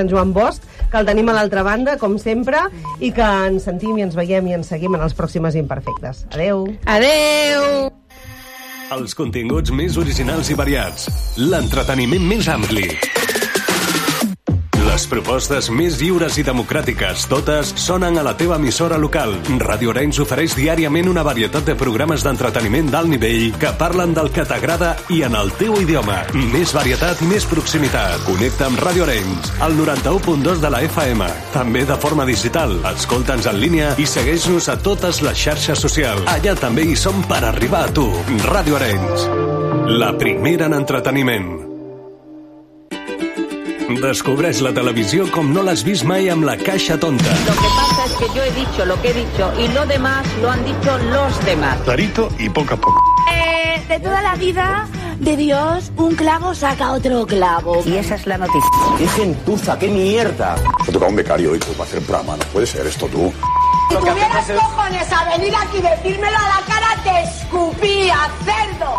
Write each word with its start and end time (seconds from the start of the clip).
en 0.00 0.10
Joan 0.10 0.32
Bosch, 0.36 0.62
que 0.90 1.00
el 1.00 1.06
tenim 1.08 1.28
a 1.30 1.36
l'altra 1.36 1.64
banda, 1.66 1.98
com 2.00 2.18
sempre, 2.22 2.66
i 3.00 3.12
que 3.14 3.28
ens 3.48 3.66
sentim 3.68 3.98
i 3.98 4.06
ens 4.06 4.16
veiem 4.18 4.48
i 4.50 4.56
ens 4.58 4.72
seguim 4.72 4.94
en 4.98 5.04
els 5.06 5.16
pròximes 5.18 5.58
Imperfectes. 5.58 6.24
Adeu! 6.32 6.66
Adeu! 6.86 7.90
Els 8.94 9.14
continguts 9.16 9.72
més 9.74 9.96
originals 9.98 10.52
i 10.52 10.58
variats. 10.58 11.08
L'entreteniment 11.40 12.28
més 12.34 12.50
ampli. 12.52 12.90
Les 14.94 15.08
propostes 15.10 15.66
més 15.74 15.96
lliures 15.98 16.36
i 16.38 16.44
democràtiques, 16.46 17.24
totes 17.26 17.72
sonen 17.82 18.14
a 18.20 18.22
la 18.22 18.36
teva 18.38 18.60
emissora 18.60 18.94
local. 18.94 19.32
Radio 19.58 19.90
Arenys 19.90 20.20
ofereix 20.22 20.54
diàriament 20.54 21.10
una 21.10 21.24
varietat 21.26 21.66
de 21.66 21.74
programes 21.80 22.22
d'entreteniment 22.22 22.92
d'alt 22.92 23.10
nivell 23.10 23.48
que 23.58 23.72
parlen 23.80 24.14
del 24.14 24.30
que 24.30 24.44
t'agrada 24.46 24.92
i 25.10 25.24
en 25.26 25.34
el 25.34 25.50
teu 25.58 25.74
idioma. 25.82 26.20
Més 26.52 26.76
varietat 26.78 27.24
més 27.26 27.42
proximitat. 27.50 28.22
Connecta 28.28 28.70
amb 28.70 28.78
Radio 28.86 29.08
Arenys, 29.08 29.50
al 29.66 29.74
91.2 29.82 30.62
de 30.62 30.70
la 30.76 30.84
FM. 30.86 31.26
També 31.58 31.82
de 31.90 31.98
forma 31.98 32.30
digital. 32.30 32.78
Escolta'ns 32.94 33.50
en 33.50 33.58
línia 33.66 33.92
i 33.98 34.06
segueix-nos 34.06 34.70
a 34.70 34.78
totes 34.78 35.24
les 35.26 35.42
xarxes 35.42 35.82
socials. 35.88 36.22
Allà 36.30 36.54
també 36.54 36.86
hi 36.86 36.94
som 36.94 37.18
per 37.26 37.42
arribar 37.42 37.88
a 37.88 37.94
tu. 37.98 38.06
Radio 38.46 38.78
Arenys. 38.78 39.30
La 39.90 40.14
primera 40.14 40.70
en 40.70 40.84
entreteniment. 40.84 41.73
Descobreix 43.84 44.62
la 44.64 44.70
televisió 44.72 45.26
com 45.28 45.50
no 45.52 45.62
l'has 45.62 45.82
vist 45.84 46.06
mai 46.08 46.30
amb 46.32 46.46
la 46.48 46.54
caixa 46.56 46.96
tonta. 46.96 47.34
Lo 47.44 47.52
que 47.52 47.68
pasa 47.76 48.04
es 48.06 48.12
que 48.16 48.26
yo 48.34 48.42
he 48.42 48.50
dicho 48.52 48.86
lo 48.86 49.00
que 49.02 49.10
he 49.10 49.12
dicho 49.12 49.52
y 49.60 49.68
lo 49.68 49.84
demás 49.84 50.26
lo 50.40 50.50
han 50.50 50.64
dicho 50.64 50.96
los 51.12 51.44
demás. 51.44 51.76
Clarito 51.84 52.30
y 52.38 52.48
poco 52.48 52.74
a 52.74 52.76
poco. 52.78 53.02
Eh, 53.30 53.84
de 53.86 54.00
toda 54.00 54.22
la 54.22 54.36
vida 54.36 54.88
de 55.18 55.36
Dios, 55.36 55.92
un 55.96 56.14
clavo 56.14 56.54
saca 56.54 56.92
otro 56.92 57.26
clavo. 57.26 57.82
Y 57.84 57.96
esa 57.96 58.14
es 58.14 58.26
la 58.26 58.38
noticia. 58.38 58.70
¡Qué 58.96 59.06
gentuza, 59.06 59.78
qué 59.78 59.88
mierda! 59.88 60.56
Me 60.86 60.92
toca 60.92 61.06
un 61.06 61.16
becario 61.16 61.52
hoy 61.52 61.58
para 61.58 61.84
hacer 61.84 62.00
programa. 62.00 62.38
No 62.38 62.44
puede 62.52 62.66
ser 62.66 62.86
esto 62.86 63.06
tú. 63.08 63.32
Si 63.90 63.96
tuvieras 63.96 64.50
cojones 64.50 65.12
a 65.12 65.36
venir 65.36 65.54
aquí 65.54 65.76
y 65.76 65.82
decírmelo 65.82 66.38
a 66.38 66.60
la 66.60 66.66
cara, 66.66 67.02
te 67.04 67.22
escupía, 67.22 68.30
cerdo. 68.44 68.98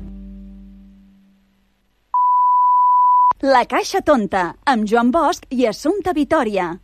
La 3.41 3.63
Caixa 3.65 4.03
Tonta, 4.05 4.51
amb 4.69 4.85
Joan 4.85 5.09
Bosch 5.09 5.47
i 5.49 5.63
Assumpta 5.65 6.11
Vitoria. 6.13 6.75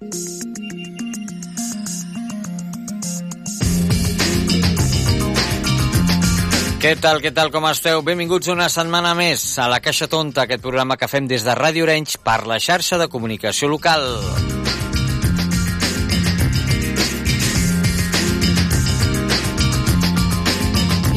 Què 6.81 6.95
tal, 6.97 7.22
què 7.22 7.30
tal, 7.30 7.53
com 7.53 7.69
esteu? 7.69 8.02
Benvinguts 8.02 8.49
una 8.49 8.72
setmana 8.73 9.14
més 9.14 9.45
a 9.61 9.67
La 9.69 9.77
Caixa 9.86 10.09
Tonta, 10.09 10.47
aquest 10.47 10.66
programa 10.66 10.97
que 10.97 11.05
fem 11.11 11.30
des 11.30 11.45
de 11.45 11.53
Ràdio 11.53 11.86
Orenys 11.86 12.17
per 12.25 12.39
la 12.49 12.58
xarxa 12.58 12.97
de 12.97 13.05
comunicació 13.05 13.69
local. 13.69 14.09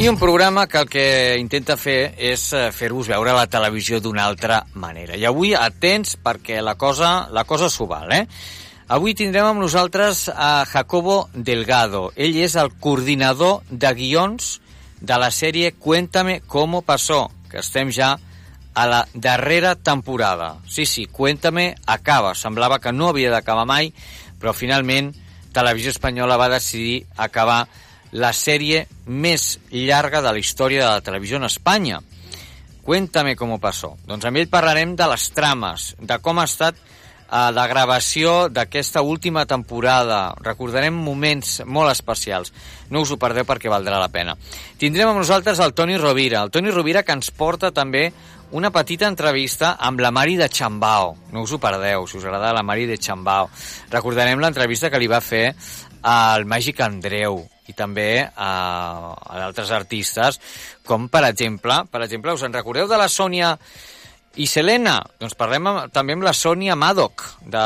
I 0.00 0.08
un 0.08 0.16
programa 0.16 0.66
que 0.66 0.78
el 0.78 0.88
que 0.88 1.02
intenta 1.36 1.74
fer 1.76 2.14
és 2.16 2.40
eh, 2.56 2.70
fer-vos 2.72 3.10
veure 3.10 3.34
la 3.36 3.50
televisió 3.52 3.98
d'una 4.00 4.22
altra 4.24 4.62
manera. 4.80 5.12
I 5.12 5.26
avui 5.28 5.50
atents 5.52 6.14
perquè 6.24 6.62
la 6.64 6.72
cosa, 6.80 7.26
la 7.28 7.42
cosa 7.44 7.68
s'ho 7.68 7.84
val, 7.84 8.08
eh? 8.16 8.22
Avui 8.96 9.12
tindrem 9.12 9.50
amb 9.50 9.60
nosaltres 9.60 10.30
a 10.32 10.64
Jacobo 10.70 11.18
Delgado. 11.34 12.06
Ell 12.16 12.38
és 12.40 12.56
el 12.56 12.72
coordinador 12.80 13.60
de 13.68 13.90
guions 13.98 14.48
de 15.04 15.18
la 15.20 15.28
sèrie 15.28 15.74
Cuéntame 15.76 16.38
cómo 16.46 16.80
pasó, 16.80 17.26
que 17.50 17.60
estem 17.60 17.92
ja 17.92 18.14
a 18.72 18.86
la 18.88 19.02
darrera 19.12 19.74
temporada. 19.76 20.54
Sí, 20.66 20.86
sí, 20.86 21.04
Cuéntame 21.12 21.74
acaba. 21.84 22.32
Semblava 22.34 22.80
que 22.80 22.96
no 22.96 23.12
havia 23.12 23.36
d'acabar 23.36 23.68
mai, 23.68 23.92
però 24.40 24.56
finalment 24.56 25.12
Televisió 25.52 25.92
Espanyola 25.92 26.40
va 26.40 26.48
decidir 26.56 27.02
acabar 27.20 27.66
la 28.12 28.32
sèrie 28.34 28.86
més 29.06 29.58
llarga 29.70 30.22
de 30.22 30.32
la 30.32 30.38
història 30.38 30.84
de 30.84 30.90
la 30.90 31.04
televisió 31.04 31.38
en 31.38 31.44
Espanya. 31.44 32.00
Cuéntame 32.82 33.36
cómo 33.36 33.60
pasó. 33.60 33.96
Doncs 34.06 34.24
amb 34.26 34.40
ell 34.40 34.48
parlarem 34.50 34.96
de 34.96 35.06
les 35.12 35.28
trames, 35.36 35.94
de 36.00 36.16
com 36.18 36.40
ha 36.40 36.46
estat 36.48 36.74
eh, 37.30 37.50
la 37.54 37.66
gravació 37.70 38.48
d'aquesta 38.48 39.02
última 39.02 39.44
temporada. 39.46 40.34
Recordarem 40.42 40.96
moments 40.96 41.60
molt 41.66 41.92
especials. 41.92 42.52
No 42.90 43.04
us 43.04 43.12
ho 43.12 43.20
perdeu 43.20 43.46
perquè 43.46 43.70
valdrà 43.70 44.00
la 44.00 44.10
pena. 44.10 44.34
Tindrem 44.80 45.12
amb 45.12 45.22
nosaltres 45.22 45.60
el 45.60 45.74
Toni 45.74 46.00
Rovira. 46.00 46.42
El 46.42 46.50
Toni 46.50 46.74
Rovira 46.74 47.04
que 47.04 47.14
ens 47.14 47.30
porta 47.30 47.70
també 47.70 48.08
una 48.50 48.72
petita 48.74 49.06
entrevista 49.06 49.76
amb 49.78 50.00
la 50.02 50.10
Mari 50.10 50.34
de 50.40 50.48
Chambao. 50.48 51.14
No 51.30 51.44
us 51.46 51.52
ho 51.54 51.60
perdeu, 51.62 52.08
si 52.10 52.18
us 52.18 52.26
agrada 52.26 52.56
la 52.56 52.66
Mari 52.66 52.88
de 52.90 52.98
Chambao. 52.98 53.52
Recordarem 53.92 54.42
l'entrevista 54.42 54.90
que 54.90 54.98
li 54.98 55.06
va 55.06 55.22
fer 55.22 55.52
al 56.02 56.48
Màgic 56.48 56.80
Andreu 56.82 57.44
i 57.70 57.76
també 57.78 58.10
a, 58.26 58.50
a 59.14 59.38
d'altres 59.38 59.70
artistes, 59.74 60.40
com 60.86 61.08
per 61.12 61.24
exemple, 61.30 61.84
per 61.90 62.02
exemple, 62.06 62.34
us 62.34 62.44
en 62.46 62.54
recordeu 62.56 62.90
de 62.90 62.98
la 62.98 63.08
Sònia 63.08 63.54
i 64.38 64.46
Selena? 64.46 64.98
Doncs 65.20 65.36
parlem 65.38 65.70
amb, 65.70 65.92
també 65.94 66.14
amb 66.18 66.26
la 66.26 66.34
Sònia 66.36 66.76
Madoc, 66.78 67.24
de 67.50 67.62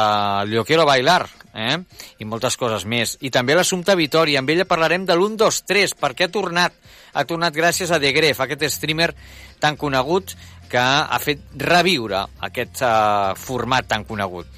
Yo 0.52 0.64
Quiero 0.68 0.86
Bailar, 0.88 1.24
eh? 1.54 1.78
i 2.18 2.28
moltes 2.28 2.56
coses 2.60 2.86
més. 2.88 3.16
I 3.24 3.32
també 3.34 3.56
l'Assumpta 3.56 3.96
Vitoria, 3.98 4.40
amb 4.40 4.50
ella 4.52 4.68
parlarem 4.68 5.06
de 5.08 5.16
l'1, 5.16 5.38
2, 5.40 5.60
3, 5.68 5.96
perquè 6.00 6.28
ha 6.28 6.32
tornat, 6.32 6.76
ha 7.14 7.26
tornat 7.28 7.56
gràcies 7.56 7.92
a 7.92 8.00
The 8.02 8.12
Gref, 8.16 8.40
aquest 8.40 8.66
streamer 8.78 9.12
tan 9.62 9.78
conegut 9.80 10.34
que 10.70 10.80
ha 10.80 11.20
fet 11.22 11.44
reviure 11.60 12.24
aquest 12.48 12.82
uh, 12.82 13.34
format 13.38 13.86
tan 13.86 14.06
conegut. 14.08 14.48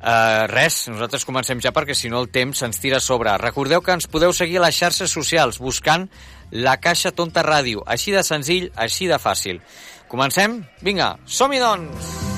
Uh, 0.00 0.48
res, 0.48 0.86
nosaltres 0.88 1.26
comencem 1.28 1.60
ja 1.60 1.74
perquè 1.76 1.92
si 1.92 2.08
no 2.08 2.22
el 2.22 2.30
temps 2.32 2.62
se'ns 2.62 2.80
tira 2.80 2.96
a 2.96 3.04
sobre. 3.04 3.36
Recordeu 3.42 3.84
que 3.84 3.92
ens 3.92 4.08
podeu 4.08 4.32
seguir 4.32 4.56
a 4.60 4.64
les 4.64 4.78
xarxes 4.80 5.12
socials 5.12 5.60
buscant 5.60 6.08
la 6.50 6.78
Caixa 6.80 7.12
Tonta 7.12 7.44
Ràdio. 7.44 7.84
Així 7.86 8.16
de 8.16 8.24
senzill, 8.24 8.70
així 8.76 9.12
de 9.12 9.20
fàcil. 9.20 9.60
Comencem? 10.08 10.62
Vinga, 10.82 11.14
som-hi 11.28 11.60
doncs! 11.62 12.29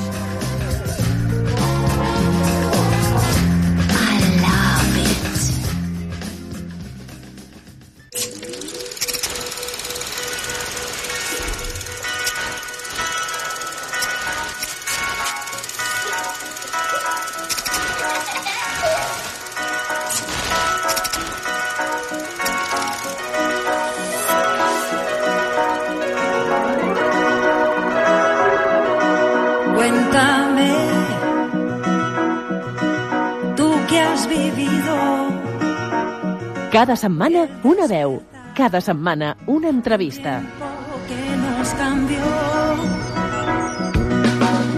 Cada 36.82 36.96
setmana 36.96 37.46
una 37.62 37.86
veu, 37.86 38.20
cada 38.56 38.80
setmana 38.80 39.36
una 39.46 39.68
entrevista. 39.68 40.42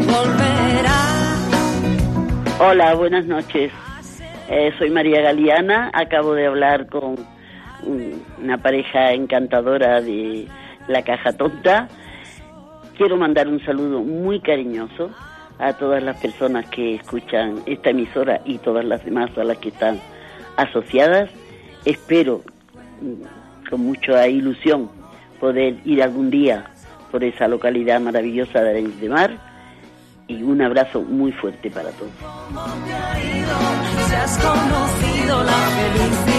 Volverá. 0.04 1.00
Hola, 2.60 2.94
buenas 2.94 3.24
noches. 3.24 3.72
Eh, 4.50 4.70
soy 4.78 4.90
María 4.90 5.22
Galeana. 5.22 5.90
Acabo 5.94 6.34
de 6.34 6.46
hablar 6.46 6.90
con 6.90 7.16
una 7.86 8.58
pareja 8.58 9.12
encantadora 9.12 10.02
de 10.02 10.46
La 10.88 11.00
Caja 11.00 11.32
Tonta. 11.32 11.88
Quiero 12.98 13.16
mandar 13.16 13.48
un 13.48 13.64
saludo 13.64 14.02
muy 14.02 14.40
cariñoso 14.40 15.08
a 15.58 15.72
todas 15.72 16.02
las 16.02 16.20
personas 16.20 16.66
que 16.66 16.96
escuchan 16.96 17.62
esta 17.64 17.88
emisora 17.88 18.42
y 18.44 18.58
todas 18.58 18.84
las 18.84 19.02
demás 19.06 19.30
a 19.38 19.44
las 19.44 19.56
que 19.56 19.70
están 19.70 19.98
asociadas. 20.58 21.30
Espero 21.84 22.42
mm, 23.00 23.68
con 23.68 23.80
mucha 23.80 24.26
ilusión 24.28 24.90
poder 25.40 25.76
ir 25.84 26.02
algún 26.02 26.30
día 26.30 26.70
por 27.10 27.22
esa 27.22 27.46
localidad 27.48 28.00
maravillosa 28.00 28.60
de 28.60 28.70
Arenys 28.70 29.00
de 29.00 29.08
Mar 29.08 29.38
y 30.26 30.42
un 30.42 30.62
abrazo 30.62 31.02
muy 31.02 31.32
fuerte 31.32 31.70
para 31.70 31.90
todos. 31.90 32.10
Si 34.08 34.14
has 34.14 34.38
conocido 34.38 35.44
la 35.44 35.52
felicidad. 35.52 36.34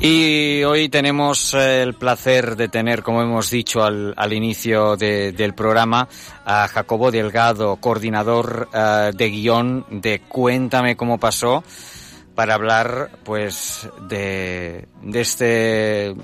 Y 0.00 0.62
hoy 0.62 0.88
tenemos 0.88 1.54
eh, 1.54 1.82
el 1.82 1.94
placer 1.94 2.54
de 2.56 2.68
tener, 2.68 3.02
como 3.02 3.20
hemos 3.20 3.50
dicho 3.50 3.82
al, 3.82 4.14
al 4.16 4.32
inicio 4.32 4.96
de- 4.96 5.32
del 5.32 5.54
programa, 5.54 6.08
a 6.44 6.68
Jacobo 6.68 7.10
Delgado, 7.10 7.76
coordinador 7.76 8.68
eh, 8.72 9.10
de 9.12 9.28
guion 9.30 9.84
de 9.90 10.20
Cuéntame 10.20 10.96
cómo 10.96 11.18
pasó, 11.18 11.64
para 12.36 12.54
hablar 12.54 13.10
pues 13.24 13.88
de, 14.08 14.86
de 15.02 15.20
este 15.20 16.14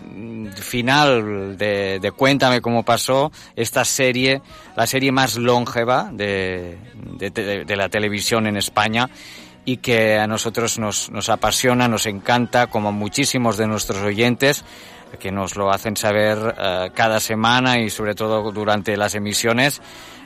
final 0.54 1.58
de, 1.58 1.98
de 1.98 2.12
Cuéntame 2.12 2.60
cómo 2.60 2.84
pasó, 2.84 3.32
esta 3.56 3.84
serie, 3.84 4.40
la 4.76 4.86
serie 4.86 5.10
más 5.10 5.36
longeva 5.36 6.10
de- 6.12 6.78
de 7.18 7.76
la 7.76 7.88
televisión 7.88 8.46
en 8.46 8.56
España 8.56 9.10
y 9.64 9.78
que 9.78 10.18
a 10.18 10.26
nosotros 10.26 10.78
nos, 10.78 11.10
nos 11.10 11.28
apasiona, 11.28 11.88
nos 11.88 12.06
encanta, 12.06 12.66
como 12.66 12.92
muchísimos 12.92 13.56
de 13.56 13.66
nuestros 13.66 14.02
oyentes, 14.02 14.64
que 15.18 15.30
nos 15.30 15.56
lo 15.56 15.70
hacen 15.70 15.96
saber 15.96 16.54
eh, 16.58 16.90
cada 16.94 17.20
semana 17.20 17.78
y 17.78 17.90
sobre 17.90 18.14
todo 18.14 18.50
durante 18.52 18.96
las 18.96 19.14
emisiones 19.14 19.80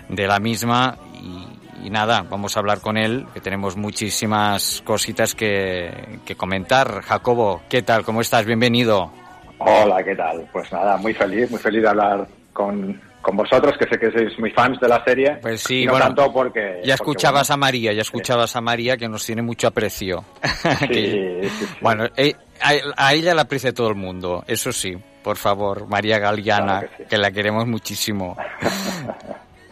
de 0.09 0.27
la 0.27 0.39
misma. 0.39 0.97
Y, 1.23 1.87
y 1.87 1.91
nada, 1.91 2.25
vamos 2.29 2.57
a 2.57 2.61
hablar 2.61 2.81
con 2.81 2.97
él, 2.97 3.27
que 3.33 3.41
tenemos 3.41 3.77
muchísimas 3.77 4.83
cositas 4.85 5.35
que, 5.35 6.19
que 6.25 6.35
comentar. 6.35 7.03
Jacobo, 7.03 7.63
¿qué 7.69 7.83
tal? 7.83 8.05
¿Cómo 8.05 8.21
estás? 8.21 8.45
Bienvenido. 8.45 9.13
Hola, 9.59 10.03
¿qué 10.03 10.15
tal? 10.15 10.49
Pues 10.53 10.73
nada, 10.73 10.97
muy 10.97 11.15
feliz, 11.15 11.51
muy 11.51 11.61
feliz 11.61 11.83
de 11.83 11.89
hablar 11.89 12.27
con, 12.53 13.01
con 13.21 13.37
vosotros, 13.37 13.77
que 13.79 13.87
sé 13.89 13.99
que 13.99 14.11
sois 14.11 14.39
muy 14.39 14.51
fans 14.51 14.79
de 14.81 14.89
la 14.89 15.03
serie. 15.05 15.39
Pues 15.43 15.61
sí, 15.61 15.85
no 15.85 15.93
bueno, 15.93 16.07
tanto 16.07 16.33
porque... 16.33 16.61
Ya 16.61 16.71
porque, 16.77 16.93
escuchabas 16.93 17.51
a 17.51 17.57
María, 17.57 17.93
ya 17.93 18.03
escuchabas 18.03 18.55
a 18.57 18.61
María 18.61 18.97
que 18.97 19.09
nos 19.09 19.25
tiene 19.25 19.43
mucho 19.43 19.69
aprecio. 19.69 20.25
Sí. 20.89 21.41
Bueno, 21.81 22.07
eh, 22.17 22.35
a, 22.61 22.73
a 22.97 23.15
ella 23.15 23.35
la 23.35 23.43
aprecia 23.43 23.73
todo 23.73 23.89
el 23.89 23.95
mundo, 23.95 24.45
eso 24.47 24.73
sí, 24.73 24.97
por 25.23 25.37
favor, 25.37 25.87
María 25.87 26.19
Galeana, 26.19 26.81
Claro 26.81 27.09
que, 27.09 27.19
la 27.19 27.31
queremos 27.31 27.67
muchísimo. 27.67 28.37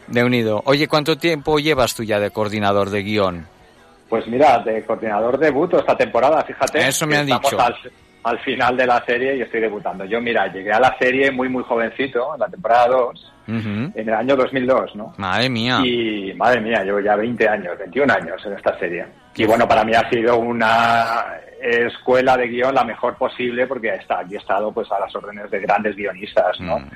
De 0.06 0.22
unido. 0.22 0.62
Oye, 0.66 0.86
¿cuánto 0.86 1.16
tiempo 1.16 1.58
llevas 1.58 1.94
tú 1.94 2.02
ya 2.02 2.20
de 2.20 2.30
coordinador 2.30 2.90
de 2.90 3.02
guion? 3.02 3.46
Pues 4.08 4.26
mira, 4.26 4.58
de 4.60 4.84
coordinador 4.84 5.38
debuto 5.38 5.78
esta 5.78 5.96
temporada, 5.96 6.44
fíjate. 6.44 6.86
Eso 6.86 7.06
me 7.06 7.16
han 7.16 7.26
dicho. 7.26 7.58
Al, 7.58 7.74
al 8.26 8.38
final 8.40 8.76
de 8.76 8.86
la 8.86 9.04
serie 9.04 9.36
y 9.36 9.42
estoy 9.42 9.60
debutando. 9.60 10.04
Yo, 10.04 10.20
mira, 10.20 10.52
llegué 10.52 10.72
a 10.72 10.80
la 10.80 10.96
serie 10.98 11.30
muy, 11.30 11.48
muy 11.48 11.62
jovencito, 11.62 12.34
en 12.34 12.40
la 12.40 12.48
temporada 12.48 12.88
2, 12.88 13.32
En 13.46 13.92
el 13.94 14.14
año 14.14 14.36
2002, 14.36 14.96
¿no? 14.96 15.14
Madre 15.18 15.48
mía. 15.48 15.78
Y 15.84 16.32
madre 16.34 16.60
mía, 16.60 16.82
llevo 16.84 17.00
ya 17.00 17.14
20 17.16 17.48
años, 17.48 17.78
21 17.78 18.12
años 18.12 18.44
en 18.44 18.52
esta 18.54 18.78
serie. 18.78 19.06
Y 19.36 19.44
bueno, 19.44 19.68
para 19.68 19.84
mí 19.84 19.92
ha 19.94 20.08
sido 20.10 20.38
una 20.38 21.26
escuela 21.60 22.36
de 22.36 22.48
guion 22.48 22.74
la 22.74 22.84
mejor 22.84 23.16
posible 23.16 23.66
porque 23.66 23.88
está, 23.94 24.20
aquí 24.20 24.34
he 24.34 24.38
estado 24.38 24.72
pues 24.72 24.90
a 24.92 24.98
las 25.00 25.14
órdenes 25.14 25.50
de 25.50 25.60
grandes 25.60 25.94
guionistas, 25.96 26.58
¿no? 26.60 26.78
Mm. 26.78 26.90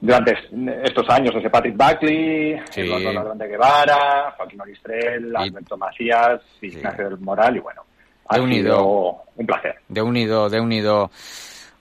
Durante 0.00 0.32
est- 0.32 0.52
estos 0.84 1.08
años, 1.10 1.32
desde 1.34 1.48
Patrick 1.48 1.76
Buckley, 1.76 2.60
Sí. 2.70 2.80
Eduardo 2.80 3.34
de 3.34 3.46
Guevara, 3.48 4.34
Joaquín 4.36 4.60
Oristrel, 4.60 5.34
Alberto 5.36 5.76
Macías, 5.76 6.40
Ignacio 6.60 7.08
del 7.08 7.18
Moral 7.20 7.56
y 7.56 7.60
bueno, 7.60 7.82
ha 8.28 8.34
De 8.36 8.40
unido. 8.42 8.74
sido 8.76 9.22
un 9.36 9.46
placer. 9.46 9.76
De 9.88 10.02
unido, 10.02 10.48
de 10.50 10.60
unido. 10.60 11.10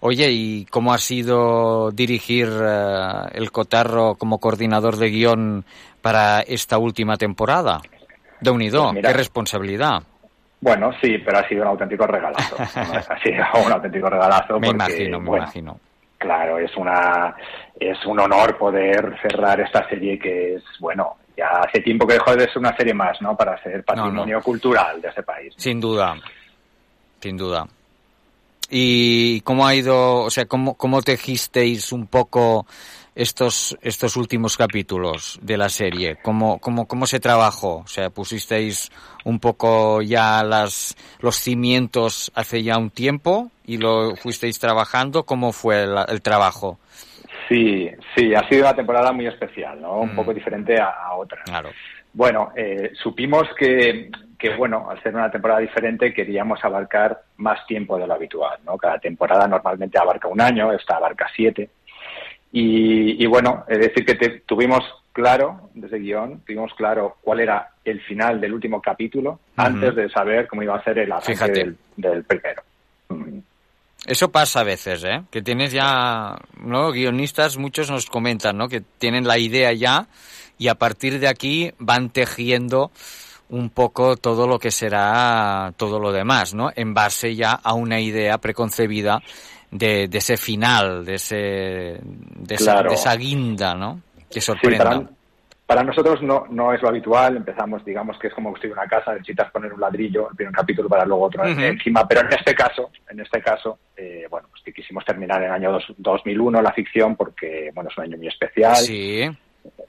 Oye, 0.04 0.32
¿y 0.32 0.66
cómo 0.66 0.94
ha 0.94 0.98
sido 0.98 1.92
dirigir 1.92 2.50
eh, 2.50 3.12
el 3.34 3.52
Cotarro 3.52 4.16
como 4.16 4.40
coordinador 4.40 4.98
de 4.98 5.10
guion 5.10 5.64
para 6.02 6.42
esta 6.42 6.80
última 6.80 7.18
temporada? 7.18 7.80
De 8.40 8.50
unido, 8.50 8.86
Pues 8.86 8.96
mira. 8.96 9.12
qué 9.12 9.18
responsabilidad. 9.18 10.02
Bueno, 10.60 10.92
sí, 11.02 11.20
pero 11.20 11.38
ha 11.38 11.48
sido 11.48 11.62
un 11.62 11.68
auténtico 11.70 12.08
regalazo. 12.08 12.56
ha 12.60 13.20
sido 13.22 13.44
un 13.64 13.72
auténtico 13.72 14.10
regalazo 14.10 14.60
Me 14.60 14.68
porque, 14.68 14.70
imagino, 14.72 15.20
me 15.20 15.30
bueno, 15.30 15.44
imagino. 15.44 15.80
Claro, 16.18 16.58
es 16.58 16.76
una 16.78 17.36
es 17.80 18.04
un 18.06 18.20
honor 18.20 18.58
poder 18.58 19.16
cerrar 19.22 19.60
esta 19.62 19.88
serie 19.88 20.18
que 20.20 20.56
es, 20.56 20.64
bueno, 20.80 21.16
ya 21.38 21.48
hace 21.68 21.82
tiempo 21.82 22.06
que 22.08 22.14
dejó 22.14 22.36
de 22.36 22.46
ser 22.46 22.58
una 22.60 22.76
serie 22.76 22.94
más, 22.94 23.20
¿no? 23.22 23.36
Para 23.36 23.62
ser 23.64 23.84
patrimonio 23.84 24.40
cultural 24.42 25.00
de 25.02 25.10
este 25.10 25.24
país. 25.24 25.54
Sin 25.58 25.80
duda, 25.80 26.16
sin 27.20 27.38
duda. 27.38 27.68
¿Y 28.74 29.42
cómo 29.42 29.68
ha 29.68 29.76
ido, 29.76 30.22
o 30.24 30.30
sea, 30.30 30.46
cómo, 30.46 30.76
cómo 30.76 31.02
tejisteis 31.02 31.92
un 31.92 32.08
poco 32.08 32.66
estos, 33.14 33.78
estos 33.82 34.16
últimos 34.16 34.56
capítulos 34.56 35.38
de 35.42 35.58
la 35.58 35.68
serie? 35.68 36.18
¿Cómo, 36.24 36.58
cómo, 36.60 36.88
cómo 36.88 37.06
se 37.06 37.20
trabajó? 37.20 37.80
O 37.80 37.88
sea, 37.88 38.10
pusisteis 38.10 38.90
un 39.26 39.40
poco 39.40 40.02
ya 40.02 40.42
las, 40.46 40.96
los 41.20 41.36
cimientos 41.36 42.32
hace 42.34 42.64
ya 42.64 42.78
un 42.78 42.92
tiempo 42.92 43.52
y 43.66 43.78
lo 43.78 44.16
fuisteis 44.16 44.58
trabajando. 44.58 45.24
¿Cómo 45.24 45.52
fue 45.52 45.84
el, 45.84 45.94
el 46.08 46.22
trabajo? 46.22 46.80
Sí, 47.50 47.90
sí, 48.16 48.34
ha 48.34 48.48
sido 48.48 48.62
una 48.62 48.74
temporada 48.76 49.12
muy 49.12 49.28
especial, 49.28 49.82
¿no? 49.82 50.00
Un 50.00 50.14
Mm. 50.14 50.16
poco 50.16 50.34
diferente 50.34 50.80
a, 50.80 50.88
a 51.08 51.16
otras. 51.16 51.44
Claro. 51.44 51.72
Bueno, 52.14 52.52
eh, 52.56 52.92
supimos 53.04 53.44
que, 53.58 54.10
que, 54.42 54.56
bueno, 54.56 54.90
al 54.90 55.02
ser 55.04 55.14
una 55.14 55.30
temporada 55.30 55.60
diferente 55.60 56.14
queríamos 56.14 56.64
abarcar 56.66 57.22
más 57.38 57.66
tiempo 57.68 57.98
de 57.98 58.08
lo 58.08 58.16
habitual, 58.16 58.58
¿no? 58.66 58.76
Cada 58.76 58.98
temporada 58.98 59.48
normalmente 59.48 60.00
abarca 60.00 60.28
un 60.28 60.42
año, 60.42 60.74
esta 60.74 60.96
abarca 60.96 61.28
siete. 61.36 61.70
Y, 62.52 63.24
y 63.24 63.26
bueno, 63.28 63.64
es 63.68 63.78
decir 63.80 64.04
que 64.04 64.16
te- 64.16 64.40
tuvimos 64.42 64.84
claro, 65.14 65.70
desde 65.76 66.00
guion, 66.00 66.42
tuvimos 66.46 66.74
claro 66.74 67.18
cuál 67.22 67.40
era 67.42 67.70
el 67.86 68.02
final 68.02 68.42
del 68.42 68.54
último 68.54 68.82
capítulo 68.82 69.40
antes 69.56 69.96
de 69.96 70.10
saber 70.10 70.48
cómo 70.48 70.64
iba 70.64 70.76
a 70.76 70.84
ser 70.84 70.98
el 70.98 71.12
arranque 71.12 71.34
Fíjate. 71.34 71.54
del, 71.54 71.78
del 71.98 72.24
primero. 72.24 72.64
Eso 74.06 74.32
pasa 74.32 74.62
a 74.62 74.64
veces, 74.64 75.04
¿eh? 75.04 75.22
Que 75.30 75.44
tienes 75.44 75.72
ya, 75.72 76.36
¿no? 76.58 76.92
Guionistas, 76.92 77.58
muchos 77.58 77.92
nos 77.92 78.08
comentan, 78.08 78.58
¿no? 78.58 78.68
Que 78.68 78.82
tienen 78.98 79.28
la 79.28 79.38
idea 79.38 79.72
ya 79.74 80.08
y 80.58 80.70
a 80.70 80.76
partir 80.76 81.20
de 81.20 81.28
aquí 81.28 81.72
van 81.78 82.10
tejiendo 82.10 82.92
un 83.52 83.70
poco 83.70 84.18
todo 84.18 84.48
lo 84.48 84.58
que 84.60 84.72
será 84.72 85.72
todo 85.78 86.00
lo 86.00 86.12
demás, 86.12 86.54
¿no? 86.54 86.72
En 86.76 86.94
base 86.94 87.36
ya 87.36 87.52
a 87.54 87.74
una 87.74 88.00
idea 88.00 88.38
preconcebida 88.40 89.22
de, 89.70 90.08
de 90.08 90.18
ese 90.18 90.36
final, 90.38 91.06
de 91.06 91.16
ese, 91.16 91.36
de 92.02 92.56
esa, 92.56 92.74
Claro. 92.74 92.90
de 92.90 92.96
esa 92.96 93.16
guinda, 93.16 93.76
¿no? 93.76 94.02
Que 94.30 94.42
Sí, 94.42 94.48
sorprenda. 94.48 94.84
para, 94.84 95.02
para 95.66 95.84
nosotros 95.84 96.22
no, 96.22 96.46
no 96.50 96.74
es 96.74 96.82
lo 96.82 96.90
habitual. 96.90 97.38
Empezamos, 97.38 97.84
digamos 97.86 98.18
que 98.20 98.28
es 98.28 98.34
como 98.34 98.50
construir 98.52 98.74
una 98.74 98.88
casa, 98.88 99.14
necesitas 99.14 99.50
poner 99.52 99.72
un 99.74 99.80
ladrillo, 99.80 100.30
el 100.30 100.36
primer 100.36 100.54
capítulo 100.54 100.90
para 100.90 101.06
luego 101.06 101.24
otro 101.26 101.46
encima. 101.46 102.06
Pero 102.08 102.22
en 102.22 102.34
este 102.34 102.54
caso, 102.56 102.90
en 103.10 103.20
este 103.22 103.42
caso, 103.42 103.80
eh, 103.96 104.28
bueno, 104.30 104.48
pues 104.50 104.62
que 104.64 104.74
quisimos 104.74 105.06
terminar 105.06 105.42
en 105.42 105.48
el 105.50 105.54
año 105.56 105.72
dos- 105.74 105.94
2001 105.98 106.62
la 106.62 106.74
ficción 106.74 107.16
porque, 107.16 107.70
bueno, 107.74 107.90
es 107.90 107.98
un 107.98 108.04
año 108.06 108.18
muy 108.18 108.28
especial. 108.28 108.76
Sí, 108.76 109.30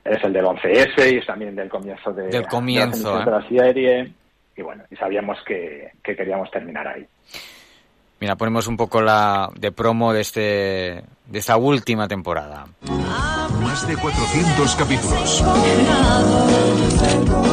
Es 0.05 0.23
el 0.25 0.33
del 0.33 0.45
11S 0.45 1.12
y 1.12 1.19
es 1.19 1.26
también 1.26 1.55
del 1.55 1.69
comienzo 1.69 2.12
de, 2.12 2.29
Del 2.29 2.47
comienzo, 2.47 3.19
de, 3.19 3.31
las 3.31 3.45
emisiones 3.45 3.55
de 3.55 3.61
la 3.61 3.64
serie. 3.64 4.12
Y 4.57 4.62
bueno, 4.62 4.85
y 4.91 4.97
sabíamos 4.97 5.38
que, 5.47 5.93
que 6.02 6.17
queríamos 6.17 6.50
terminar 6.50 6.88
ahí. 6.88 7.07
mira, 8.21 8.37
ponemos 8.37 8.67
un 8.67 8.76
poco 8.76 9.00
la 9.00 9.49
de 9.55 9.73
promo 9.73 10.12
de 10.12 10.21
este 10.21 11.02
de 11.26 11.38
esta 11.38 11.57
última 11.57 12.09
temporada. 12.09 12.67
Más 13.62 13.87
de 13.87 13.97
400 13.97 14.76
capítulos. 14.76 15.45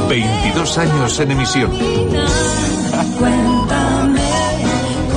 22 0.09 0.77
años 0.77 1.19
en 1.19 1.31
emisión. 1.31 1.71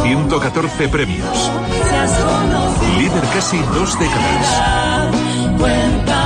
114 0.02 0.88
premios. 0.88 1.50
Líder 2.98 3.22
casi 3.32 3.58
dos 3.58 3.98
décadas. 3.98 6.21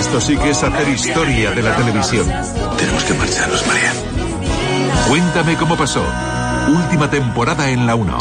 Esto 0.00 0.18
sí 0.20 0.36
que 0.38 0.50
es 0.50 0.62
hacer 0.64 0.88
historia 0.88 1.50
de 1.50 1.62
la 1.62 1.76
televisión. 1.76 2.26
Tenemos 2.78 3.04
que 3.04 3.14
marcharnos, 3.14 3.66
María. 3.66 3.92
Cuéntame 5.08 5.56
cómo 5.58 5.76
pasó. 5.76 6.02
Última 6.74 7.10
temporada 7.10 7.70
en 7.70 7.86
la 7.86 7.94
1. 7.94 8.18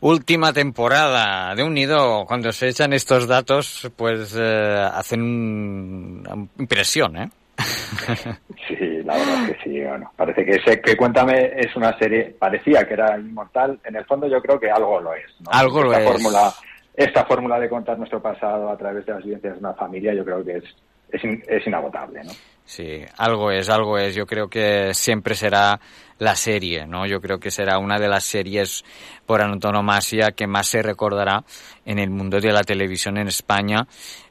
Última 0.00 0.52
temporada 0.54 1.54
de 1.54 1.62
Unido. 1.62 2.24
Cuando 2.26 2.50
se 2.52 2.68
echan 2.68 2.94
estos 2.94 3.26
datos, 3.28 3.90
pues 3.96 4.34
eh, 4.38 4.88
hacen 4.94 5.20
un- 5.22 6.50
impresión, 6.58 7.16
¿eh? 7.16 7.28
Sí, 8.68 9.02
la 9.04 9.14
verdad 9.16 9.44
es 9.50 9.56
que 9.56 9.62
sí. 9.64 9.80
Bueno, 9.84 10.10
parece 10.16 10.44
que 10.44 10.58
sé 10.64 10.80
que 10.80 10.96
Cuéntame 10.96 11.52
es 11.58 11.74
una 11.76 11.96
serie, 11.98 12.34
parecía 12.38 12.86
que 12.86 12.94
era 12.94 13.18
inmortal. 13.18 13.78
En 13.84 13.96
el 13.96 14.04
fondo 14.06 14.26
yo 14.28 14.40
creo 14.40 14.58
que 14.58 14.70
algo 14.70 15.00
lo 15.00 15.12
es. 15.14 15.24
¿no? 15.40 15.50
Algo 15.52 15.82
lo 15.82 15.92
esta 15.92 16.04
es. 16.04 16.10
Fórmula, 16.12 16.54
esta 16.94 17.24
fórmula 17.26 17.58
de 17.58 17.68
contar 17.68 17.98
nuestro 17.98 18.22
pasado 18.22 18.70
a 18.70 18.76
través 18.78 19.04
de 19.04 19.12
las 19.12 19.24
vivencias 19.24 19.54
de 19.54 19.58
una 19.60 19.74
familia 19.74 20.14
yo 20.14 20.24
creo 20.24 20.44
que 20.44 20.58
es, 20.58 20.64
es, 21.12 21.24
in- 21.24 21.42
es 21.48 21.66
inagotable. 21.66 22.22
¿no? 22.24 22.32
Sí, 22.64 23.02
algo 23.16 23.50
es, 23.50 23.68
algo 23.68 23.98
es. 23.98 24.14
Yo 24.14 24.26
creo 24.26 24.48
que 24.48 24.94
siempre 24.94 25.34
será 25.34 25.80
la 26.18 26.36
serie, 26.36 26.86
¿no? 26.86 27.06
Yo 27.06 27.20
creo 27.20 27.40
que 27.40 27.50
será 27.50 27.78
una 27.78 27.98
de 27.98 28.08
las 28.08 28.24
series 28.24 28.84
por 29.26 29.40
antonomasia 29.42 30.32
que 30.32 30.46
más 30.46 30.68
se 30.68 30.82
recordará 30.82 31.42
en 31.84 31.98
el 31.98 32.10
mundo 32.10 32.38
de 32.40 32.52
la 32.52 32.62
televisión 32.62 33.16
en 33.16 33.26
España 33.28 33.86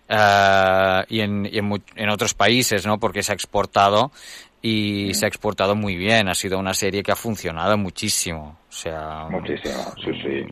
eh, 0.07 1.03
y, 1.09 1.19
en, 1.21 1.45
y 1.51 1.57
en, 1.57 2.09
otros 2.09 2.33
países, 2.33 2.85
¿no? 2.85 2.97
Porque 2.97 3.23
se 3.23 3.31
ha 3.31 3.35
exportado 3.35 4.11
y 4.61 5.13
se 5.15 5.25
ha 5.25 5.27
exportado 5.27 5.75
muy 5.75 5.95
bien. 5.95 6.29
Ha 6.29 6.35
sido 6.35 6.59
una 6.59 6.73
serie 6.73 7.03
que 7.03 7.11
ha 7.11 7.15
funcionado 7.15 7.77
muchísimo. 7.77 8.59
O 8.69 8.71
sea, 8.71 9.27
Muchísimo, 9.29 9.83
sí, 10.03 10.11
sí. 10.21 10.45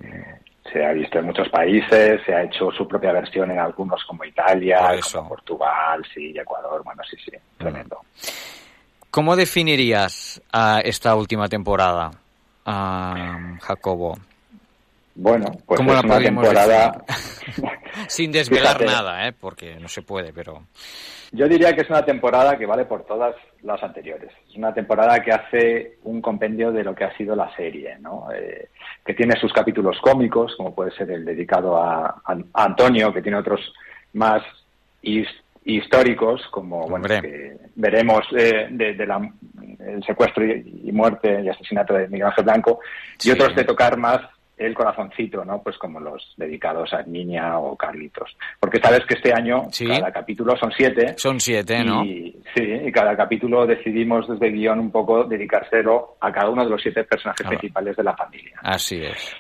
Se 0.78 0.86
ha 0.86 0.94
visto 0.94 1.18
en 1.18 1.26
muchos 1.26 1.50
países, 1.50 2.22
se 2.24 2.36
ha 2.36 2.44
hecho 2.44 2.70
su 2.72 2.88
propia 2.88 3.12
versión 3.12 3.50
en 3.50 3.58
algunos 3.58 4.04
como 4.06 4.24
Italia, 4.24 4.94
eso. 4.94 5.18
como 5.18 5.30
Portugal, 5.30 6.06
sí, 6.14 6.36
Ecuador, 6.38 6.84
bueno, 6.84 7.02
sí, 7.10 7.18
sí, 7.26 7.32
tremendo. 7.58 8.00
¿Cómo 9.10 9.36
definirías 9.36 10.40
ah, 10.54 10.80
esta 10.86 11.16
última 11.16 11.50
temporada, 11.50 12.12
ah, 12.64 13.58
Jacobo? 13.60 14.20
Bueno, 15.20 15.48
pues 15.66 15.78
¿Cómo 15.80 15.94
es 15.94 16.04
la 16.04 16.16
una 16.16 16.20
temporada... 16.24 17.04
Sin 18.08 18.32
desvelar 18.32 18.78
Fíjate. 18.78 18.86
nada, 18.86 19.28
¿eh? 19.28 19.34
Porque 19.34 19.76
no 19.80 19.88
se 19.88 20.04
puede, 20.04 20.32
pero... 20.32 20.68
Yo 21.32 21.48
diría 21.48 21.74
que 21.74 21.82
es 21.82 21.90
una 21.90 22.06
temporada 22.06 22.58
que 22.58 22.66
vale 22.68 22.86
por 22.86 23.04
todas 23.06 23.36
las 23.64 23.82
anteriores. 23.84 24.32
Es 24.48 24.56
una 24.56 24.74
temporada 24.74 25.20
que 25.22 25.32
hace 25.32 25.98
un 26.04 26.22
compendio 26.22 26.72
de 26.72 26.84
lo 26.84 26.94
que 26.96 27.04
ha 27.04 27.18
sido 27.18 27.36
la 27.36 27.54
serie, 27.56 27.98
¿no? 28.00 28.28
Eh, 28.34 28.70
que 29.04 29.14
tiene 29.16 29.34
sus 29.40 29.52
capítulos 29.52 29.98
cómicos, 30.02 30.54
como 30.56 30.74
puede 30.76 30.92
ser 30.92 31.10
el 31.12 31.26
dedicado 31.26 31.76
a, 31.78 32.22
a- 32.24 32.38
a 32.54 32.64
Antonio, 32.64 33.12
que 33.12 33.22
tiene 33.24 33.40
otros 33.40 33.60
más 34.14 34.42
his- 35.02 35.28
históricos, 35.66 36.42
como 36.52 36.88
bueno, 36.88 37.08
que 37.08 37.58
veremos 37.76 38.26
eh, 38.38 38.68
de, 38.70 38.94
de 38.94 39.06
la- 39.08 39.30
el 39.80 40.04
secuestro 40.06 40.46
y, 40.46 40.82
y 40.86 40.92
muerte 40.94 41.42
y 41.44 41.50
asesinato 41.50 41.94
de 41.96 42.08
Miguel 42.08 42.28
Ángel 42.28 42.46
Blanco, 42.46 42.80
Sí. 43.18 43.30
y 43.30 43.32
otros 43.34 43.54
de 43.56 43.64
tocar 43.66 43.98
más 43.98 44.22
el 44.58 44.74
corazoncito, 44.74 45.46
¿no? 45.46 45.62
Pues 45.62 45.78
como 45.78 46.00
los 46.00 46.34
dedicados 46.38 46.92
a 46.94 47.04
Niña 47.04 47.60
o 47.60 47.76
Carlitos. 47.76 48.36
Porque 48.60 48.80
sabes 48.80 49.02
que 49.08 49.14
este 49.16 49.32
año 49.32 49.68
Sí. 49.72 49.86
cada 49.88 50.12
capítulo 50.12 50.58
son 50.58 50.72
siete. 50.76 51.14
Son 51.18 51.40
siete, 51.40 51.84
¿no? 51.84 52.04
Sí, 52.04 52.36
y 52.56 52.92
cada 52.92 53.16
capítulo 53.16 53.66
decidimos 53.68 54.28
desde 54.28 54.50
guion 54.52 54.80
un 54.80 54.92
poco 54.92 55.26
dedicárselo 55.26 56.18
a 56.20 56.32
cada 56.32 56.50
uno 56.50 56.64
de 56.64 56.72
los 56.72 56.82
siete 56.82 57.04
personajes 57.04 57.46
Ah. 57.46 57.50
principales 57.50 57.96
de 57.96 58.04
la 58.04 58.16
familia. 58.16 58.60
Así 58.64 59.02
es. 59.04 59.36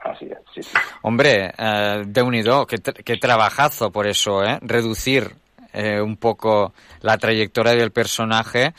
Así 0.00 0.26
es, 0.26 0.38
sí, 0.54 0.62
sí. 0.62 0.76
Hombre, 1.02 1.50
eh, 1.58 2.02
de 2.06 2.22
unido, 2.22 2.66
qué, 2.66 2.76
tra- 2.76 3.02
qué 3.02 3.16
trabajazo 3.16 3.90
por 3.90 4.06
eso, 4.06 4.44
¿eh? 4.44 4.58
Reducir 4.60 5.24
eh, 5.72 6.00
un 6.00 6.16
poco 6.18 6.72
la 7.00 7.16
trayectoria 7.18 7.72
del 7.74 7.90
personaje 7.90 8.74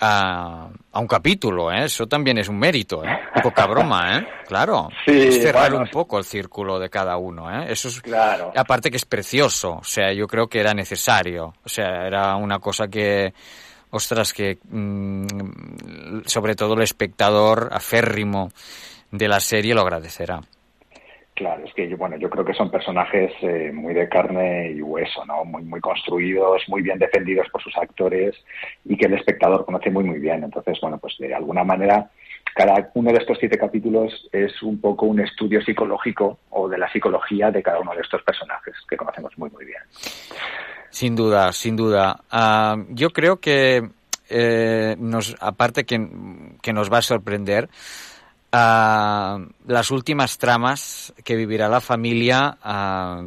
a, 0.00 0.68
a 0.92 1.00
un 1.00 1.06
capítulo, 1.06 1.70
¿eh? 1.70 1.84
Eso 1.84 2.06
también 2.06 2.38
es 2.38 2.48
un 2.48 2.58
mérito, 2.58 3.04
¿eh? 3.04 3.18
Poca 3.42 3.66
broma, 3.66 4.18
¿eh? 4.18 4.26
Claro. 4.46 4.88
Sí, 5.04 5.12
es 5.12 5.42
cerrar 5.42 5.70
bueno, 5.70 5.84
un 5.84 5.90
poco 5.90 6.18
el 6.18 6.24
círculo 6.24 6.78
de 6.78 6.88
cada 6.88 7.16
uno, 7.16 7.50
¿eh? 7.50 7.66
Eso 7.70 7.88
es... 7.88 8.00
Claro. 8.00 8.52
Aparte 8.56 8.90
que 8.90 8.96
es 8.96 9.04
precioso, 9.04 9.78
o 9.80 9.84
sea, 9.84 10.12
yo 10.12 10.26
creo 10.26 10.48
que 10.48 10.60
era 10.60 10.74
necesario, 10.74 11.54
o 11.62 11.68
sea, 11.68 12.06
era 12.06 12.34
una 12.36 12.58
cosa 12.58 12.88
que, 12.88 13.32
ostras, 13.90 14.32
que 14.32 14.58
mm, 14.68 16.22
sobre 16.26 16.54
todo 16.54 16.74
el 16.74 16.82
espectador 16.82 17.68
aférrimo 17.72 18.50
de 19.10 19.28
la 19.28 19.40
serie 19.40 19.74
lo 19.74 19.82
agradecerá. 19.82 20.40
Claro, 21.40 21.64
es 21.64 21.72
que 21.72 21.88
yo, 21.88 21.96
bueno, 21.96 22.18
yo 22.18 22.28
creo 22.28 22.44
que 22.44 22.52
son 22.52 22.70
personajes 22.70 23.32
eh, 23.40 23.72
muy 23.72 23.94
de 23.94 24.10
carne 24.10 24.72
y 24.72 24.82
hueso, 24.82 25.24
¿no? 25.24 25.42
Muy, 25.46 25.62
muy 25.62 25.80
construidos, 25.80 26.60
muy 26.68 26.82
bien 26.82 26.98
defendidos 26.98 27.48
por 27.50 27.62
sus 27.62 27.74
actores 27.78 28.36
y 28.84 28.94
que 28.94 29.06
el 29.06 29.14
espectador 29.14 29.64
conoce 29.64 29.90
muy, 29.90 30.04
muy 30.04 30.18
bien. 30.18 30.44
Entonces, 30.44 30.78
bueno, 30.82 30.98
pues 30.98 31.16
de 31.18 31.34
alguna 31.34 31.64
manera 31.64 32.10
cada 32.54 32.90
uno 32.92 33.10
de 33.10 33.20
estos 33.20 33.38
siete 33.40 33.56
capítulos 33.56 34.28
es 34.32 34.62
un 34.62 34.82
poco 34.82 35.06
un 35.06 35.20
estudio 35.20 35.62
psicológico 35.62 36.40
o 36.50 36.68
de 36.68 36.76
la 36.76 36.92
psicología 36.92 37.50
de 37.50 37.62
cada 37.62 37.80
uno 37.80 37.94
de 37.94 38.02
estos 38.02 38.22
personajes 38.22 38.74
que 38.86 38.98
conocemos 38.98 39.32
muy, 39.38 39.48
muy 39.48 39.64
bien. 39.64 39.80
Sin 40.90 41.16
duda, 41.16 41.54
sin 41.54 41.74
duda. 41.74 42.20
Ah, 42.30 42.76
yo 42.90 43.14
creo 43.14 43.40
que, 43.40 43.88
eh, 44.28 44.94
nos, 44.98 45.34
aparte 45.40 45.84
que, 45.84 46.06
que 46.60 46.74
nos 46.74 46.92
va 46.92 46.98
a 46.98 47.02
sorprender, 47.02 47.70
ah, 48.52 49.38
las 49.66 49.90
últimas 49.90 50.38
tramas 50.38 51.12
que 51.24 51.36
vivirá 51.36 51.68
la 51.68 51.80
familia, 51.80 52.58
ah, 52.62 53.22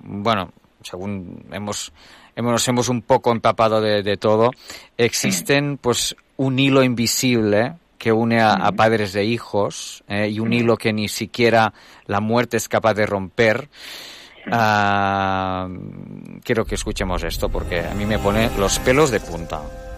bueno, 0.00 0.52
según 0.82 1.44
hemos, 1.52 1.92
hemos, 2.36 2.52
nos 2.52 2.68
hemos 2.68 2.88
un 2.88 3.02
poco 3.02 3.32
empapado 3.32 3.80
de, 3.80 4.02
de 4.02 4.16
todo, 4.16 4.50
existen 4.96 5.78
pues 5.78 6.16
un 6.36 6.58
hilo 6.58 6.82
invisible 6.82 7.74
que 8.02 8.12
une 8.12 8.40
a, 8.40 8.54
a 8.54 8.72
padres 8.72 9.12
de 9.12 9.24
hijos 9.24 10.02
eh, 10.08 10.28
y 10.28 10.40
un 10.40 10.52
hilo 10.52 10.76
que 10.76 10.92
ni 10.92 11.08
siquiera 11.08 11.72
la 12.06 12.20
muerte 12.20 12.56
es 12.56 12.68
capaz 12.68 12.94
de 12.94 13.06
romper. 13.06 13.68
Ah, 14.50 15.68
quiero 16.42 16.64
que 16.64 16.74
escuchemos 16.74 17.22
esto 17.22 17.48
porque 17.48 17.80
a 17.80 17.94
mí 17.94 18.04
me 18.04 18.18
pone 18.18 18.50
los 18.58 18.80
pelos 18.80 19.12
de 19.12 19.20
punta. 19.20 19.91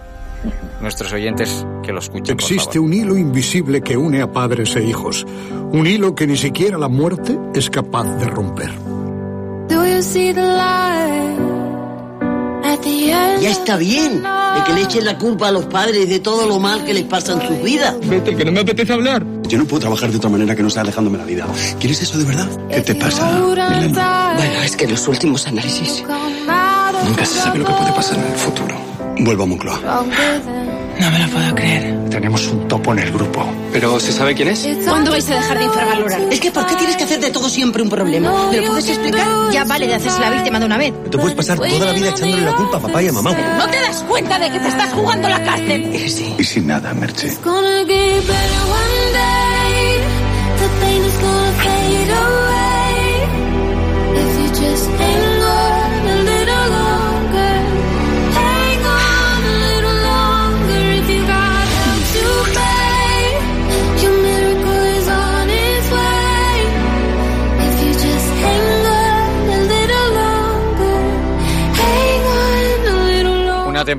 Nuestros 0.80 1.12
oyentes 1.12 1.64
que 1.82 1.92
lo 1.92 2.00
escuchen. 2.00 2.36
por 2.36 2.44
Existe 2.44 2.74
favor. 2.74 2.88
un 2.88 2.92
hilo 2.94 3.16
invisible 3.16 3.82
que 3.82 3.96
une 3.96 4.20
a 4.20 4.30
padres 4.32 4.76
e 4.76 4.84
hijos. 4.84 5.26
Un 5.72 5.86
hilo 5.86 6.14
que 6.14 6.26
ni 6.26 6.36
siquiera 6.36 6.78
la 6.78 6.88
muerte 6.88 7.38
es 7.54 7.70
capaz 7.70 8.04
de 8.18 8.26
romper. 8.26 8.70
Ya 13.40 13.50
está 13.50 13.76
bien 13.76 14.22
de 14.22 14.64
que 14.66 14.72
le 14.72 14.82
echen 14.82 15.04
la 15.04 15.18
culpa 15.18 15.48
a 15.48 15.52
los 15.52 15.66
padres 15.66 16.08
de 16.08 16.20
todo 16.20 16.46
lo 16.46 16.58
mal 16.58 16.84
que 16.84 16.94
les 16.94 17.04
pasa 17.04 17.32
en 17.32 17.46
sus 17.46 17.62
vidas. 17.62 17.94
Vete, 18.06 18.36
que 18.36 18.44
no 18.44 18.52
me 18.52 18.60
apetece 18.60 18.92
hablar. 18.92 19.24
Yo 19.48 19.58
no 19.58 19.64
puedo 19.64 19.80
trabajar 19.80 20.10
de 20.10 20.16
otra 20.16 20.30
manera 20.30 20.54
que 20.54 20.62
no 20.62 20.70
sea 20.70 20.84
dejándome 20.84 21.18
la 21.18 21.24
vida. 21.24 21.46
¿Quieres 21.78 22.00
eso 22.02 22.18
de 22.18 22.24
verdad? 22.24 22.48
¿Qué 22.70 22.80
te 22.80 22.94
pasa, 22.94 23.30
Milena? 23.70 24.34
Bueno, 24.36 24.62
es 24.62 24.76
que 24.76 24.86
los 24.88 25.06
últimos 25.08 25.46
análisis. 25.46 26.04
Nunca 27.06 27.26
se 27.26 27.38
sabe 27.38 27.58
lo 27.58 27.64
que 27.66 27.72
puede 27.72 27.92
pasar 27.92 28.18
en 28.18 28.24
el 28.32 28.38
futuro. 28.38 28.93
Vuelvo 29.20 29.44
a 29.44 29.46
Moncloa. 29.46 29.80
No 31.00 31.10
me 31.10 31.18
lo 31.18 31.28
puedo 31.28 31.54
creer. 31.54 32.08
Tenemos 32.10 32.46
un 32.48 32.68
topo 32.68 32.92
en 32.92 33.00
el 33.00 33.10
grupo. 33.12 33.44
¿Pero 33.72 33.98
se 33.98 34.12
sabe 34.12 34.34
quién 34.34 34.48
es? 34.48 34.68
¿Cuándo 34.86 35.10
vais 35.10 35.28
a 35.30 35.34
dejar 35.34 35.58
de 35.58 35.64
infravalorar? 35.64 36.20
Es 36.30 36.40
que 36.40 36.50
¿por 36.52 36.66
qué 36.66 36.76
tienes 36.76 36.96
que 36.96 37.04
hacer 37.04 37.20
de 37.20 37.30
todo 37.30 37.48
siempre 37.48 37.82
un 37.82 37.90
problema? 37.90 38.50
¿Me 38.50 38.60
lo 38.60 38.68
puedes 38.68 38.88
explicar? 38.88 39.26
Ya 39.52 39.64
vale 39.64 39.86
de 39.86 39.94
hacerse 39.94 40.20
la 40.20 40.30
víctima 40.30 40.60
de 40.60 40.66
una 40.66 40.78
vez. 40.78 40.92
Te 41.10 41.18
puedes 41.18 41.34
pasar 41.34 41.58
toda 41.58 41.86
la 41.86 41.92
vida 41.92 42.10
echándole 42.10 42.42
la 42.42 42.54
culpa 42.54 42.76
a 42.76 42.80
papá 42.80 43.02
y 43.02 43.08
a 43.08 43.12
mamá. 43.12 43.32
¿No 43.32 43.68
te 43.68 43.80
das 43.80 44.04
cuenta 44.08 44.38
de 44.38 44.50
que 44.50 44.60
te 44.60 44.68
estás 44.68 44.92
jugando 44.92 45.28
la 45.28 45.42
cárcel? 45.42 45.94
Y 46.38 46.44
sin 46.44 46.66
nada, 46.66 46.94
Merche. 46.94 47.36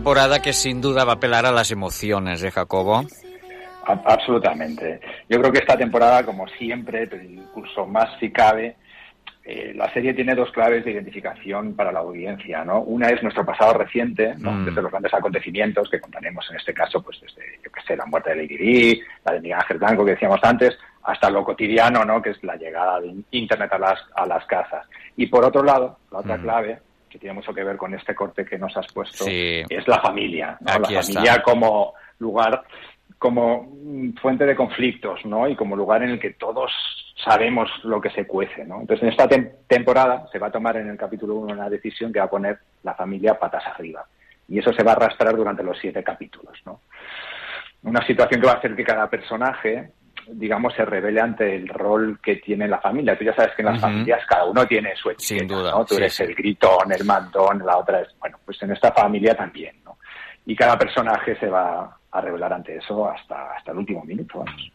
Temporada 0.05 0.39
que 0.39 0.53
sin 0.53 0.81
duda 0.81 1.03
va 1.03 1.13
a 1.13 1.15
apelar 1.15 1.47
a 1.47 1.51
las 1.51 1.71
emociones 1.71 2.39
de 2.39 2.51
Jacobo. 2.51 2.97
A- 3.87 4.01
Absolutamente. 4.05 4.99
Yo 5.27 5.39
creo 5.39 5.51
que 5.51 5.57
esta 5.57 5.75
temporada, 5.75 6.23
como 6.23 6.47
siempre, 6.47 7.07
pero 7.07 7.23
incluso 7.23 7.87
más 7.87 8.07
si 8.19 8.29
cabe, 8.31 8.75
eh, 9.43 9.73
la 9.75 9.91
serie 9.93 10.13
tiene 10.13 10.35
dos 10.35 10.51
claves 10.51 10.85
de 10.85 10.91
identificación 10.91 11.73
para 11.75 11.91
la 11.91 12.01
audiencia, 12.01 12.63
¿no? 12.63 12.81
Una 12.81 13.07
es 13.09 13.23
nuestro 13.23 13.43
pasado 13.43 13.73
reciente, 13.73 14.35
¿no? 14.37 14.51
Mm. 14.51 14.65
desde 14.65 14.81
los 14.83 14.91
grandes 14.91 15.11
acontecimientos 15.15 15.89
que 15.89 15.99
contaremos 15.99 16.45
en 16.51 16.57
este 16.57 16.71
caso, 16.75 17.01
pues 17.01 17.19
desde, 17.21 17.41
yo 17.63 17.71
qué 17.71 17.81
sé, 17.87 17.97
la 17.97 18.05
muerte 18.05 18.29
de 18.29 18.35
Lady 18.35 18.57
Di, 18.57 19.01
la 19.25 19.33
de 19.33 19.41
Miguel 19.41 19.57
Ángel 19.59 19.79
Blanco 19.79 20.05
que 20.05 20.11
decíamos 20.11 20.39
antes, 20.43 20.77
hasta 21.01 21.31
lo 21.31 21.43
cotidiano, 21.43 22.05
¿no? 22.05 22.21
Que 22.21 22.29
es 22.29 22.43
la 22.43 22.55
llegada 22.57 23.01
de 23.01 23.11
Internet 23.31 23.73
a 23.73 23.79
las, 23.79 23.99
a 24.15 24.27
las 24.27 24.45
casas. 24.45 24.85
Y 25.17 25.25
por 25.25 25.43
otro 25.43 25.63
lado, 25.63 25.97
la 26.11 26.19
otra 26.19 26.37
Mm. 26.37 26.41
clave 26.43 26.79
que 27.15 27.19
tiene 27.19 27.33
mucho 27.35 27.53
que 27.53 27.63
ver 27.63 27.77
con 27.77 27.93
este 27.93 28.13
corte 28.13 28.43
que 28.43 28.57
nos 28.57 28.75
has 28.75 28.87
puesto, 28.93 29.23
Sí. 29.23 29.63
es 29.69 29.87
la 29.87 29.99
familia, 30.01 30.57
¿no? 30.59 30.79
La 30.79 30.99
está. 30.99 31.13
familia 31.13 31.41
como 31.41 31.93
lugar 32.19 32.63
como 33.17 33.71
fuente 34.21 34.45
de 34.45 34.55
conflictos, 34.55 35.23
¿no? 35.25 35.47
Y 35.47 35.55
como 35.55 35.75
lugar 35.77 36.03
en 36.03 36.09
el 36.11 36.19
que 36.19 36.31
todos 36.31 36.69
sabemos 37.23 37.69
lo 37.83 38.01
que 38.01 38.09
se 38.09 38.27
cuece, 38.27 38.65
¿no? 38.65 38.81
Entonces, 38.81 39.03
en 39.03 39.09
esta 39.09 39.29
tem- 39.29 39.49
temporada 39.67 40.27
se 40.31 40.37
va 40.39 40.47
a 40.47 40.51
tomar 40.51 40.75
en 40.75 40.89
el 40.89 40.97
capítulo 40.97 41.35
1 41.35 41.53
una 41.53 41.69
decisión 41.69 42.11
que 42.11 42.19
va 42.19 42.25
a 42.25 42.29
poner 42.29 42.59
la 42.83 42.93
familia 42.93 43.39
patas 43.39 43.65
arriba. 43.65 44.05
Y 44.49 44.59
eso 44.59 44.73
se 44.73 44.83
va 44.83 44.91
a 44.91 44.95
arrastrar 44.95 45.35
durante 45.35 45.63
los 45.63 45.77
siete 45.79 46.03
capítulos, 46.03 46.59
¿no? 46.65 46.81
Una 47.83 48.05
situación 48.05 48.41
que 48.41 48.47
va 48.47 48.53
a 48.53 48.57
hacer 48.57 48.75
que 48.75 48.83
cada 48.83 49.09
personaje, 49.09 49.91
digamos, 50.27 50.73
se 50.73 50.85
revele 50.85 51.21
ante 51.21 51.55
el 51.55 51.67
rol 51.67 52.19
que 52.21 52.37
tiene 52.37 52.67
la 52.67 52.79
familia. 52.79 53.17
Tú 53.17 53.25
ya 53.25 53.35
sabes 53.35 53.53
que 53.55 53.61
en 53.61 53.67
las 53.67 53.81
familias 53.81 54.21
cada 54.27 54.45
uno 54.45 54.65
tiene 54.65 54.95
su 54.95 55.09
etiqueta, 55.09 55.39
Sin 55.39 55.47
duda, 55.47 55.71
¿no? 55.71 55.85
Tú 55.85 55.95
sí, 55.95 56.01
eres 56.01 56.13
sí. 56.13 56.23
el 56.23 56.35
gritón, 56.35 56.91
el 56.91 57.05
mandón, 57.05 57.65
la 57.65 57.77
otra 57.77 58.01
es... 58.01 58.09
Bueno, 58.19 58.37
pues 58.45 58.61
en 58.63 58.71
esta 58.71 58.91
familia 58.91 59.35
también, 59.35 59.75
¿no? 59.83 59.95
y 60.45 60.55
cada 60.55 60.77
personaje 60.77 61.37
se 61.39 61.47
va 61.47 61.97
a 62.11 62.21
revelar 62.21 62.53
ante 62.53 62.77
eso 62.77 63.09
hasta, 63.09 63.53
hasta 63.53 63.71
el 63.71 63.79
último 63.79 64.03
minuto. 64.03 64.39
Vamos. 64.39 64.71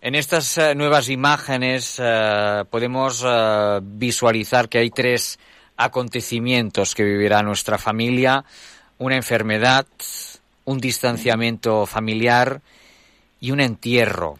En 0.00 0.14
estas 0.14 0.56
uh, 0.58 0.74
nuevas 0.74 1.08
imágenes 1.08 1.98
uh, 1.98 2.64
podemos 2.68 3.22
uh, 3.24 3.80
visualizar 3.82 4.68
que 4.68 4.78
hay 4.78 4.90
tres 4.90 5.38
acontecimientos 5.76 6.94
que 6.94 7.04
vivirá 7.04 7.42
nuestra 7.42 7.78
familia, 7.78 8.44
una 8.98 9.16
enfermedad, 9.16 9.86
un 10.64 10.78
distanciamiento 10.78 11.86
familiar 11.86 12.60
y 13.40 13.52
un 13.52 13.60
entierro. 13.60 14.38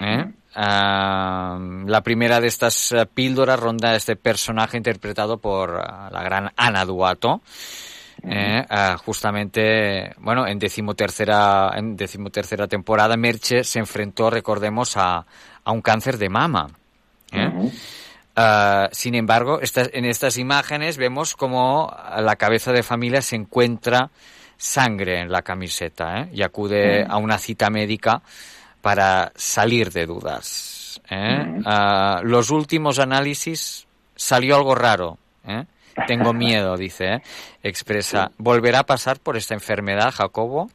¿Eh? 0.00 0.26
la 0.54 2.00
primera 2.02 2.40
de 2.40 2.48
estas 2.48 2.94
píldoras 3.14 3.60
ronda 3.60 3.94
este 3.94 4.16
personaje 4.16 4.76
interpretado 4.76 5.38
por 5.38 5.70
la 5.74 6.22
gran 6.22 6.50
Ana 6.56 6.84
Duato. 6.84 7.42
Eh, 8.22 8.64
uh, 8.68 8.98
justamente, 8.98 10.12
bueno, 10.18 10.46
en 10.46 10.58
decimotercera, 10.58 11.70
en 11.76 11.96
decimotercera 11.96 12.66
temporada, 12.66 13.16
Merche 13.16 13.62
se 13.62 13.78
enfrentó, 13.78 14.28
recordemos, 14.28 14.96
a, 14.96 15.24
a 15.64 15.72
un 15.72 15.80
cáncer 15.80 16.18
de 16.18 16.28
mama. 16.28 16.66
¿eh? 17.30 17.46
Uh 17.46 17.70
-huh. 18.36 18.86
uh, 18.86 18.88
sin 18.92 19.14
embargo, 19.14 19.60
estas, 19.60 19.90
en 19.92 20.04
estas 20.04 20.36
imágenes 20.36 20.96
vemos 20.96 21.36
como 21.36 21.94
la 22.18 22.36
cabeza 22.36 22.72
de 22.72 22.82
familia 22.82 23.22
se 23.22 23.36
encuentra 23.36 24.10
sangre 24.56 25.20
en 25.20 25.30
la 25.30 25.42
camiseta 25.42 26.22
¿eh? 26.22 26.30
y 26.32 26.42
acude 26.42 27.06
a 27.08 27.16
una 27.18 27.38
cita 27.38 27.70
médica 27.70 28.22
para 28.80 29.32
salir 29.34 29.90
de 29.90 30.06
dudas. 30.06 31.00
los 32.22 32.50
últimos 32.50 32.98
análisis 32.98 33.86
salió 34.14 34.56
algo 34.56 34.74
raro. 34.74 35.18
¿eh? 35.46 35.64
Tengo 36.06 36.32
miedo, 36.34 36.76
dice, 36.76 37.14
¿eh? 37.14 37.22
expresa. 37.62 38.30
¿Volverá 38.38 38.80
a 38.80 38.84
pasar 38.84 39.18
por 39.20 39.36
esta 39.36 39.54
enfermedad, 39.54 40.10
Jacobo? 40.12 40.68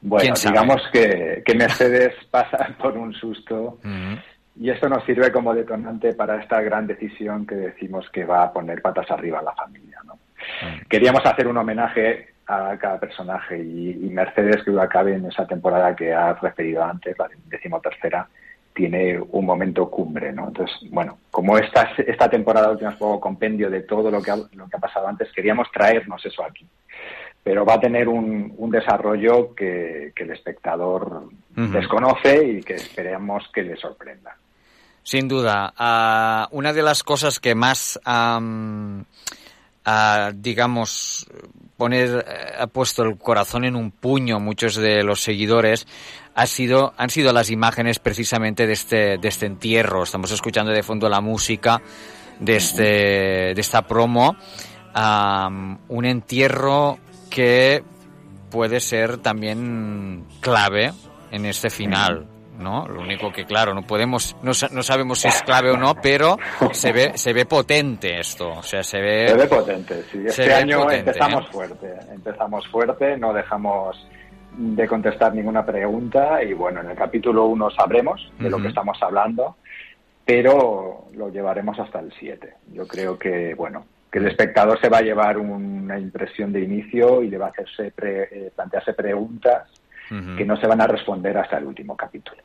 Bueno, 0.00 0.34
digamos 0.42 0.82
que, 0.92 1.42
que, 1.44 1.54
Mercedes 1.54 2.14
pasa 2.30 2.74
por 2.78 2.98
un 2.98 3.14
susto 3.14 3.78
uh 3.84 3.86
-huh. 3.86 4.22
y 4.56 4.70
esto 4.70 4.88
nos 4.88 5.04
sirve 5.04 5.30
como 5.30 5.54
detonante 5.54 6.12
para 6.14 6.42
esta 6.42 6.60
gran 6.60 6.88
decisión 6.88 7.46
que 7.46 7.54
decimos 7.54 8.08
que 8.12 8.24
va 8.24 8.42
a 8.42 8.52
poner 8.52 8.82
patas 8.82 9.08
arriba 9.10 9.38
a 9.38 9.42
la 9.42 9.54
familia. 9.54 9.98
¿no? 10.04 10.14
Uh 10.14 10.16
-huh. 10.16 10.88
Queríamos 10.88 11.24
hacer 11.24 11.46
un 11.46 11.56
homenaje 11.56 12.31
a 12.46 12.76
cada 12.78 12.98
personaje 12.98 13.58
y, 13.58 13.90
y 13.90 14.10
Mercedes, 14.10 14.62
que 14.64 14.80
acabe 14.80 15.14
en 15.14 15.26
esa 15.26 15.46
temporada 15.46 15.94
que 15.94 16.12
has 16.12 16.40
referido 16.40 16.82
antes, 16.84 17.16
la 17.18 17.28
decimotercera, 17.46 18.28
tiene 18.74 19.20
un 19.20 19.44
momento 19.44 19.90
cumbre, 19.90 20.32
¿no? 20.32 20.48
Entonces, 20.48 20.76
bueno, 20.90 21.18
como 21.30 21.58
esta, 21.58 21.90
esta 21.98 22.28
temporada 22.28 22.70
última 22.70 22.92
poco 22.92 23.20
compendio 23.20 23.70
de 23.70 23.82
todo 23.82 24.10
lo 24.10 24.22
que, 24.22 24.30
ha, 24.30 24.36
lo 24.36 24.68
que 24.68 24.76
ha 24.76 24.80
pasado 24.80 25.08
antes, 25.08 25.30
queríamos 25.32 25.70
traernos 25.70 26.24
eso 26.24 26.44
aquí. 26.44 26.66
Pero 27.42 27.64
va 27.64 27.74
a 27.74 27.80
tener 27.80 28.08
un, 28.08 28.54
un 28.56 28.70
desarrollo 28.70 29.54
que, 29.54 30.12
que, 30.14 30.22
el 30.22 30.30
espectador 30.30 31.24
uh 31.24 31.60
-huh. 31.60 31.70
desconoce 31.70 32.44
y 32.44 32.62
que 32.62 32.74
esperemos 32.74 33.44
que 33.52 33.62
le 33.62 33.76
sorprenda. 33.76 34.36
Sin 35.02 35.26
duda. 35.26 35.74
Uh, 35.78 36.56
una 36.56 36.72
de 36.72 36.82
las 36.82 37.02
cosas 37.02 37.40
que 37.40 37.54
más, 37.56 38.00
um, 38.06 39.04
uh, 39.86 40.32
digamos, 40.34 41.26
poner, 41.76 42.24
ha 42.58 42.66
puesto 42.66 43.02
el 43.02 43.18
corazón 43.18 43.64
en 43.64 43.76
un 43.76 43.90
puño 43.90 44.40
muchos 44.40 44.76
de 44.76 45.02
los 45.02 45.20
seguidores 45.20 45.86
ha 46.34 46.46
sido, 46.46 46.94
han 46.96 47.10
sido 47.10 47.32
las 47.32 47.50
imágenes 47.50 47.98
precisamente 47.98 48.66
de 48.66 48.72
este, 48.72 49.18
de 49.18 49.28
este 49.28 49.46
entierro. 49.46 50.02
Estamos 50.02 50.30
escuchando 50.30 50.72
de 50.72 50.82
fondo 50.82 51.08
la 51.08 51.20
música 51.20 51.82
de, 52.40 52.56
este, 52.56 52.82
de 53.54 53.60
esta 53.60 53.86
promo. 53.86 54.36
Un 54.94 56.04
entierro 56.04 56.98
que 57.30 57.82
puede 58.50 58.80
ser 58.80 59.18
también 59.18 60.24
clave 60.40 60.92
en 61.30 61.46
este 61.46 61.70
final. 61.70 62.26
¿No? 62.62 62.86
Lo 62.86 63.00
único 63.00 63.30
que, 63.32 63.44
claro, 63.44 63.74
no 63.74 63.82
podemos, 63.82 64.36
no, 64.42 64.52
no, 64.70 64.82
sabemos 64.82 65.20
si 65.20 65.28
es 65.28 65.42
clave 65.42 65.70
o 65.70 65.76
no, 65.76 65.94
pero 65.94 66.38
se 66.72 66.92
ve, 66.92 67.12
se 67.16 67.32
ve 67.32 67.44
potente 67.44 68.18
esto, 68.18 68.50
o 68.50 68.62
sea, 68.62 68.82
se 68.82 69.00
ve... 69.00 69.28
Se 69.28 69.36
ve 69.36 69.46
potente, 69.46 70.02
sí. 70.10 70.22
Este 70.26 70.54
año 70.54 70.84
potente, 70.84 71.10
empezamos 71.10 71.44
¿eh? 71.44 71.48
fuerte, 71.52 71.94
empezamos 72.12 72.68
fuerte, 72.68 73.16
no 73.18 73.32
dejamos 73.32 74.08
de 74.56 74.86
contestar 74.86 75.34
ninguna 75.34 75.64
pregunta 75.64 76.42
y 76.42 76.52
bueno, 76.52 76.80
en 76.80 76.90
el 76.90 76.96
capítulo 76.96 77.46
1 77.46 77.70
sabremos 77.70 78.20
de 78.38 78.44
uh 78.44 78.48
-huh. 78.48 78.50
lo 78.50 78.58
que 78.62 78.68
estamos 78.68 78.98
hablando, 79.02 79.56
pero 80.24 81.06
lo 81.14 81.30
llevaremos 81.30 81.78
hasta 81.78 82.00
el 82.00 82.12
7. 82.18 82.54
Yo 82.72 82.86
creo 82.86 83.18
que, 83.18 83.54
bueno, 83.54 83.86
que 84.10 84.18
el 84.18 84.26
espectador 84.26 84.78
se 84.80 84.90
va 84.90 84.98
a 84.98 85.02
llevar 85.02 85.38
una 85.38 85.98
impresión 85.98 86.52
de 86.52 86.60
inicio 86.60 87.22
y 87.22 87.30
le 87.30 87.38
va 87.38 87.46
a 87.46 87.50
hacerse 87.50 87.90
pre, 87.92 88.28
eh, 88.30 88.52
plantearse 88.54 88.92
preguntas 88.92 89.68
uh 90.10 90.14
-huh. 90.14 90.36
que 90.36 90.44
no 90.44 90.56
se 90.56 90.66
van 90.66 90.80
a 90.80 90.86
responder 90.86 91.36
hasta 91.36 91.58
el 91.58 91.64
último 91.64 91.96
capítulo. 91.96 92.42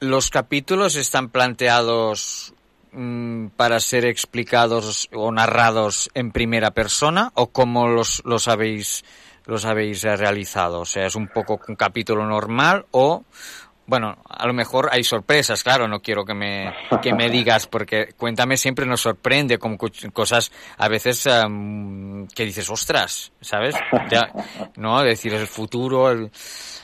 ¿Los 0.00 0.30
capítulos 0.30 0.94
están 0.96 1.28
planteados 1.28 2.54
mmm, 2.92 3.48
para 3.56 3.80
ser 3.80 4.04
explicados 4.04 5.08
o 5.12 5.32
narrados 5.32 6.10
en 6.14 6.30
primera 6.30 6.70
persona 6.70 7.32
o 7.34 7.48
cómo 7.48 7.88
los, 7.88 8.22
los 8.24 8.48
habéis 8.48 9.04
los 9.46 9.64
habéis 9.64 10.02
realizado? 10.02 10.80
O 10.80 10.84
sea, 10.84 11.06
¿es 11.06 11.16
un 11.16 11.28
poco 11.28 11.58
un 11.68 11.74
capítulo 11.74 12.26
normal 12.26 12.84
o, 12.90 13.24
bueno, 13.88 14.16
a 14.28 14.46
lo 14.46 14.52
mejor 14.52 14.90
hay 14.92 15.02
sorpresas, 15.02 15.64
claro, 15.64 15.88
no 15.88 16.00
quiero 16.00 16.22
que 16.22 16.34
me, 16.34 16.74
que 17.00 17.14
me 17.14 17.30
digas, 17.30 17.66
porque 17.66 18.10
Cuéntame 18.18 18.58
siempre 18.58 18.84
nos 18.84 19.00
sorprende 19.00 19.58
con 19.58 19.78
cosas 19.78 20.52
a 20.76 20.88
veces 20.88 21.24
um, 21.26 22.26
que 22.28 22.44
dices, 22.44 22.68
ostras, 22.68 23.32
¿sabes? 23.40 23.74
Ya, 24.10 24.30
¿no? 24.76 25.02
Decir 25.02 25.32
el 25.32 25.46
futuro, 25.46 26.10
el, 26.10 26.30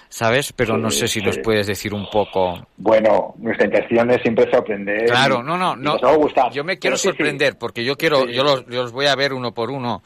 ¿sabes? 0.08 0.54
Pero 0.54 0.78
no 0.78 0.90
sé 0.90 1.06
si 1.06 1.20
nos 1.20 1.36
puedes 1.38 1.66
decir 1.66 1.92
un 1.92 2.08
poco. 2.08 2.66
Bueno, 2.78 3.34
nuestra 3.36 3.66
intención 3.66 4.10
es 4.10 4.22
siempre 4.22 4.50
sorprender. 4.50 5.04
Claro, 5.04 5.42
no, 5.42 5.58
no, 5.58 5.76
no. 5.76 5.98
Yo 6.52 6.64
me 6.64 6.78
quiero 6.78 6.96
sorprender, 6.96 7.58
porque 7.58 7.84
yo 7.84 7.98
quiero, 7.98 8.24
yo 8.24 8.42
los, 8.42 8.64
yo 8.66 8.82
los 8.82 8.92
voy 8.92 9.06
a 9.06 9.14
ver 9.14 9.34
uno 9.34 9.52
por 9.52 9.70
uno 9.70 10.02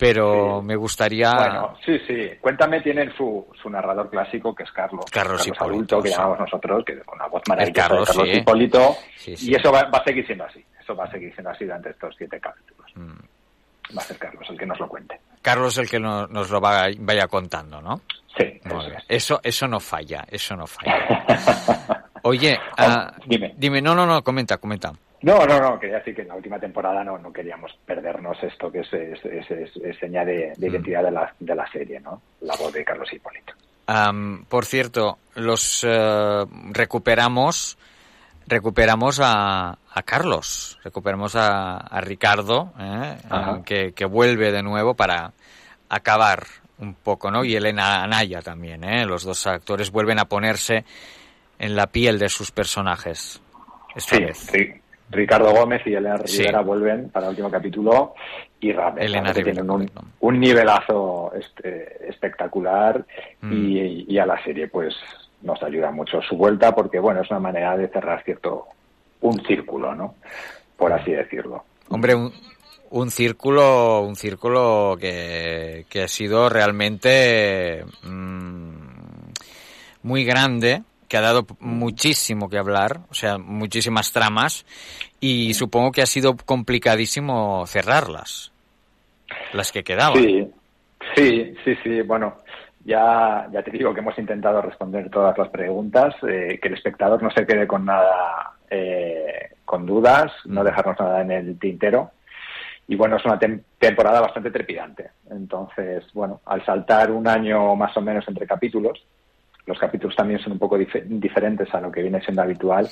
pero 0.00 0.60
sí. 0.60 0.66
me 0.66 0.76
gustaría... 0.76 1.30
Bueno, 1.34 1.76
sí, 1.84 1.98
sí. 2.06 2.30
Cuéntame 2.40 2.80
tienen 2.80 3.12
su, 3.14 3.46
su 3.60 3.68
narrador 3.68 4.08
clásico, 4.08 4.54
que 4.54 4.62
es 4.62 4.72
Carlos. 4.72 5.04
Carlos, 5.12 5.42
Carlos 5.42 5.46
Hipólito, 5.46 5.96
adulto, 5.96 6.02
que 6.02 6.08
llamamos 6.08 6.40
nosotros, 6.40 6.84
que 6.86 6.98
con 7.00 7.18
la 7.18 7.26
voz 7.26 7.42
maravillosa 7.46 7.88
Carlos, 7.88 8.08
de 8.08 8.14
Carlos 8.14 8.32
sí. 8.32 8.38
Hipólito. 8.38 8.96
Sí, 9.16 9.34
y 9.50 9.54
eso 9.54 9.70
va, 9.70 9.82
va, 9.84 9.98
a 9.98 10.04
seguir 10.04 10.24
siendo 10.24 10.44
así. 10.44 10.64
Eso 10.80 10.96
va 10.96 11.04
a 11.04 11.10
seguir 11.10 11.34
siendo 11.34 11.50
así 11.50 11.64
durante 11.64 11.90
estos 11.90 12.14
siete 12.16 12.40
capítulos. 12.40 12.90
Mm. 12.94 13.96
Va 13.96 14.00
a 14.00 14.04
ser 14.04 14.16
Carlos 14.16 14.48
el 14.48 14.58
que 14.58 14.66
nos 14.66 14.80
lo 14.80 14.88
cuente. 14.88 15.20
Carlos 15.42 15.76
el 15.76 15.90
que 15.90 16.00
no, 16.00 16.26
nos 16.28 16.50
lo 16.50 16.62
va, 16.62 16.86
vaya 16.98 17.26
contando, 17.26 17.82
¿no? 17.82 18.00
Sí. 18.38 18.58
Eso, 18.64 18.80
eso, 19.08 19.40
eso, 19.42 19.68
no 19.68 19.80
falla, 19.80 20.24
eso 20.30 20.56
no 20.56 20.66
falla. 20.66 22.06
Oye, 22.22 22.58
uh, 22.78 23.10
dime. 23.26 23.54
Dime, 23.56 23.82
no, 23.82 23.94
no, 23.94 24.06
no, 24.06 24.22
comenta, 24.22 24.56
comenta. 24.56 24.92
No, 25.22 25.44
no, 25.44 25.60
no, 25.60 25.78
quería 25.78 25.98
decir 25.98 26.14
que 26.14 26.22
en 26.22 26.28
la 26.28 26.34
última 26.34 26.58
temporada 26.58 27.04
no, 27.04 27.18
no 27.18 27.32
queríamos 27.32 27.72
perdernos 27.84 28.42
esto 28.42 28.72
que 28.72 28.80
es, 28.80 28.92
es, 28.92 29.24
es, 29.24 29.76
es 29.76 29.98
señal 29.98 30.26
de, 30.26 30.52
de, 30.56 30.68
identidad 30.68 31.02
de 31.02 31.10
la, 31.10 31.34
de 31.38 31.54
la 31.54 31.70
serie, 31.70 32.00
¿no? 32.00 32.22
La 32.40 32.56
voz 32.56 32.72
de 32.72 32.84
Carlos 32.84 33.12
Hipólito. 33.12 33.52
Um, 33.86 34.44
por 34.44 34.64
cierto, 34.64 35.18
los 35.34 35.84
uh, 35.84 36.46
recuperamos 36.72 37.76
recuperamos 38.46 39.20
a, 39.22 39.78
a, 39.92 40.02
Carlos, 40.02 40.78
recuperamos 40.82 41.36
a, 41.36 41.76
a 41.76 42.00
Ricardo, 42.00 42.72
¿eh? 42.80 43.16
que, 43.64 43.92
que, 43.92 44.04
vuelve 44.04 44.50
de 44.50 44.62
nuevo 44.62 44.94
para 44.94 45.32
acabar 45.88 46.44
un 46.78 46.94
poco, 46.94 47.30
¿no? 47.30 47.44
Y 47.44 47.54
Elena 47.54 48.02
Anaya 48.02 48.42
también, 48.42 48.82
¿eh? 48.82 49.06
Los 49.06 49.22
dos 49.22 49.46
actores 49.46 49.92
vuelven 49.92 50.18
a 50.18 50.24
ponerse 50.24 50.84
en 51.60 51.76
la 51.76 51.86
piel 51.86 52.18
de 52.18 52.28
sus 52.28 52.50
personajes. 52.50 53.40
Esta 53.94 54.16
sí, 54.16 54.24
vez. 54.24 54.38
sí. 54.38 54.79
Ricardo 55.10 55.52
Gómez 55.52 55.82
y 55.86 55.94
Elena 55.94 56.16
Rivera 56.16 56.60
vuelven 56.60 57.10
para 57.10 57.26
el 57.26 57.30
último 57.30 57.50
capítulo 57.50 58.14
y 58.60 58.70
Elena 58.70 59.32
que 59.32 59.42
tienen 59.42 59.68
un, 59.70 59.90
un, 60.20 60.40
nivelazo 60.40 61.32
este, 61.34 62.08
espectacular 62.08 63.04
mm. 63.40 63.52
y, 63.52 64.04
y, 64.08 64.18
a 64.18 64.26
la 64.26 64.42
serie 64.44 64.68
pues 64.68 64.94
nos 65.42 65.60
ayuda 65.62 65.90
mucho 65.90 66.20
su 66.22 66.36
vuelta 66.36 66.74
porque 66.74 67.00
bueno 67.00 67.22
es 67.22 67.30
una 67.30 67.40
manera 67.40 67.76
de 67.76 67.88
cerrar 67.88 68.22
cierto 68.24 68.66
un 69.20 69.44
círculo 69.44 69.94
no 69.94 70.14
por 70.76 70.92
así 70.92 71.10
decirlo. 71.10 71.64
Hombre 71.88 72.14
un, 72.14 72.32
un 72.90 73.10
círculo 73.10 74.02
un 74.02 74.14
círculo 74.14 74.96
que, 75.00 75.86
que 75.88 76.02
ha 76.04 76.08
sido 76.08 76.48
realmente 76.48 77.84
mmm, 78.04 78.70
muy 80.02 80.24
grande 80.24 80.82
que 81.10 81.16
ha 81.16 81.20
dado 81.20 81.44
muchísimo 81.58 82.48
que 82.48 82.56
hablar, 82.56 83.00
o 83.10 83.14
sea, 83.14 83.36
muchísimas 83.36 84.12
tramas, 84.12 84.64
y 85.18 85.52
supongo 85.54 85.90
que 85.90 86.02
ha 86.02 86.06
sido 86.06 86.36
complicadísimo 86.36 87.66
cerrarlas, 87.66 88.52
las 89.52 89.72
que 89.72 89.82
quedaban. 89.82 90.22
Sí, 90.22 90.48
sí, 91.16 91.54
sí, 91.64 91.74
sí, 91.82 92.02
bueno, 92.02 92.36
ya, 92.84 93.48
ya 93.52 93.60
te 93.62 93.72
digo 93.72 93.92
que 93.92 93.98
hemos 94.00 94.16
intentado 94.20 94.62
responder 94.62 95.10
todas 95.10 95.36
las 95.36 95.48
preguntas, 95.48 96.14
eh, 96.22 96.60
que 96.62 96.68
el 96.68 96.74
espectador 96.74 97.20
no 97.20 97.30
se 97.32 97.44
quede 97.44 97.66
con 97.66 97.84
nada, 97.86 98.52
eh, 98.70 99.50
con 99.64 99.84
dudas, 99.86 100.30
no 100.44 100.62
dejarnos 100.62 100.98
nada 101.00 101.22
en 101.22 101.32
el 101.32 101.58
tintero. 101.58 102.12
y 102.86 102.96
bueno, 102.96 103.16
es 103.16 103.24
una 103.24 103.38
tem- 103.38 103.62
temporada 103.78 104.20
bastante 104.20 104.50
trepidante. 104.50 105.10
Entonces, 105.30 106.04
bueno, 106.12 106.40
al 106.46 106.64
saltar 106.64 107.10
un 107.12 107.26
año 107.28 107.76
más 107.76 107.96
o 107.96 108.00
menos 108.00 108.26
entre 108.26 108.46
capítulos, 108.48 108.98
los 109.70 109.78
capítulos 109.78 110.14
también 110.14 110.40
son 110.40 110.52
un 110.52 110.58
poco 110.58 110.76
dif- 110.76 111.04
diferentes 111.06 111.72
a 111.74 111.80
lo 111.80 111.90
que 111.90 112.02
viene 112.02 112.20
siendo 112.20 112.42
habitual, 112.42 112.86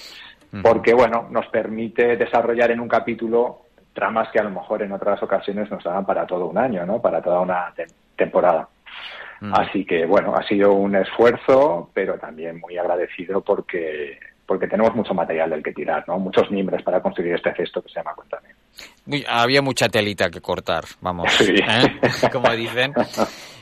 porque 0.62 0.94
bueno, 0.94 1.26
nos 1.30 1.46
permite 1.48 2.16
desarrollar 2.16 2.70
en 2.70 2.80
un 2.80 2.88
capítulo 2.88 3.62
tramas 3.92 4.28
que 4.30 4.38
a 4.38 4.44
lo 4.44 4.50
mejor 4.50 4.82
en 4.82 4.92
otras 4.92 5.22
ocasiones 5.22 5.70
nos 5.70 5.82
daban 5.84 6.06
para 6.06 6.24
todo 6.26 6.46
un 6.46 6.56
año, 6.56 6.86
¿no? 6.86 7.02
Para 7.02 7.20
toda 7.20 7.40
una 7.40 7.74
tem- 7.74 7.92
temporada. 8.16 8.68
Así 9.52 9.84
que 9.84 10.06
bueno, 10.06 10.34
ha 10.34 10.42
sido 10.44 10.72
un 10.72 10.96
esfuerzo, 10.96 11.90
pero 11.94 12.14
también 12.18 12.58
muy 12.60 12.78
agradecido 12.78 13.40
porque 13.42 14.18
porque 14.46 14.66
tenemos 14.66 14.94
mucho 14.94 15.12
material 15.12 15.50
del 15.50 15.62
que 15.62 15.72
tirar, 15.74 16.04
¿no? 16.08 16.18
Muchos 16.18 16.50
mimbres 16.50 16.82
para 16.82 17.02
construir 17.02 17.34
este 17.34 17.52
cesto 17.54 17.82
que 17.82 17.90
se 17.90 17.96
llama 17.96 18.14
Cuéntame. 18.14 18.48
Uy, 19.06 19.24
había 19.28 19.62
mucha 19.62 19.88
telita 19.88 20.30
que 20.30 20.40
cortar, 20.40 20.84
vamos. 21.00 21.32
Sí. 21.32 21.54
¿eh? 21.56 22.00
Como 22.32 22.50
dicen. 22.50 22.92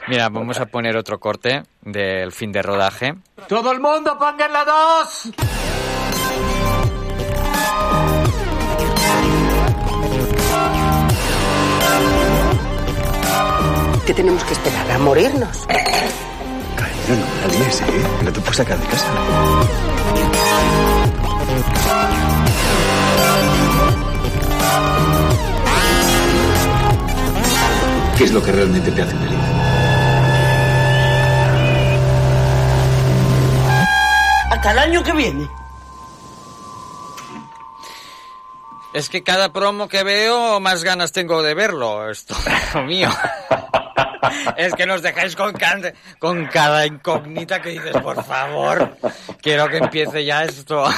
Mira, 0.09 0.29
vamos 0.29 0.59
a 0.61 0.67
poner 0.67 0.97
otro 0.97 1.19
corte 1.19 1.63
del 1.83 2.33
fin 2.33 2.53
de 2.53 2.63
rodaje. 2.63 3.15
¡Todo 3.49 3.73
el 3.73 3.81
mundo 3.81 4.17
pongan 4.19 4.53
la 4.53 4.65
dos! 4.65 5.31
¿Qué 14.07 14.15
tenemos 14.15 14.45
que 14.45 14.53
esperar? 14.53 14.91
¿A 14.93 14.99
morirnos? 14.99 15.67
No 17.09 17.15
me 17.15 17.23
la 17.23 17.65
líes, 17.65 17.81
¿eh? 17.83 17.85
Que 18.19 18.25
no 18.25 18.33
te 18.33 18.41
puedes 18.41 18.57
sacar 18.57 18.79
de 18.79 18.87
casa. 18.87 19.07
¿Qué 28.17 28.25
es 28.25 28.33
lo 28.33 28.43
que 28.43 28.51
realmente 28.51 28.91
te 28.93 29.03
hace 29.03 29.15
feliz? 29.17 29.39
Hasta 34.51 34.73
el 34.73 34.79
año 34.79 35.03
que 35.03 35.13
viene. 35.13 35.49
Es 38.95 39.11
que 39.11 39.23
cada 39.23 39.53
promo 39.53 39.89
que 39.89 40.03
veo, 40.03 40.59
más 40.61 40.83
ganas 40.83 41.13
tengo 41.13 41.43
de 41.43 41.53
verlo. 41.53 42.11
Esto, 42.11 42.35
hijo 42.69 42.83
mío. 42.85 43.11
Es 44.57 44.75
que 44.75 44.87
nos 44.87 45.03
dejáis 45.03 45.35
con, 45.37 45.53
can- 45.53 45.93
con 46.19 46.47
cada 46.47 46.87
incógnita 46.87 47.61
que 47.61 47.71
dices, 47.71 47.97
por 47.99 48.23
favor, 48.25 48.97
quiero 49.43 49.69
que 49.69 49.79
empiece 49.79 50.25
ya 50.25 50.45
esto. 50.45 50.85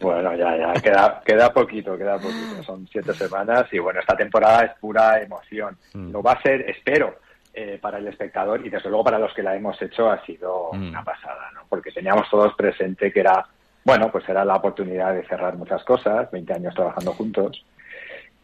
Bueno, 0.00 0.34
ya, 0.36 0.56
ya, 0.56 0.80
queda, 0.80 1.20
queda 1.24 1.52
poquito, 1.52 1.96
queda 1.98 2.14
poquito. 2.18 2.62
Son 2.64 2.86
siete 2.90 3.12
semanas 3.14 3.66
y 3.72 3.78
bueno, 3.78 4.00
esta 4.00 4.16
temporada 4.16 4.62
es 4.64 4.70
pura 4.80 5.20
emoción. 5.20 5.76
Lo 5.92 6.22
va 6.22 6.32
a 6.32 6.42
ser, 6.42 6.62
espero, 6.70 7.16
eh, 7.52 7.78
para 7.82 7.98
el 7.98 8.06
espectador 8.06 8.64
y 8.64 8.70
desde 8.70 8.88
luego 8.88 9.04
para 9.04 9.18
los 9.18 9.34
que 9.34 9.42
la 9.42 9.56
hemos 9.56 9.80
hecho 9.82 10.10
ha 10.10 10.24
sido 10.24 10.70
una 10.70 11.02
pasada, 11.02 11.50
¿no? 11.54 11.62
Porque 11.68 11.90
teníamos 11.90 12.28
todos 12.30 12.54
presente 12.54 13.12
que 13.12 13.20
era, 13.20 13.44
bueno, 13.84 14.10
pues 14.10 14.28
era 14.28 14.44
la 14.44 14.54
oportunidad 14.56 15.12
de 15.14 15.26
cerrar 15.26 15.56
muchas 15.56 15.82
cosas, 15.84 16.30
20 16.30 16.52
años 16.54 16.74
trabajando 16.74 17.12
juntos 17.12 17.64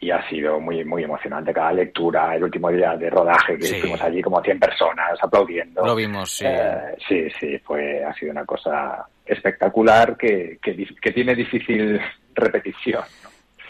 y 0.05 0.11
ha 0.11 0.29
sido 0.29 0.61
muy 0.61 0.85
muy 0.85 1.03
emocionante 1.05 1.53
cada 1.53 1.73
lectura, 1.73 2.35
el 2.37 2.45
último 2.45 2.71
día 2.71 2.95
de 2.97 3.09
rodaje 3.09 3.57
que 3.57 3.65
Sí. 3.67 3.75
estuvimos 3.77 4.03
allí 4.03 4.21
como 4.21 4.43
100 4.43 4.59
personas 4.59 5.19
aplaudiendo. 5.23 5.85
Lo 5.85 5.95
vimos, 5.95 6.31
sí. 6.31 6.45
Eh, 6.47 6.97
sí, 7.09 7.29
sí, 7.41 7.59
fue, 7.61 8.05
ha 8.05 8.13
sido 8.15 8.33
una 8.33 8.45
cosa 8.45 9.07
espectacular 9.25 10.17
que, 10.17 10.59
que, 10.63 10.87
que 11.01 11.13
tiene 11.13 11.35
difícil 11.35 11.99
repetición. 12.35 13.03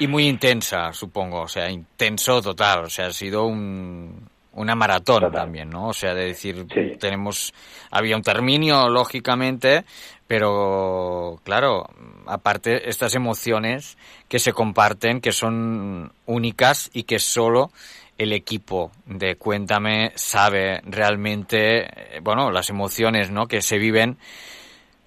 Y 0.01 0.09
muy 0.09 0.27
intensa, 0.27 0.92
supongo, 0.92 1.42
o 1.42 1.49
sea, 1.49 1.70
intenso 1.70 2.42
total, 2.42 2.85
o 2.87 2.90
sea, 2.90 3.07
ha 3.07 3.12
sido 3.12 3.47
un, 3.47 4.29
una 4.55 4.75
maratón 4.75 5.31
también, 5.33 5.71
¿no? 5.71 5.88
O 5.88 5.93
sea, 5.93 6.14
de 6.14 6.27
decir, 6.27 6.67
tenemos, 6.99 7.53
había 7.90 8.17
un 8.17 8.23
terminio, 8.23 8.88
lógicamente, 8.88 9.85
pero 10.27 11.40
claro, 11.45 11.87
aparte 12.27 12.88
estas 12.88 13.14
emociones 13.14 13.99
que 14.29 14.38
se 14.38 14.53
comparten, 14.53 15.21
que 15.21 15.33
son 15.33 16.12
únicas 16.27 16.90
y 16.93 17.05
que 17.05 17.19
solo 17.19 17.71
el 18.17 18.33
equipo 18.33 18.93
de 19.07 19.37
Cuéntame 19.37 20.12
sabe 20.14 20.81
realmente, 20.85 22.17
eh, 22.17 22.21
bueno, 22.23 22.51
las 22.51 22.71
emociones, 22.71 23.31
¿no? 23.31 23.47
Que 23.47 23.61
se 23.61 23.79
viven 23.79 24.17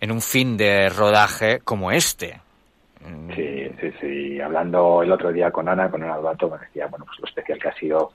en 0.02 0.12
un 0.12 0.22
fin 0.22 0.58
de 0.58 0.90
rodaje 0.90 1.60
como 1.60 1.92
este. 1.92 2.42
Sí, 3.34 3.70
sí, 3.80 3.92
sí. 4.02 4.42
Hablando 4.42 5.02
el 5.02 5.12
otro 5.12 5.32
día 5.32 5.50
con 5.52 5.70
Ana, 5.70 5.90
con 5.90 6.04
Ana 6.04 6.16
Albato, 6.16 6.50
me 6.50 6.58
decía, 6.58 6.88
bueno, 6.88 7.06
pues 7.06 7.20
lo 7.20 7.28
especial 7.28 7.60
que 7.60 7.68
ha 7.70 7.76
sido 7.76 8.12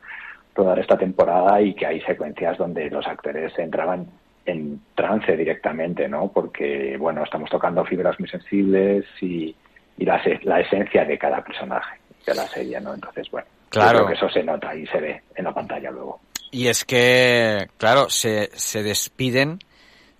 toda 0.55 0.75
esta 0.81 0.97
temporada 0.97 1.61
y 1.61 1.75
que 1.75 1.87
hay 1.87 2.01
secuencias 2.03 2.59
donde 2.59 2.91
los 2.91 3.07
actores 3.07 3.53
entraban 3.59 4.07
en 4.45 4.81
trance 4.95 5.37
directamente, 5.37 6.09
¿no? 6.09 6.29
Porque, 6.29 6.97
bueno, 6.99 7.23
estamos 7.25 7.49
tocando 7.51 7.85
fibras 7.85 8.19
muy 8.19 8.29
sensibles 8.29 9.05
y, 9.21 9.55
y 9.99 10.05
la, 10.05 10.21
la 10.43 10.61
esencia 10.61 11.05
de 11.05 11.17
cada 11.19 11.43
personaje 11.45 11.99
de 12.27 12.35
la 12.35 12.47
serie, 12.47 12.81
¿no? 12.81 12.95
Entonces, 12.95 13.31
bueno, 13.31 13.47
Claro. 13.69 13.99
creo 14.01 14.09
que 14.09 14.15
eso 14.15 14.29
se 14.29 14.43
nota 14.43 14.75
y 14.75 14.87
se 14.87 14.99
ve 15.01 15.23
en 15.35 15.45
la 15.45 15.55
pantalla 15.55 15.91
luego. 15.91 16.21
Y 16.51 16.67
es 16.67 16.85
que, 16.85 17.69
claro, 17.79 18.11
se, 18.11 18.51
se 18.53 18.83
despiden 18.83 19.59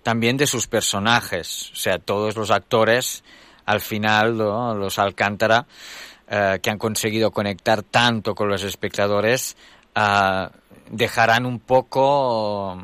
también 0.01 0.37
de 0.37 0.47
sus 0.47 0.67
personajes. 0.67 1.71
O 1.71 1.75
sea, 1.75 1.99
todos 1.99 2.35
los 2.35 2.49
actores, 2.49 3.23
al 3.65 3.79
final, 3.81 4.37
¿no? 4.37 4.73
los 4.73 4.97
Alcántara, 4.97 5.65
eh, 6.27 6.59
que 6.63 6.69
han 6.71 6.79
conseguido 6.79 7.29
conectar 7.31 7.83
tanto 7.83 8.33
con 8.33 8.49
los 8.49 8.63
espectadores, 8.63 9.55
ah, 9.95 10.49
dejarán 10.89 11.45
un 11.45 11.59
poco 11.59 12.77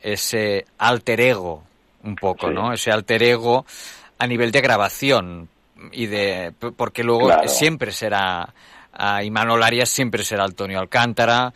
ese 0.00 0.64
alter 0.78 1.20
ego, 1.20 1.62
un 2.04 2.14
poco, 2.16 2.48
Sí. 2.48 2.54
¿no? 2.54 2.72
Ese 2.72 2.90
alter 2.92 3.22
ego 3.22 3.66
a 4.18 4.26
nivel 4.26 4.50
de 4.52 4.60
grabación 4.60 5.48
y 5.92 6.06
de 6.06 6.52
porque 6.76 7.04
luego 7.04 7.26
Claro. 7.26 7.48
siempre 7.48 7.92
será 7.92 8.52
ah, 8.92 9.22
Imanol 9.22 9.62
Arias 9.62 9.88
siempre 9.88 10.24
será 10.24 10.44
Antonio 10.44 10.80
Alcántara, 10.80 11.52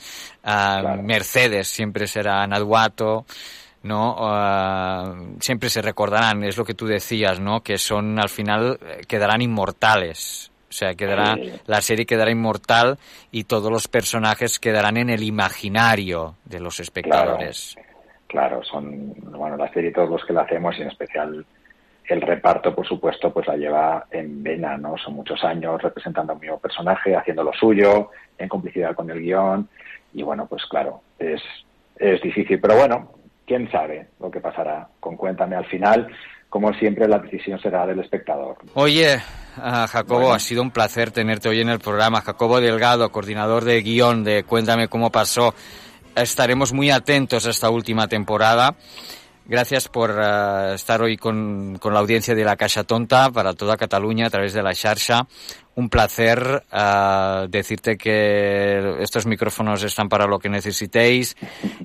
Mercedes 1.03 1.67
siempre 1.69 2.07
será 2.07 2.47
Naduato, 2.47 3.27
¿no? 3.83 4.17
Ah, 4.21 5.13
siempre 5.41 5.69
se 5.69 5.83
recordarán, 5.83 6.45
es 6.45 6.57
lo 6.57 6.65
que 6.65 6.75
tú 6.75 6.87
decías, 6.87 7.41
¿no? 7.41 7.61
Que 7.63 7.79
son, 7.79 8.19
al 8.21 8.29
final, 8.29 8.79
eh, 8.81 9.01
quedarán 9.09 9.43
inmortales. 9.43 10.52
O 10.73 10.75
sea, 10.75 10.95
quedará, 10.95 11.37
la 11.67 11.83
serie 11.83 12.07
quedará 12.07 12.31
inmortal 12.31 12.99
y 13.31 13.45
todos 13.45 13.71
los 13.71 13.89
personajes 13.89 14.59
quedarán 14.59 14.97
en 14.97 15.11
el 15.11 15.23
imaginario 15.23 16.37
de 16.47 16.61
los 16.61 16.81
espectadores. 16.81 17.77
Claro, 18.27 18.63
son, 18.65 19.13
bueno, 19.33 19.59
la 19.59 19.71
serie 19.71 19.93
todos 19.93 20.09
los 20.09 20.25
que 20.25 20.33
la 20.33 20.41
hacemos 20.41 20.75
y 20.79 20.81
en 20.81 20.89
especial 20.89 21.45
el 22.07 22.21
reparto, 22.23 22.75
por 22.75 22.89
supuesto, 22.89 23.31
pues 23.31 23.47
la 23.49 23.57
lleva 23.59 24.07
en 24.11 24.43
vena, 24.43 24.79
¿no? 24.79 24.97
Son 24.97 25.13
muchos 25.13 25.45
años 25.45 25.83
representando 25.83 26.33
a 26.33 26.37
un 26.37 26.41
mismo 26.41 26.59
personaje, 26.59 27.15
haciendo 27.15 27.45
lo 27.45 27.53
suyo, 27.53 28.09
en 28.39 28.49
complicidad 28.49 28.95
con 28.95 29.11
el 29.11 29.21
guion 29.21 29.69
y 30.15 30.23
bueno, 30.23 30.47
pues 30.47 30.65
claro, 30.71 31.03
es, 31.19 31.43
es 31.97 32.23
difícil, 32.23 32.59
pero 32.59 32.77
bueno, 32.77 33.13
quién 33.47 33.71
sabe 33.71 34.07
lo 34.21 34.31
que 34.31 34.41
pasará 34.41 34.89
con 35.01 35.19
Cuéntame 35.19 35.55
al 35.55 35.67
final. 35.67 36.09
Como 36.53 36.71
siempre, 36.75 37.09
la 37.09 37.19
decisión 37.19 37.59
será 37.59 37.87
del 37.87 38.01
espectador. 38.01 38.59
Oye, 38.75 39.19
ah, 39.57 39.87
Jacobo, 39.89 40.35
ha 40.35 40.39
sido 40.39 40.61
un 40.61 40.71
placer 40.71 41.11
tenerte 41.11 41.49
hoy 41.49 41.63
en 41.63 41.71
el 41.71 41.79
programa. 41.79 42.21
Jacobo 42.21 42.61
Delgado, 42.61 43.11
coordinador 43.11 43.65
de 43.65 43.81
guion 43.81 44.23
de 44.23 44.45
Cuéntame 44.45 44.89
cómo 44.89 45.11
pasó. 45.11 45.55
Estaremos 46.15 46.75
muy 46.75 46.91
atentos 46.91 47.47
a 47.47 47.51
esta 47.51 47.71
última 47.71 48.07
temporada. 48.07 48.77
Gracias 49.47 49.89
por 49.89 50.11
ah, 50.21 50.75
estar 50.75 51.01
hoy 51.01 51.17
con, 51.17 51.79
con 51.79 51.95
la 51.95 52.01
audiencia 52.01 52.35
de 52.35 52.45
La 52.45 52.57
Caixa 52.57 52.85
Tonta 52.85 53.31
para 53.31 53.55
toda 53.55 53.79
Cataluña 53.79 54.27
a 54.27 54.31
través 54.31 54.53
de 54.53 54.63
la 54.63 54.75
Xarxa. 54.75 55.27
Un 55.75 55.89
placer 55.89 56.65
ah, 56.71 57.47
decirte 57.49 57.97
que 57.97 58.97
estos 59.01 59.27
micrófonos 59.27 59.83
están 59.83 60.09
para 60.09 60.27
lo 60.27 60.39
que 60.39 60.51
necesitéis 60.51 61.35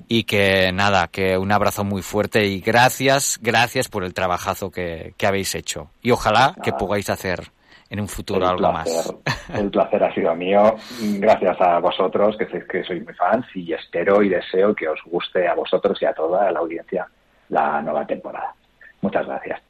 y 0.08 0.24
que 0.24 0.72
nada, 0.72 1.08
que 1.08 1.38
un 1.38 1.50
abrazo 1.52 1.84
muy 1.84 2.02
fuerte 2.02 2.44
y 2.46 2.60
gracias, 2.60 3.38
gracias 3.40 3.88
por 3.88 4.04
el 4.04 4.12
trabajazo 4.12 4.70
que, 4.70 5.14
que 5.16 5.26
habéis 5.26 5.54
hecho. 5.54 5.90
Y 6.02 6.10
ojalá 6.10 6.54
que 6.62 6.72
podáis 6.72 7.08
hacer 7.08 7.50
en 7.90 8.00
un 8.00 8.08
futuro 8.08 8.40
El 8.40 8.50
algo 8.50 8.70
placer, 8.70 9.14
más. 9.24 9.58
El 9.58 9.70
placer 9.70 10.04
ha 10.04 10.14
sido 10.14 10.34
mío. 10.34 10.76
Gracias 11.00 11.60
a 11.60 11.78
vosotros, 11.78 12.36
que 12.36 12.46
sé 12.46 12.66
que 12.66 12.84
sois 12.84 13.02
muy 13.02 13.14
fans, 13.14 13.46
y 13.54 13.72
espero 13.72 14.22
y 14.22 14.28
deseo 14.28 14.74
que 14.74 14.88
os 14.88 15.00
guste 15.06 15.48
a 15.48 15.54
vosotros 15.54 16.00
y 16.02 16.04
a 16.04 16.12
toda 16.12 16.50
la 16.50 16.60
audiencia 16.60 17.08
la 17.48 17.80
nueva 17.80 18.06
temporada. 18.06 18.54
Muchas 19.00 19.26
gracias. 19.26 19.60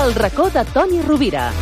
El 0.00 0.14
racó 0.14 0.48
de 0.48 0.64
Toni 0.64 1.02
Rovira. 1.02 1.52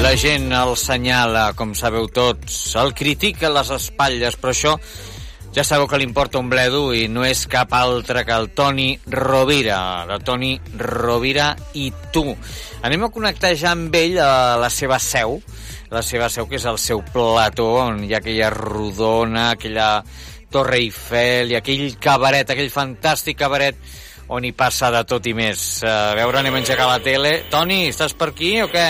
La 0.00 0.14
gent 0.16 0.52
el 0.54 0.76
senyala, 0.78 1.50
com 1.58 1.74
sabeu 1.74 2.06
tots, 2.06 2.76
el 2.78 2.94
critica 2.94 3.48
a 3.48 3.56
les 3.58 3.74
espatlles, 3.74 4.38
però 4.38 4.54
això 4.54 4.78
ja 5.54 5.64
sabeu 5.64 5.88
que 5.88 5.98
li 5.98 6.04
importa 6.06 6.38
un 6.38 6.50
bledo 6.50 6.92
i 6.94 7.06
no 7.08 7.24
és 7.26 7.46
cap 7.50 7.72
altre 7.74 8.24
que 8.28 8.34
el 8.36 8.50
Toni 8.56 8.90
Rovira, 9.10 10.06
de 10.08 10.18
Toni 10.24 10.52
Rovira 10.76 11.54
i 11.74 11.88
tu. 12.12 12.24
Anem 12.84 13.06
a 13.06 13.12
connectar 13.14 13.54
ja 13.58 13.72
amb 13.72 13.94
ell 13.96 14.18
a 14.22 14.56
la 14.60 14.68
seva 14.70 15.00
seu, 15.02 15.40
la 15.90 16.02
seva 16.04 16.28
seu 16.28 16.48
que 16.48 16.60
és 16.60 16.66
el 16.68 16.78
seu 16.78 17.00
plató, 17.14 17.70
on 17.86 18.04
hi 18.04 18.12
ha 18.12 18.20
aquella 18.20 18.50
rodona, 18.54 19.50
aquella 19.54 20.04
Torre 20.52 20.78
Eiffel 20.82 21.52
i 21.52 21.58
aquell 21.58 21.96
cabaret, 22.00 22.50
aquell 22.52 22.70
fantàstic 22.72 23.40
cabaret 23.40 23.80
on 24.28 24.44
hi 24.44 24.52
passa 24.52 24.90
de 24.92 25.02
tot 25.08 25.26
i 25.26 25.32
més. 25.34 25.82
A 25.84 26.14
veure, 26.16 26.40
anem 26.40 26.58
a 26.58 26.60
engegar 26.60 26.88
la 26.90 27.00
tele. 27.04 27.38
Toni, 27.50 27.86
estàs 27.88 28.12
per 28.12 28.30
aquí 28.34 28.58
o 28.60 28.68
què? 28.68 28.88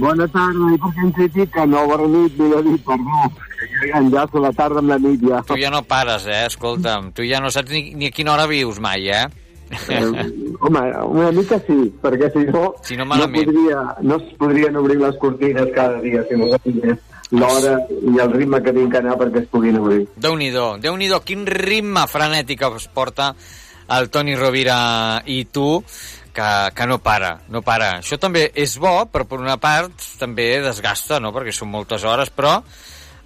Bona 0.00 0.26
tarda, 0.32 0.70
i 0.72 0.80
perquè 0.80 1.04
em 1.04 1.12
critica, 1.18 1.66
no, 1.68 1.84
bona 1.90 2.08
nit, 2.14 2.40
millor 2.40 2.64
dit, 2.64 2.80
perdó. 2.88 3.28
Enllaço 3.96 4.42
la 4.42 4.52
tarda 4.56 4.82
amb 4.82 4.92
la 4.94 4.98
nit 5.02 5.24
ja. 5.26 5.42
Tu 5.46 5.58
ja 5.60 5.72
no 5.72 5.82
pares, 5.86 6.26
eh? 6.26 6.44
Escolta'm, 6.50 7.12
tu 7.16 7.26
ja 7.26 7.40
no 7.42 7.50
saps 7.54 7.72
ni, 7.74 7.90
ni 7.98 8.10
a 8.10 8.14
quina 8.14 8.34
hora 8.34 8.46
vius 8.50 8.80
mai, 8.82 9.08
eh? 9.10 9.26
Eh, 9.66 10.04
home, 10.60 10.80
una 11.10 11.32
mica 11.34 11.58
sí, 11.66 11.76
perquè 12.02 12.30
si 12.30 12.44
no, 12.52 12.68
Si 12.86 12.94
no, 12.94 13.04
no, 13.04 13.26
podria, 13.26 13.82
no 14.06 14.20
es 14.20 14.28
podrien 14.38 14.76
obrir 14.78 15.00
les 15.00 15.16
cortines 15.18 15.72
cada 15.74 15.98
dia 16.04 16.22
si 16.28 16.38
no 16.38 16.46
l'hora 17.34 17.72
i 17.90 18.20
el 18.22 18.32
ritme 18.32 18.60
que 18.62 18.72
tinc 18.74 18.92
que 18.92 19.00
anar 19.00 19.16
perquè 19.18 19.42
es 19.42 19.48
puguin 19.50 19.80
obrir. 19.80 20.04
Déu-n'hi-do, 20.22 20.76
déu 20.82 20.94
nhi 20.94 21.08
déu 21.10 21.24
quin 21.26 21.42
ritme 21.48 22.06
frenètic 22.06 22.62
es 22.68 22.86
porta 22.94 23.32
el 23.96 24.10
Toni 24.10 24.36
Rovira 24.38 25.22
i 25.26 25.44
tu, 25.50 25.80
que, 26.36 26.50
que 26.74 26.86
no 26.86 26.98
para, 27.02 27.40
no 27.48 27.62
para. 27.66 27.96
Això 28.02 28.18
també 28.22 28.50
és 28.54 28.76
bo, 28.82 29.06
però 29.10 29.26
per 29.28 29.40
una 29.40 29.56
part 29.62 30.06
també 30.20 30.60
desgasta, 30.62 31.20
no?, 31.22 31.32
perquè 31.34 31.54
són 31.54 31.72
moltes 31.72 32.04
hores, 32.04 32.30
però 32.30 32.60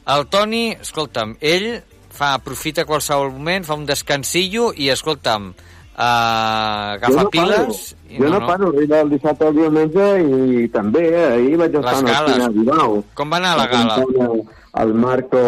el 0.06 0.26
Toni, 0.32 0.70
escolta'm, 0.80 1.36
ell 1.40 1.68
fa, 2.10 2.34
aprofita 2.34 2.86
qualsevol 2.88 3.32
moment, 3.36 3.66
fa 3.66 3.76
un 3.78 3.86
descansillo 3.88 4.70
i, 4.76 4.90
escolta'm, 4.92 5.52
uh, 5.52 6.96
agafa 6.96 7.12
jo 7.12 7.22
no 7.22 7.30
piles... 7.36 7.84
Paro. 7.94 7.98
Jo 8.10 8.26
no, 8.26 8.40
no 8.40 8.46
paro, 8.46 8.72
arriba 8.74 9.04
el 9.04 9.12
dissabte 9.12 9.46
al 9.46 9.54
diumenge 9.54 10.06
i 10.18 10.66
també, 10.74 11.04
eh, 11.12 11.28
ahir 11.36 11.60
vaig 11.60 11.76
estar 11.78 11.92
Les 11.94 12.00
al 12.00 12.08
gales. 12.08 12.34
Cine 12.34 12.48
Bilbao. 12.56 12.96
Com 13.14 13.30
va 13.30 13.38
anar 13.38 13.52
la 13.60 13.66
gala? 13.70 14.00
Acompanya 14.00 14.82
El 14.82 14.94
Marco 14.94 15.42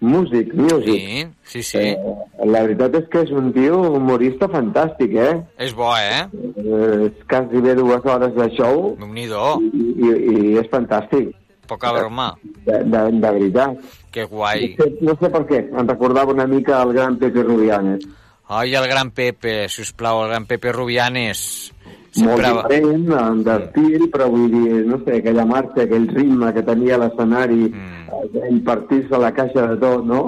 Music, 0.00 0.52
Music. 0.52 1.00
Sí, 1.00 1.26
sí, 1.44 1.62
sí. 1.62 1.78
Eh, 1.78 1.96
la 2.44 2.62
veritat 2.66 2.98
és 3.00 3.06
que 3.08 3.22
és 3.24 3.32
un 3.32 3.48
tio 3.54 3.78
humorista 3.96 4.48
fantàstic, 4.52 5.16
eh? 5.16 5.32
És 5.56 5.72
bo, 5.76 5.88
eh? 5.96 6.26
eh 6.28 7.06
és 7.08 7.24
quasi 7.30 7.64
bé 7.64 7.72
dues 7.78 8.04
hores 8.04 8.34
de 8.36 8.50
show 8.58 8.92
Déu-n'hi-do, 9.00 9.46
i, 9.64 9.86
i, 10.04 10.12
i 10.34 10.60
és 10.60 10.68
fantàstic, 10.72 11.32
poca 11.66 11.92
broma. 11.92 12.32
de, 12.66 12.78
de, 12.84 13.02
de 13.12 13.30
veritat. 13.38 13.78
Que 14.10 14.24
guai. 14.24 14.74
No 14.78 14.84
sé, 14.84 14.92
no 15.10 15.16
sé 15.20 15.32
per 15.32 15.42
què, 15.48 15.62
em 15.70 15.90
recordava 15.90 16.32
una 16.32 16.46
mica 16.50 16.80
el 16.82 16.94
gran 16.96 17.18
Pepe 17.20 17.42
Rubianes. 17.42 18.06
Ai, 18.48 18.74
el 18.78 18.86
gran 18.86 19.10
Pepe, 19.10 19.66
si 19.68 19.82
us 19.82 19.92
plau, 19.92 20.22
el 20.22 20.30
gran 20.30 20.46
Pepe 20.46 20.72
Rubianes. 20.72 21.72
Molt 22.16 22.40
Sempre... 22.40 22.52
diferent, 22.54 23.08
en 23.12 23.40
d'estil, 23.44 24.04
però 24.12 24.28
vull 24.32 24.46
dir, 24.52 24.84
no 24.88 24.96
sé, 25.02 25.18
aquella 25.18 25.44
marxa, 25.48 25.82
aquell 25.82 26.06
ritme 26.14 26.52
que 26.56 26.62
tenia 26.64 26.96
l'escenari, 27.02 27.66
mm. 27.68 28.46
impartir-se 28.54 29.20
la 29.20 29.32
caixa 29.36 29.66
de 29.72 29.76
tot, 29.82 30.06
no? 30.08 30.22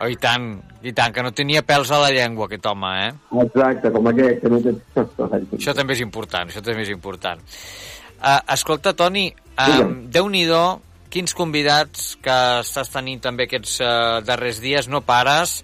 Oh, 0.00 0.08
i 0.10 0.18
tant, 0.18 0.48
i 0.82 0.94
tant, 0.96 1.14
que 1.14 1.22
no 1.22 1.30
tenia 1.36 1.62
pèls 1.66 1.92
a 1.94 2.00
la 2.02 2.10
llengua, 2.14 2.48
aquest 2.48 2.66
home, 2.72 2.90
eh? 3.04 3.12
Exacte, 3.44 3.92
com 3.94 4.10
aquest, 4.10 4.42
que 4.42 4.50
no 4.50 4.60
té... 4.64 4.74
Això 5.60 5.76
també 5.78 5.94
és 5.94 6.02
important, 6.02 6.50
això 6.50 6.64
també 6.64 6.88
és 6.88 6.92
important. 6.96 7.44
Uh, 8.18 8.40
escolta, 8.54 8.94
Toni, 8.98 9.30
um, 9.62 9.92
Déu-n'hi-do, 10.10 10.80
quins 11.08 11.34
convidats 11.38 12.16
que 12.22 12.36
estàs 12.64 12.90
tenint 12.92 13.22
també 13.24 13.46
aquests 13.46 13.78
uh, 13.80 14.18
darrers 14.26 14.58
dies, 14.64 14.90
no 14.90 15.00
pares, 15.06 15.62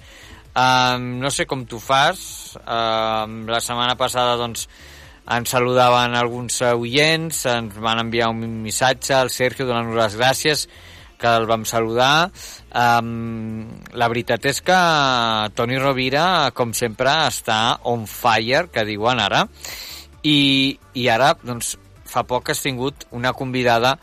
um, 0.55 1.09
no 1.21 1.33
sé 1.35 1.49
com 1.51 1.67
tu 1.67 1.83
fas, 1.83 2.55
um, 2.63 3.43
la 3.51 3.61
setmana 3.65 3.99
passada, 4.01 4.39
doncs, 4.41 4.69
ens 5.35 5.51
saludaven 5.51 6.15
alguns 6.15 6.61
oients, 6.69 7.45
ens 7.49 7.77
van 7.81 8.03
enviar 8.03 8.31
un 8.31 8.43
missatge 8.63 9.17
al 9.17 9.33
Sergio 9.33 9.67
donant-nos 9.67 9.99
les 9.99 10.19
gràcies, 10.21 10.67
que 11.19 11.31
el 11.31 11.47
vam 11.49 11.65
saludar. 11.65 12.29
Um, 12.75 13.65
la 13.97 14.11
veritat 14.13 14.45
és 14.51 14.61
que 14.65 14.79
Toni 15.57 15.79
Rovira, 15.81 16.51
com 16.55 16.75
sempre, 16.77 17.15
està 17.31 17.79
on 17.89 18.05
fire, 18.11 18.67
que 18.71 18.85
diuen 18.85 19.23
ara, 19.23 19.47
i, 20.25 20.77
i 20.95 21.09
ara, 21.13 21.33
doncs, 21.41 21.75
fa 22.15 22.23
poc 22.29 22.53
has 22.53 22.63
tingut 22.63 23.09
una 23.11 23.35
convidada 23.35 23.97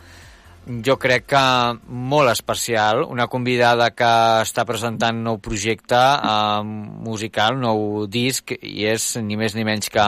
jo 0.85 0.95
crec 1.01 1.25
que 1.33 1.41
molt 1.87 2.29
especial, 2.29 3.01
una 3.09 3.25
convidada 3.27 3.89
que 3.97 4.11
està 4.43 4.65
presentant 4.69 5.23
nou 5.25 5.39
projecte 5.41 5.97
eh, 5.97 6.61
musical, 7.07 7.57
nou 7.57 8.05
disc, 8.05 8.53
i 8.61 8.85
és 8.91 9.15
ni 9.25 9.39
més 9.39 9.57
ni 9.57 9.65
menys 9.65 9.89
que 9.89 10.05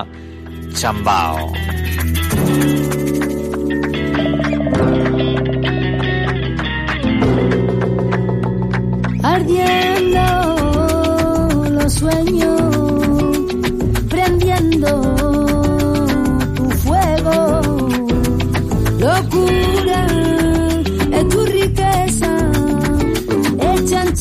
Chambao. 0.77 1.51
Ardiendo 9.23 10.25
los 11.71 11.93
sueños, 11.93 12.75
prendiendo 14.09 15.12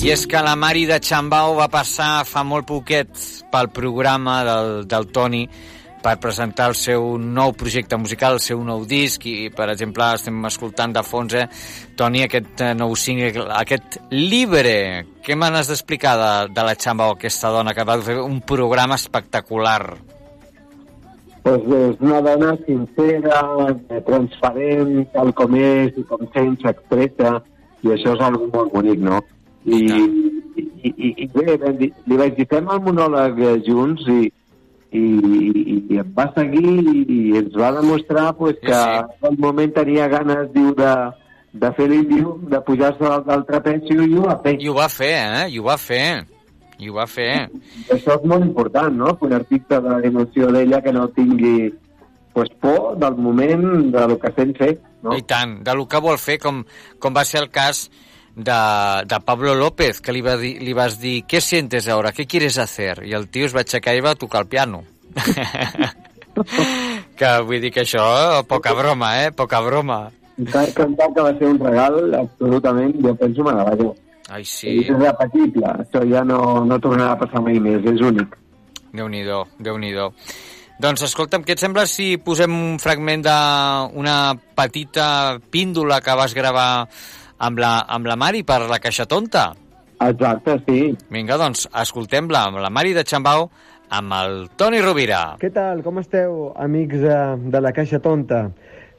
I 0.01 0.11
és 0.11 0.25
que 0.27 0.41
la 0.43 0.55
Mari 0.57 0.87
de 0.89 0.97
Chambao 1.05 1.53
va 1.59 1.69
passar 1.71 2.25
fa 2.25 2.41
molt 2.49 2.65
poquet 2.67 3.11
pel 3.53 3.69
programa 3.75 4.41
del, 4.47 4.71
del 4.89 5.07
Toni 5.13 5.43
per 6.03 6.17
presentar 6.23 6.71
el 6.73 6.77
seu 6.79 7.19
nou 7.21 7.53
projecte 7.55 7.99
musical, 8.01 8.39
el 8.39 8.43
seu 8.43 8.63
nou 8.67 8.87
disc, 8.89 9.23
i, 9.29 9.51
per 9.55 9.69
exemple, 9.71 10.09
estem 10.17 10.41
escoltant 10.49 10.95
de 10.97 11.03
fons, 11.07 11.37
eh, 11.39 11.45
Toni, 11.99 12.25
aquest 12.25 12.65
eh, 12.65 12.73
nou 12.75 12.97
single, 12.99 13.45
aquest 13.61 14.01
Libre. 14.11 15.05
Què 15.23 15.37
me 15.39 15.51
n'has 15.53 15.71
d'explicar 15.71 16.17
de, 16.19 16.33
de 16.57 16.65
la 16.67 16.75
Chambao, 16.75 17.15
aquesta 17.15 17.53
dona 17.55 17.77
que 17.77 17.87
va 17.87 18.01
fer 18.03 18.17
un 18.23 18.41
programa 18.49 18.99
espectacular? 18.99 19.83
Pues 21.43 21.69
és 21.79 22.03
una 22.03 22.23
dona 22.23 22.57
sincera, 22.67 23.39
transparent, 24.09 24.97
tal 25.15 25.31
com 25.39 25.55
és 25.61 25.95
i 25.99 26.07
com 26.11 26.27
sent 26.35 26.59
s'expressa, 26.65 27.37
i 27.83 27.95
això 27.95 28.17
és 28.17 28.27
algo 28.31 28.51
molt 28.51 28.75
bonic, 28.75 28.99
no? 29.03 29.23
I, 29.65 29.79
i, 30.83 30.91
i, 30.91 31.11
i 31.25 31.27
bé, 31.33 31.57
vam 31.63 31.77
dir- 31.79 31.93
li 32.11 32.17
vaig 32.19 32.37
dir, 32.37 32.47
fem 32.51 32.69
el 32.75 32.81
monòleg 32.83 33.39
eh, 33.39 33.53
junts 33.67 34.03
i, 34.11 34.21
i, 34.93 35.03
i, 35.03 35.77
i 35.95 35.99
em 36.03 36.11
va 36.17 36.27
seguir 36.35 36.65
i, 36.83 36.97
i 37.07 37.21
ens 37.39 37.55
va 37.57 37.71
demostrar 37.79 38.33
pues, 38.37 38.59
que 38.61 38.75
en 38.75 39.31
un 39.31 39.39
moment 39.41 39.73
tenia 39.77 40.09
ganes, 40.13 40.51
diu, 40.53 40.75
de, 40.77 40.93
de 41.63 41.71
fer 41.79 41.87
l'índio, 41.93 42.35
de 42.51 42.61
pujar-se 42.67 43.05
dalt 43.07 43.27
del 43.31 43.47
trapeci 43.49 43.95
i 43.95 44.17
ho 44.19 44.27
va 44.27 44.37
fer. 44.45 44.57
I 44.61 44.69
ho 44.69 44.75
va 44.77 44.89
fer, 44.93 45.15
eh? 45.15 45.47
I 45.55 45.59
ho 45.63 45.69
va 45.71 45.79
fer. 45.81 46.05
I 46.83 46.91
ho 46.91 46.95
va 46.99 47.07
fer. 47.07 47.31
Això 47.95 48.17
és 48.19 48.25
molt 48.27 48.43
important, 48.43 48.91
no? 48.99 49.15
Que 49.19 49.29
un 49.29 49.37
artista 49.39 49.79
de 49.85 50.01
dimensió 50.03 50.49
d'ella 50.51 50.81
que 50.83 50.93
no 50.93 51.07
tingui 51.15 51.69
pues, 52.35 52.49
por 52.61 52.97
del 52.99 53.15
moment 53.23 53.93
de 53.95 54.07
lo 54.09 54.19
que 54.19 54.33
sent 54.35 54.57
fer. 54.59 54.73
No? 55.03 55.15
I 55.15 55.23
tant, 55.23 55.61
de 55.63 55.75
lo 55.79 55.87
que 55.87 56.01
vol 56.03 56.19
fer, 56.19 56.41
com, 56.43 56.65
com 56.99 57.15
va 57.15 57.23
ser 57.29 57.43
el 57.45 57.51
cas 57.55 57.87
de, 58.37 59.05
de 59.07 59.21
Pablo 59.25 59.55
López, 59.55 60.01
que 60.01 60.13
li, 60.13 60.23
va 60.25 60.37
dir, 60.41 60.57
li 60.63 60.73
vas 60.77 60.99
dir, 61.01 61.23
què 61.29 61.41
sientes 61.41 61.89
ahora, 61.89 62.13
què 62.17 62.27
quieres 62.27 62.59
hacer? 62.59 63.03
I 63.07 63.15
el 63.19 63.29
tio 63.29 63.49
es 63.49 63.57
va 63.57 63.65
aixecar 63.65 63.97
i 63.97 64.05
va 64.05 64.17
tocar 64.17 64.45
el 64.45 64.53
piano. 64.53 64.85
que 67.19 67.33
vull 67.45 67.61
dir 67.61 67.73
que 67.75 67.85
això, 67.85 68.05
poca 68.49 68.73
broma, 68.77 69.15
eh? 69.25 69.33
Poca 69.37 69.61
broma. 69.65 70.07
Va 70.53 70.63
cantar 70.75 71.11
que 71.13 71.27
va 71.27 71.35
ser 71.39 71.51
un 71.53 71.61
regal, 71.61 71.99
absolutament, 72.23 72.95
jo 73.05 73.15
penso 73.21 73.45
meravellós. 73.45 73.99
Ai, 74.33 74.47
És 74.47 74.55
sí, 74.63 74.79
irrepetible, 74.87 75.75
això 75.83 76.01
ja 76.09 76.23
no, 76.25 76.39
no 76.65 76.79
tornarà 76.81 77.13
a 77.13 77.21
passar 77.21 77.43
mai 77.45 77.61
més, 77.61 77.85
és 77.85 78.01
únic. 78.01 78.39
Déu-n'hi-do, 78.93 79.45
déu 79.61 79.77
nhi 79.81 79.93
déu 79.93 80.13
Doncs 80.83 81.05
escolta'm, 81.05 81.45
què 81.47 81.55
et 81.55 81.61
sembla 81.63 81.85
si 81.87 82.17
posem 82.19 82.55
un 82.57 82.79
fragment 82.83 83.23
d'una 83.23 84.15
petita 84.57 85.39
píndola 85.53 86.01
que 86.03 86.17
vas 86.19 86.33
gravar 86.35 86.89
amb 87.43 87.59
la, 87.63 87.75
amb 87.91 88.07
la 88.07 88.17
Mari 88.19 88.45
per 88.47 88.63
la 88.71 88.79
Caixa 88.83 89.07
Tonta? 89.11 89.51
Exacte, 90.03 90.59
sí. 90.67 90.81
Vinga, 91.15 91.39
doncs, 91.41 91.67
escoltem-la 91.83 92.47
amb 92.49 92.63
la 92.63 92.71
Mari 92.75 92.95
de 92.97 93.05
Xambau 93.07 93.49
amb 93.93 94.15
el 94.17 94.37
Toni 94.57 94.81
Rovira. 94.83 95.23
Què 95.43 95.51
tal? 95.53 95.83
Com 95.85 96.01
esteu, 96.01 96.53
amics 96.57 97.03
de, 97.03 97.19
de 97.53 97.61
la 97.61 97.75
Caixa 97.77 98.01
Tonta? 98.03 98.47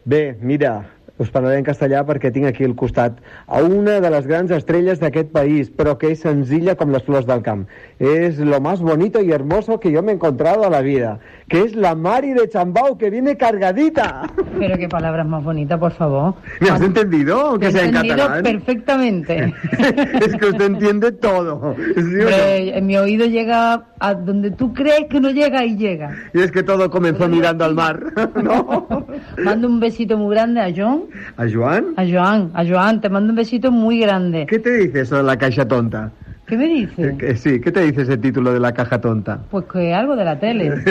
Bé, 0.06 0.36
mira, 0.40 0.76
us 1.24 1.32
parlaré 1.34 1.60
en 1.62 1.66
castellà 1.68 2.04
perquè 2.08 2.32
tinc 2.34 2.50
aquí 2.50 2.66
al 2.68 2.76
costat 2.78 3.20
a 3.48 3.62
una 3.64 4.00
de 4.04 4.12
les 4.14 4.28
grans 4.30 4.52
estrelles 4.56 5.02
d'aquest 5.02 5.32
país, 5.34 5.70
però 5.70 5.96
que 6.00 6.12
és 6.14 6.24
senzilla 6.26 6.76
com 6.80 6.94
les 6.94 7.06
flors 7.06 7.28
del 7.30 7.44
camp. 7.46 7.66
Es 8.04 8.38
lo 8.38 8.60
más 8.60 8.82
bonito 8.82 9.22
y 9.22 9.32
hermoso 9.32 9.80
que 9.80 9.90
yo 9.90 10.04
me 10.04 10.12
he 10.12 10.16
encontrado 10.16 10.66
a 10.66 10.70
la 10.70 10.82
vida, 10.82 11.20
que 11.48 11.62
es 11.62 11.74
la 11.74 11.96
Mari 11.96 12.34
de 12.34 12.50
Chambao, 12.50 12.98
que 12.98 13.10
viene 13.10 13.38
cargadita. 13.38 14.24
Pero 14.60 14.78
qué 14.78 14.90
palabras 14.90 15.26
más 15.26 15.42
bonitas, 15.42 15.80
por 15.80 15.94
favor. 15.94 16.36
¿Me 16.60 16.70
has 16.70 16.82
entendido? 16.82 17.58
He 17.62 17.72
sea 17.72 17.86
en 17.86 17.94
catalán. 17.94 18.44
perfectamente. 18.44 19.54
es 20.20 20.36
que 20.36 20.46
usted 20.48 20.66
entiende 20.66 21.14
todo. 21.14 21.76
¿sí 21.96 22.02
o 22.02 22.24
no? 22.26 22.30
En 22.30 22.86
mi 22.86 22.98
oído 22.98 23.26
llega 23.26 23.86
a 24.00 24.14
donde 24.14 24.52
tú 24.52 24.74
crees 24.74 25.06
que 25.10 25.22
no 25.22 25.30
llega 25.30 25.64
y 25.64 25.78
llega. 25.78 26.14
Y 26.34 26.42
es 26.42 26.52
que 26.52 26.62
todo 26.62 26.90
comenzó 26.92 27.30
mirando 27.30 27.64
al 27.64 27.74
mar. 27.74 28.04
Mando 29.46 29.68
un 29.70 29.80
besito 29.80 30.18
muy 30.18 30.36
grande 30.36 30.60
a 30.60 30.74
John, 30.76 31.06
¿A 31.38 31.46
Joan? 31.50 31.94
a 31.96 32.04
Joan, 32.06 32.52
a 32.54 32.66
Joan, 32.66 33.00
te 33.00 33.08
mando 33.08 33.30
un 33.30 33.38
besito 33.38 33.72
muy 33.72 34.02
grande. 34.02 34.46
¿Qué 34.46 34.60
te 34.60 34.72
dice 34.72 35.02
eso 35.02 35.16
de 35.16 35.24
la 35.24 35.38
caja 35.38 35.66
tonta? 35.66 36.12
¿Qué 36.46 36.58
me 36.58 36.66
dice? 36.66 37.02
Eh, 37.10 37.16
que- 37.18 37.36
Sí, 37.38 37.62
¿qué 37.62 37.72
te 37.72 37.82
dice 37.82 38.02
ese 38.02 38.18
título 38.18 38.52
de 38.54 38.60
la 38.60 38.74
caja 38.74 39.00
tonta? 39.00 39.40
Pues 39.50 39.66
que 39.72 39.94
algo 39.94 40.16
de 40.16 40.26
la 40.26 40.38
tele. 40.40 40.72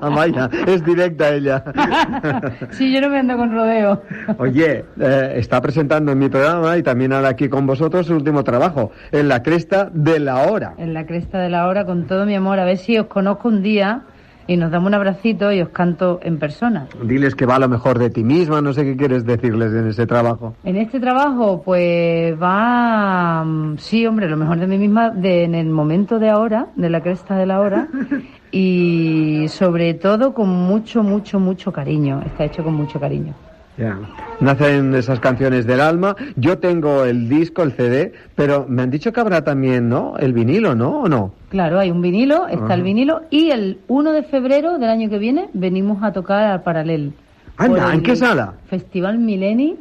Vaya, 0.00 0.48
es 0.66 0.84
directa 0.84 1.30
ella. 1.34 1.62
sí, 2.70 2.92
yo 2.92 3.00
no 3.00 3.08
me 3.10 3.18
ando 3.18 3.36
con 3.36 3.52
rodeo. 3.52 4.02
Oye, 4.38 4.84
eh, 5.00 5.32
está 5.36 5.60
presentando 5.60 6.12
en 6.12 6.18
mi 6.18 6.28
programa 6.28 6.76
y 6.78 6.82
también 6.82 7.12
ahora 7.12 7.28
aquí 7.28 7.48
con 7.48 7.66
vosotros 7.66 8.06
su 8.06 8.14
último 8.14 8.42
trabajo, 8.44 8.90
en 9.12 9.28
la 9.28 9.42
cresta 9.42 9.90
de 9.92 10.18
la 10.20 10.48
hora. 10.48 10.74
En 10.78 10.94
la 10.94 11.04
cresta 11.06 11.38
de 11.38 11.50
la 11.50 11.66
hora, 11.68 11.84
con 11.84 12.06
todo 12.06 12.24
mi 12.26 12.34
amor, 12.34 12.58
a 12.58 12.64
ver 12.64 12.78
si 12.78 12.98
os 12.98 13.06
conozco 13.06 13.48
un 13.48 13.62
día 13.62 14.02
y 14.46 14.56
nos 14.56 14.70
damos 14.70 14.88
un 14.88 14.94
abracito 14.94 15.52
y 15.52 15.60
os 15.60 15.70
canto 15.70 16.20
en 16.22 16.38
persona. 16.38 16.86
Diles 17.02 17.34
que 17.34 17.46
va 17.46 17.58
lo 17.58 17.68
mejor 17.68 17.98
de 17.98 18.10
ti 18.10 18.24
misma, 18.24 18.60
no 18.60 18.72
sé 18.72 18.84
qué 18.84 18.96
quieres 18.96 19.24
decirles 19.24 19.72
en 19.72 19.88
ese 19.88 20.06
trabajo. 20.06 20.54
En 20.64 20.76
este 20.76 21.00
trabajo, 21.00 21.62
pues 21.64 22.40
va, 22.40 23.44
mm, 23.44 23.78
sí, 23.78 24.06
hombre, 24.06 24.28
lo 24.28 24.36
mejor 24.36 24.58
de 24.58 24.66
mí 24.66 24.78
misma 24.78 25.10
de, 25.10 25.44
en 25.44 25.54
el 25.54 25.70
momento 25.70 26.18
de 26.18 26.30
ahora, 26.30 26.68
de 26.76 26.90
la 26.90 27.00
cresta 27.02 27.36
de 27.36 27.46
la 27.46 27.60
hora, 27.60 27.88
y 28.52 29.46
sobre 29.48 29.94
todo 29.94 30.34
con 30.34 30.48
mucho, 30.48 31.02
mucho, 31.02 31.40
mucho 31.40 31.72
cariño. 31.72 32.22
Está 32.24 32.44
hecho 32.44 32.62
con 32.62 32.74
mucho 32.74 33.00
cariño. 33.00 33.34
Ya. 33.76 33.98
Nacen 34.40 34.94
esas 34.94 35.20
canciones 35.20 35.66
del 35.66 35.80
alma. 35.80 36.14
Yo 36.36 36.58
tengo 36.58 37.04
el 37.04 37.28
disco, 37.28 37.62
el 37.62 37.72
CD, 37.72 38.12
pero 38.34 38.66
me 38.68 38.82
han 38.82 38.90
dicho 38.90 39.12
que 39.12 39.20
habrá 39.20 39.42
también, 39.42 39.88
¿no? 39.88 40.16
El 40.18 40.32
vinilo, 40.32 40.74
¿no? 40.74 41.02
¿O 41.02 41.08
no? 41.08 41.32
Claro, 41.48 41.80
hay 41.80 41.90
un 41.90 42.00
vinilo, 42.00 42.46
está 42.46 42.64
Ajá. 42.66 42.74
el 42.74 42.82
vinilo, 42.82 43.22
y 43.30 43.50
el 43.50 43.78
1 43.88 44.12
de 44.12 44.22
febrero 44.22 44.78
del 44.78 44.90
año 44.90 45.08
que 45.10 45.18
viene 45.18 45.48
venimos 45.54 46.02
a 46.02 46.12
tocar 46.12 46.44
al 46.44 46.62
Paralel. 46.62 47.14
Anda, 47.56 47.92
¿en 47.94 48.02
qué 48.02 48.16
sala? 48.16 48.54
Festival 48.68 49.18
Mileni. 49.18 49.76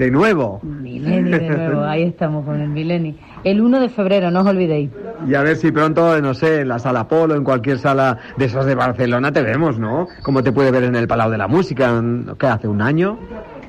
De 0.00 0.10
nuevo. 0.10 0.60
Mileni 0.62 1.30
de 1.30 1.40
nuevo, 1.50 1.84
ahí 1.84 2.04
estamos 2.04 2.46
con 2.46 2.58
el 2.58 2.70
Mileni. 2.70 3.18
El 3.44 3.60
1 3.60 3.80
de 3.80 3.90
febrero, 3.90 4.30
no 4.30 4.40
os 4.40 4.46
olvidéis. 4.46 4.88
Y 5.28 5.34
a 5.34 5.42
ver 5.42 5.56
si 5.56 5.70
pronto, 5.72 6.18
no 6.22 6.32
sé, 6.32 6.62
en 6.62 6.68
la 6.68 6.78
sala 6.78 7.06
Polo, 7.06 7.34
en 7.34 7.44
cualquier 7.44 7.78
sala 7.78 8.16
de 8.38 8.46
esas 8.46 8.64
de 8.64 8.74
Barcelona 8.74 9.30
te 9.30 9.42
vemos, 9.42 9.78
¿no? 9.78 10.08
Como 10.22 10.42
te 10.42 10.52
puede 10.52 10.70
ver 10.70 10.84
en 10.84 10.96
el 10.96 11.06
Palau 11.06 11.30
de 11.30 11.36
la 11.36 11.48
Música, 11.48 12.02
¿qué 12.38 12.46
hace? 12.46 12.66
¿Un 12.66 12.80
año? 12.80 13.18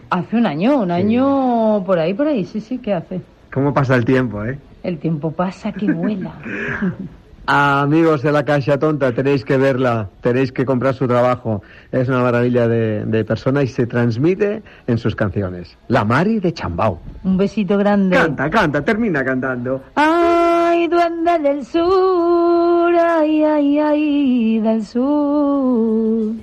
Hace 0.10 0.38
un 0.38 0.46
año, 0.46 0.80
un 0.80 0.92
año 0.92 1.84
por 1.86 2.00
ahí, 2.00 2.14
por 2.14 2.28
ahí, 2.28 2.46
sí, 2.46 2.62
sí, 2.62 2.78
¿qué 2.78 2.94
hace? 2.94 3.20
¿Cómo 3.52 3.74
pasa 3.74 3.98
el 3.98 4.06
tiempo, 4.06 4.42
eh? 4.46 4.58
El 4.84 5.00
tiempo 5.00 5.32
pasa 5.32 5.74
que 5.74 5.92
vuela. 5.92 6.32
Amigos 7.48 8.22
de 8.22 8.32
la 8.32 8.46
Caixa 8.46 8.78
Tonta, 8.78 9.12
tenéis 9.14 9.44
que 9.44 9.58
verla, 9.58 10.10
tenéis 10.22 10.52
que 10.52 10.64
comprar 10.64 10.94
su 10.94 11.08
trabajo. 11.08 11.64
Es 11.92 12.08
una 12.08 12.22
maravilla 12.22 12.68
de, 12.68 13.04
de 13.06 13.26
persona 13.26 13.64
y 13.64 13.68
se 13.68 13.88
transmite 13.88 14.62
en 14.88 14.98
sus 14.98 15.16
canciones. 15.16 15.76
La 15.88 16.06
Mari 16.06 16.40
de 16.40 16.54
Chambao. 16.54 17.00
Un 17.24 17.38
besito 17.38 17.78
grande. 17.78 18.16
Canta, 18.16 18.50
canta, 18.50 18.82
termina 18.84 19.26
cantando. 19.26 19.82
Ay, 19.96 20.88
duende 20.88 21.40
del 21.40 21.66
sur, 21.66 22.94
ay, 22.96 23.44
ay, 23.44 23.80
ay, 23.80 24.60
del 24.60 24.86
sur. 24.86 26.34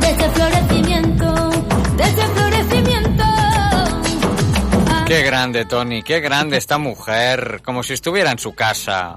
De 0.00 0.06
ese 0.06 0.30
florecimiento, 0.30 1.50
de 1.96 2.02
ese 2.02 2.26
florecimiento. 2.26 3.24
Qué 5.06 5.22
grande, 5.22 5.64
Tony, 5.64 6.02
qué 6.02 6.20
grande 6.20 6.56
esta 6.56 6.78
mujer, 6.78 7.60
como 7.64 7.82
si 7.82 7.92
estuviera 7.92 8.32
en 8.32 8.38
su 8.38 8.54
casa. 8.54 9.14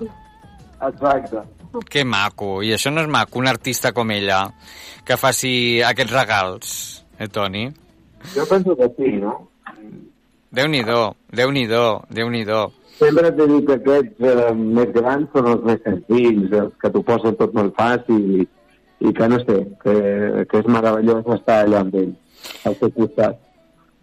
Exacte. 0.81 1.43
Que 1.89 2.03
maco, 2.05 2.61
i 2.63 2.71
això 2.73 2.91
no 2.93 3.03
és 3.03 3.09
maco, 3.11 3.39
un 3.41 3.49
artista 3.49 3.91
com 3.93 4.11
ella, 4.13 4.45
que 5.05 5.17
faci 5.19 5.51
aquests 5.85 6.13
regals, 6.13 6.73
eh, 7.19 7.27
Toni? 7.27 7.67
Jo 8.33 8.45
penso 8.49 8.75
que 8.77 8.87
sí, 8.97 9.15
no? 9.21 9.35
Déu-n'hi-do, 10.57 11.15
Déu-n'hi-do, 11.33 11.85
Déu-n'hi-do. 12.09 12.61
Sempre 12.97 13.29
t'he 13.35 13.47
dit 13.51 13.67
que 13.67 13.75
aquests 13.77 14.23
eh, 14.25 14.53
més 14.57 14.93
grans 14.95 15.27
són 15.35 15.49
els 15.51 15.65
més 15.67 15.83
senzills, 15.85 16.55
els 16.61 16.71
que 16.81 16.93
t'ho 16.93 17.03
posen 17.05 17.35
tot 17.37 17.53
molt 17.57 17.75
fàcil 17.77 18.39
i, 18.39 18.47
i 19.05 19.13
que 19.13 19.27
no 19.29 19.37
sé, 19.43 19.59
que, 19.83 19.93
que 20.49 20.63
és 20.63 20.71
meravellós 20.71 21.27
estar 21.35 21.59
allà 21.65 21.83
amb 21.83 21.99
ell, 21.99 22.15
al 22.65 22.79
seu 22.79 22.93
costat. 22.95 23.37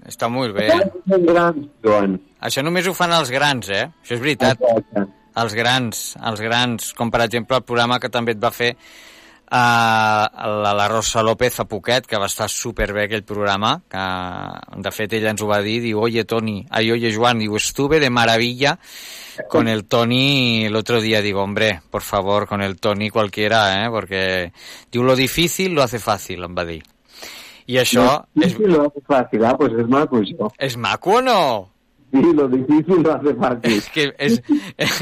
Està 0.04 0.28
molt 0.28 0.54
bé. 0.54 0.68
Grans, 1.08 1.66
Joan. 1.82 2.18
Això 2.44 2.62
només 2.62 2.86
ho 2.86 2.94
fan 2.94 3.14
els 3.16 3.32
grans, 3.32 3.70
eh? 3.72 3.86
Això 4.04 4.18
és 4.18 4.22
veritat. 4.22 4.60
Exacte. 4.60 5.08
Els 5.40 5.54
grans, 5.58 6.04
els 6.22 6.40
grans, 6.40 6.92
com 6.94 7.10
per 7.10 7.24
exemple 7.24 7.56
el 7.58 7.66
programa 7.66 7.98
que 7.98 8.08
també 8.12 8.36
et 8.36 8.42
va 8.42 8.52
fer 8.54 8.70
uh, 8.74 9.56
la, 9.56 10.72
la 10.78 10.86
Rosa 10.88 11.22
López 11.26 11.54
fa 11.54 11.64
poquet, 11.66 12.06
que 12.06 12.20
va 12.22 12.28
estar 12.30 12.48
superbé 12.48 13.04
aquell 13.08 13.24
programa, 13.26 13.80
que 13.90 14.04
de 14.86 14.92
fet 14.94 15.12
ella 15.18 15.32
ens 15.34 15.42
ho 15.42 15.50
va 15.50 15.60
dir, 15.64 15.80
diu, 15.82 16.00
oye 16.06 16.24
Toni, 16.24 16.60
ay, 16.70 16.92
oye 16.94 17.12
Joan, 17.14 17.42
diu, 17.42 17.56
estuve 17.56 18.00
de 18.00 18.10
maravilla 18.10 18.78
con 19.50 19.66
el 19.66 19.84
Tony 19.84 20.66
el 20.66 20.76
otro 20.76 21.00
día, 21.00 21.20
digo, 21.20 21.42
hombre, 21.42 21.80
por 21.90 22.02
favor, 22.02 22.46
con 22.46 22.62
el 22.62 22.78
Tony 22.78 23.10
cualquiera, 23.10 23.84
eh, 23.84 23.90
porque 23.90 24.52
diu, 24.92 25.02
lo 25.02 25.16
difícil 25.16 25.74
lo 25.74 25.82
hace 25.82 25.98
fácil, 25.98 26.44
em 26.44 26.54
va 26.54 26.64
dir. 26.64 26.82
I 27.66 27.78
això 27.80 28.02
Lo 28.36 28.44
és, 28.44 28.58
lo 28.60 28.82
hace 28.86 29.00
fácil, 29.08 29.44
ah, 29.48 29.56
pues 29.56 29.72
es 29.72 29.88
maco 29.88 30.18
això. 30.20 30.50
és 30.58 30.76
maco 30.76 31.14
o 31.16 31.22
no? 31.24 31.70
Sí, 32.14 32.32
lo 32.32 32.46
difícil 32.46 33.02
lo 33.02 33.12
hace 33.12 33.34
fácil. 33.34 33.72
És 33.74 33.88
que 33.90 34.04
és, 34.22 34.36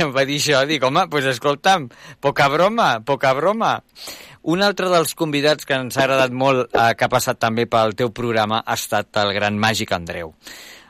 em 0.01 0.13
va 0.15 0.25
dir 0.25 0.39
això, 0.41 0.63
dic, 0.69 0.85
home, 0.87 1.05
doncs 1.13 1.29
escolta'm, 1.35 1.91
poca 2.25 2.49
broma, 2.49 2.89
poca 3.05 3.35
broma. 3.37 3.75
Un 4.49 4.65
altre 4.65 4.89
dels 4.89 5.13
convidats 5.19 5.69
que 5.69 5.77
ens 5.77 5.99
ha 5.99 6.07
agradat 6.07 6.33
molt, 6.33 6.73
eh, 6.73 6.95
que 6.97 7.05
ha 7.05 7.13
passat 7.13 7.39
també 7.43 7.69
pel 7.69 7.93
teu 7.99 8.15
programa, 8.17 8.63
ha 8.65 8.79
estat 8.81 9.21
el 9.21 9.35
gran 9.37 9.61
Màgic 9.61 9.93
Andreu. 9.93 10.33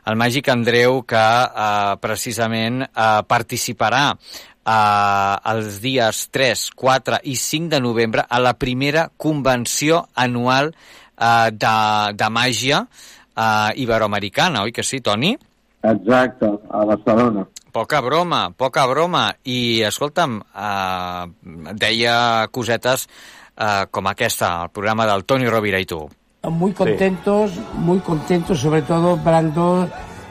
El 0.07 0.19
Màgic 0.19 0.49
Andreu 0.55 1.03
que 1.11 1.19
eh, 1.19 1.93
precisament 2.07 2.85
eh, 2.87 3.11
participarà 3.27 4.07
eh, 4.15 5.37
els 5.53 5.83
dies 5.83 6.25
3, 6.31 6.67
4 6.87 7.23
i 7.27 7.35
5 7.35 7.75
de 7.75 7.83
novembre 7.83 8.27
a 8.29 8.39
la 8.39 8.55
primera 8.55 9.09
convenció 9.17 10.05
anual 10.15 10.71
eh, 10.71 11.51
de, 11.51 11.79
de 12.15 12.31
màgia 12.31 12.85
eh, 12.87 13.71
iberoamericana, 13.83 14.63
oi 14.63 14.73
que 14.73 14.87
sí, 14.87 15.03
Toni? 15.03 15.35
Exacte, 15.83 16.47
a 16.71 16.85
Barcelona. 16.85 17.47
Poca 17.73 18.01
broma, 18.01 18.51
poca 18.57 18.87
broma. 18.87 19.33
I, 19.45 19.83
escolta'm, 19.89 20.41
eh, 20.43 21.73
deia 21.75 22.49
cosetes 22.53 23.09
eh, 23.57 23.87
com 23.91 24.11
aquesta, 24.11 24.53
el 24.65 24.71
programa 24.71 25.07
del 25.09 25.25
Toni 25.25 25.49
Rovira 25.49 25.81
i 25.81 25.89
tu. 25.89 26.05
Muy 26.43 26.73
contentos, 26.73 27.53
muy 27.75 28.01
contentos, 28.01 28.59
sobre 28.59 28.83
todo 28.83 29.17
Brando. 29.17 29.89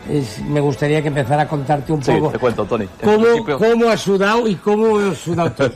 Es- 0.10 0.42
me 0.44 0.60
gustaría 0.60 1.02
que 1.02 1.08
empezara 1.10 1.44
a 1.44 1.48
contarte 1.48 1.92
un 1.94 2.04
Sí, 2.04 2.12
poco 2.14 2.30
te 2.32 2.40
cuento, 2.40 2.66
Tony. 2.66 2.88
Cómo, 3.04 3.20
principio- 3.24 3.58
cómo 3.58 3.90
has 3.90 4.00
sudado 4.02 4.48
y 4.48 4.56
cómo 4.56 4.98
has 5.00 5.18
sudado 5.18 5.52
tú. 5.58 5.64
en 5.64 5.72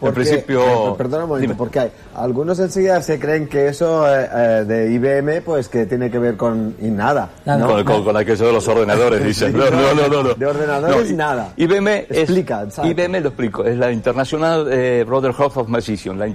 Porque- 0.00 0.14
principio... 0.14 0.62
eh, 0.92 0.94
Perdona 0.98 1.24
un 1.24 1.30
momento, 1.30 1.56
porque 1.56 1.78
hay- 1.80 1.92
algunos 2.14 2.58
enseguida 2.58 3.00
se 3.02 3.18
creen 3.18 3.48
que 3.48 3.68
eso 3.68 4.06
eh, 4.08 4.28
eh, 4.34 4.64
de 4.66 4.92
IBM, 4.92 5.42
pues 5.42 5.68
que 5.68 5.86
tiene 5.86 6.10
que 6.10 6.18
ver 6.18 6.36
con 6.36 6.74
y 6.80 6.86
nada. 6.88 7.30
¿no? 7.46 7.66
Con, 7.66 7.84
con- 7.84 8.04
con 8.04 8.16
aquello 8.16 8.46
de 8.46 8.52
los 8.52 8.66
ordenadores, 8.68 9.24
dices. 9.24 9.52
No, 9.52 9.70
no, 9.70 9.94
no, 9.94 10.08
no, 10.08 10.22
no. 10.22 10.34
De 10.34 10.46
ordenadores, 10.46 11.10
No, 11.10 11.16
nada. 11.16 11.52
IBM 11.56 12.06
es, 12.08 12.18
Explica, 12.18 12.62
exacto. 12.62 12.90
IBM 12.90 13.20
lo 13.20 13.28
explico, 13.28 13.64
es 13.64 13.76
la 13.76 13.90
International 13.92 14.66
eh, 14.70 15.04
Brotherhood 15.06 15.52
of 15.56 15.68
Magicians, 15.68 16.18
la, 16.18 16.26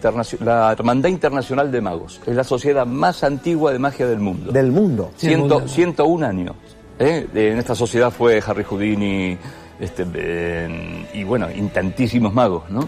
la 0.45 0.71
Hermandad 0.71 1.09
Internacional 1.09 1.71
de 1.71 1.81
Magos. 1.81 2.21
Es 2.25 2.35
la 2.35 2.43
sociedad 2.43 2.85
más 2.85 3.23
antigua 3.23 3.71
de 3.73 3.79
magia 3.79 4.07
del 4.07 4.19
mundo. 4.19 4.51
Del 4.51 4.71
mundo. 4.71 5.11
Ciento, 5.17 5.67
101 5.67 6.25
años. 6.25 6.55
¿Eh? 6.99 7.27
En 7.33 7.57
esta 7.57 7.75
sociedad 7.75 8.11
fue 8.11 8.41
Harry 8.45 8.63
Houdini 8.63 9.37
este, 9.79 10.05
eh, 10.15 11.05
y 11.13 11.23
bueno, 11.23 11.47
y 11.53 11.61
tantísimos 11.67 12.33
magos, 12.33 12.63
¿no? 12.69 12.87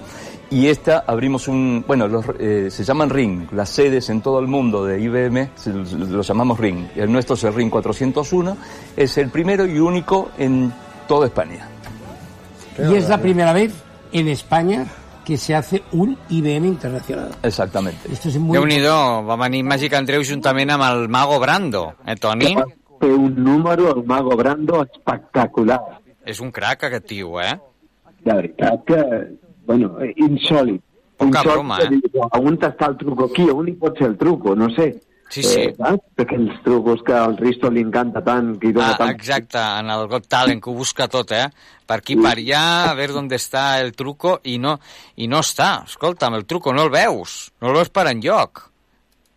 Y 0.52 0.66
esta 0.68 1.04
abrimos 1.06 1.48
un, 1.48 1.84
bueno, 1.88 2.08
los, 2.08 2.26
eh, 2.40 2.70
se 2.72 2.84
llaman 2.84 3.12
Ring, 3.12 3.48
las 3.52 3.70
sedes 3.70 4.10
en 4.10 4.22
todo 4.22 4.40
el 4.40 4.48
mundo 4.48 4.84
de 4.84 5.00
IBM 5.00 5.52
se- 5.56 5.72
lo 5.72 6.24
llamamos 6.24 6.60
Ring. 6.60 6.88
El 6.96 7.12
nuestro 7.12 7.36
es 7.36 7.44
el 7.44 7.54
Ring 7.54 7.70
401, 7.70 8.58
es 8.98 9.16
el 9.20 9.30
primero 9.30 9.68
y 9.68 9.78
único 9.78 10.32
en 10.40 10.74
toda 11.08 11.28
España. 11.28 11.68
y 12.80 12.96
es 12.96 13.08
la 13.10 13.18
primera 13.20 13.54
vez 13.54 13.74
en 14.12 14.28
España 14.30 14.88
que 15.26 15.38
se 15.38 15.54
hace 15.54 15.84
un 15.92 16.18
IBM 16.30 16.66
internacional. 16.66 17.30
Exactamente. 17.44 18.10
Esto 18.12 18.30
es 18.30 18.40
muy 18.40 18.58
Déu-n'hi-do, 18.58 19.24
va 19.28 19.36
venir 19.36 19.64
Màgic 19.64 19.94
Andreu 19.94 20.24
juntament 20.26 20.72
amb 20.72 20.84
el 20.88 21.08
Mago 21.10 21.38
Brando, 21.40 21.94
eh, 22.08 22.16
Toni? 22.16 22.56
Té 23.00 23.08
un 23.08 23.36
número, 23.44 23.90
el 23.96 24.04
Mago 24.06 24.36
Brando, 24.40 24.82
espectacular. 24.84 25.80
És 26.26 26.40
un 26.44 26.52
crac, 26.52 26.84
aquest 26.90 27.08
tio, 27.10 27.40
eh? 27.42 27.54
De 28.26 28.34
veritat 28.36 28.84
que, 28.88 29.04
bueno, 29.66 29.94
insòlid. 30.16 30.82
Poca 31.20 31.42
Insòlid 31.42 31.52
broma, 31.54 31.78
eh? 31.84 31.90
dius, 31.92 32.18
On 32.40 32.58
està 32.58 32.88
el 32.92 32.98
truco 33.00 33.26
aquí? 33.30 33.48
On 33.52 33.68
hi 33.68 33.74
pot 33.80 33.98
ser 34.00 34.08
el 34.14 34.18
truco? 34.20 34.56
No 34.56 34.70
sé. 34.76 34.94
Sí, 35.30 35.44
sí. 35.44 35.60
Eh, 35.62 35.74
saps? 35.78 36.02
Aquells 36.24 36.56
trucos 36.66 37.04
que 37.06 37.14
al 37.14 37.36
Risto 37.38 37.70
li 37.70 37.84
encanta 37.86 38.24
tant, 38.26 38.56
que 38.60 38.72
Ah, 38.82 38.96
tant... 38.98 39.12
exacte, 39.14 39.60
en 39.62 39.92
el 39.94 40.08
Got 40.10 40.26
Talent, 40.28 40.62
que 40.64 40.72
ho 40.72 40.74
busca 40.74 41.08
tot, 41.08 41.32
eh? 41.38 41.46
Per 41.86 41.98
aquí, 42.00 42.16
per 42.18 42.34
allà, 42.38 42.64
a 42.90 42.96
veure 42.98 43.20
on 43.20 43.30
està 43.36 43.80
el 43.82 43.92
truco, 43.94 44.40
i 44.44 44.58
no, 44.58 44.80
i 45.18 45.28
no 45.28 45.44
està. 45.46 45.84
Escolta'm, 45.86 46.34
el 46.40 46.46
truco 46.50 46.74
no 46.74 46.88
el 46.88 46.90
veus, 46.90 47.52
no 47.62 47.70
el 47.70 47.78
veus 47.78 47.90
per 47.94 48.08
enlloc. 48.10 48.69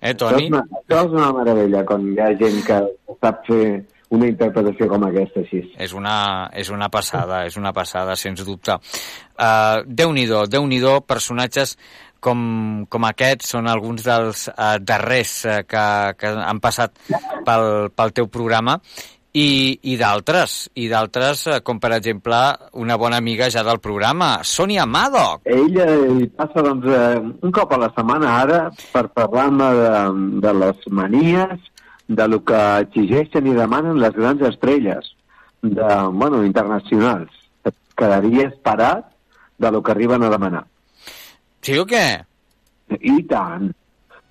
Eh, 0.02 0.10
Això 0.10 0.28
Toni? 0.28 0.48
és, 0.48 0.50
una, 0.50 0.62
això 0.82 1.00
és 1.06 1.12
una 1.14 1.32
meravella, 1.38 1.84
quan 1.86 2.06
hi 2.10 2.20
ha 2.20 2.32
gent 2.40 2.62
que 2.66 2.78
sap 3.22 3.44
fer 3.46 3.64
una 4.12 4.28
interpretació 4.28 4.88
com 4.90 5.06
aquesta, 5.06 5.40
així. 5.40 5.62
És 5.80 5.94
una, 5.96 6.16
és 6.58 6.68
una 6.74 6.90
passada, 6.92 7.44
és 7.48 7.56
una 7.56 7.72
passada, 7.72 8.16
sens 8.18 8.42
dubte. 8.44 8.76
Uh, 9.38 9.86
Déu-n'hi-do, 9.86 10.44
déu 10.50 10.66
nhi 10.68 10.82
personatges 11.08 11.78
com, 12.22 12.84
com 12.92 13.06
aquests 13.08 13.54
són 13.54 13.70
alguns 13.70 14.04
dels 14.04 14.46
uh, 14.52 14.76
darrers 14.82 15.32
uh, 15.46 15.62
que, 15.66 15.86
que 16.20 16.34
han 16.44 16.60
passat 16.62 16.94
pel, 17.46 17.90
pel 17.96 18.14
teu 18.14 18.28
programa 18.28 18.78
i, 19.32 19.78
i 19.88 19.96
d'altres, 19.96 20.68
i 20.76 20.88
d'altres, 20.90 21.46
eh, 21.48 21.60
com 21.64 21.78
per 21.80 21.92
exemple 21.96 22.36
una 22.80 22.96
bona 23.00 23.16
amiga 23.16 23.48
ja 23.50 23.62
del 23.64 23.80
programa, 23.80 24.42
Sònia 24.44 24.84
Madoc. 24.86 25.46
Ella 25.48 25.86
hi 26.20 26.26
passa 26.36 26.60
doncs, 26.64 26.84
eh, 26.86 27.20
un 27.40 27.50
cop 27.52 27.72
a 27.72 27.78
la 27.80 27.90
setmana 27.96 28.34
ara 28.42 28.58
per 28.92 29.06
parlar-me 29.16 29.70
de, 29.78 29.92
de 30.44 30.52
les 30.60 30.86
manies, 30.90 31.68
de 32.12 32.26
lo 32.28 32.42
que 32.44 32.58
exigeixen 32.84 33.46
i 33.48 33.54
demanen 33.56 33.96
les 34.02 34.12
grans 34.12 34.42
estrelles 34.44 35.14
de, 35.62 35.88
bueno, 36.12 36.42
internacionals. 36.44 37.30
Et 37.64 37.74
quedaries 37.96 38.52
parat 38.66 39.06
de 39.62 39.70
lo 39.70 39.80
que 39.82 39.92
arriben 39.94 40.22
a 40.26 40.28
demanar. 40.32 40.64
Sí 41.62 41.78
o 41.78 41.86
què? 41.88 42.04
I 43.00 43.22
tant. 43.30 43.70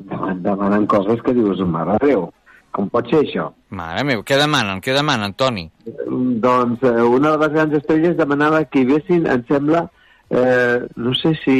Deman- 0.01 0.41
Demanen 0.43 0.85
coses 0.91 1.21
que 1.25 1.33
dius, 1.33 1.61
mare 1.65 1.95
de 2.01 2.07
Déu, 2.11 2.27
com 2.71 2.89
pot 2.91 3.09
ser 3.11 3.21
això? 3.25 3.49
Mare 3.75 4.03
meva, 4.07 4.23
què 4.27 4.37
demanen? 4.39 4.81
Què 4.83 4.95
demanen, 4.95 5.35
Toni? 5.39 5.67
Doncs 5.85 6.83
eh, 6.87 6.97
una 7.03 7.35
de 7.35 7.41
les 7.43 7.53
grans 7.55 7.77
estrelles 7.79 8.17
demanava 8.19 8.63
que 8.65 8.81
hi 8.81 8.89
vessin, 8.93 9.27
em 9.31 9.43
sembla, 9.49 9.85
eh, 10.31 10.79
no 10.95 11.15
sé 11.19 11.33
si 11.43 11.57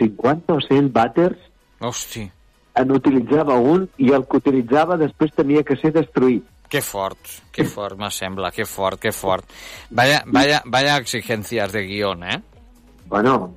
50 0.00 0.56
o 0.56 0.60
100 0.64 0.92
vàters 0.96 1.36
Hosti, 1.84 2.24
en 2.80 2.92
utilitzava 2.96 3.58
un 3.60 3.86
i 4.00 4.12
el 4.16 4.24
que 4.28 4.40
utilitzava 4.40 4.96
després 5.00 5.34
tenia 5.36 5.64
que 5.66 5.76
ser 5.80 5.92
destruït. 5.96 6.46
que 6.70 6.80
fort, 6.80 7.18
que 7.50 7.64
fort, 7.66 7.98
me 7.98 8.12
sembla, 8.14 8.52
que 8.54 8.64
fort, 8.64 9.00
que 9.02 9.10
fort. 9.10 9.44
Vaya, 9.90 10.22
vaya, 10.26 10.62
vaya 10.64 10.96
exigencias 10.98 11.72
de 11.72 11.82
guión, 11.82 12.22
eh? 12.22 12.40
Bueno, 13.06 13.56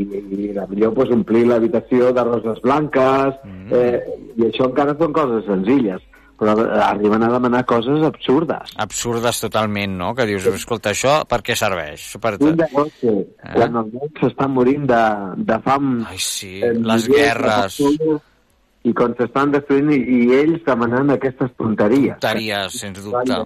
i, 0.00 0.06
i 0.48 0.52
la 0.56 0.66
millor 0.70 0.94
pues, 0.96 1.10
omplir 1.14 1.46
l'habitació 1.48 2.12
de 2.16 2.24
roses 2.28 2.62
blanques, 2.64 3.36
Mm. 3.44 3.72
eh, 3.72 4.00
i 4.36 4.46
això 4.48 4.66
encara 4.70 4.94
són 4.98 5.12
coses 5.12 5.44
senzilles, 5.46 6.00
però 6.40 6.54
arriben 6.86 7.22
a 7.22 7.28
demanar 7.34 7.66
coses 7.68 8.02
absurdes. 8.06 8.72
Absurdes 8.80 9.42
totalment, 9.42 9.92
no? 9.98 10.14
Que 10.16 10.24
dius, 10.26 10.46
escolta, 10.48 10.94
això 10.94 11.18
per 11.28 11.42
què 11.44 11.56
serveix? 11.58 12.06
Per... 12.22 12.34
Un 12.40 12.56
negoci, 12.56 13.12
eh? 13.12 13.52
quan 13.52 13.76
el 13.76 13.92
món 13.92 14.12
s'està 14.20 14.48
morint 14.48 14.88
de, 14.88 15.02
de 15.36 15.60
fam... 15.66 15.92
Ai, 16.08 16.16
sí, 16.18 16.58
eh, 16.64 16.72
les 16.74 17.08
guerres. 17.12 17.76
I 18.88 18.94
quan 18.96 19.12
s'estan 19.18 19.50
destruint 19.52 19.90
i, 19.92 19.98
i 20.00 20.20
ells 20.38 20.62
demanant 20.64 21.12
aquestes 21.12 21.52
tonteries. 21.60 22.16
Tonteries, 22.16 22.78
sens 22.80 23.02
dubte. 23.04 23.36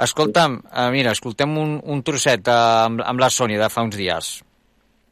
Escolta'm, 0.00 0.62
eh, 0.72 0.90
mira, 0.94 1.12
escoltem 1.12 1.52
un, 1.60 1.76
un 1.84 2.00
trosset 2.02 2.48
eh, 2.48 2.58
amb, 2.88 3.04
amb 3.04 3.20
la 3.20 3.28
Sònia 3.28 3.60
de 3.60 3.68
fa 3.68 3.84
uns 3.84 3.98
dies. 4.00 4.38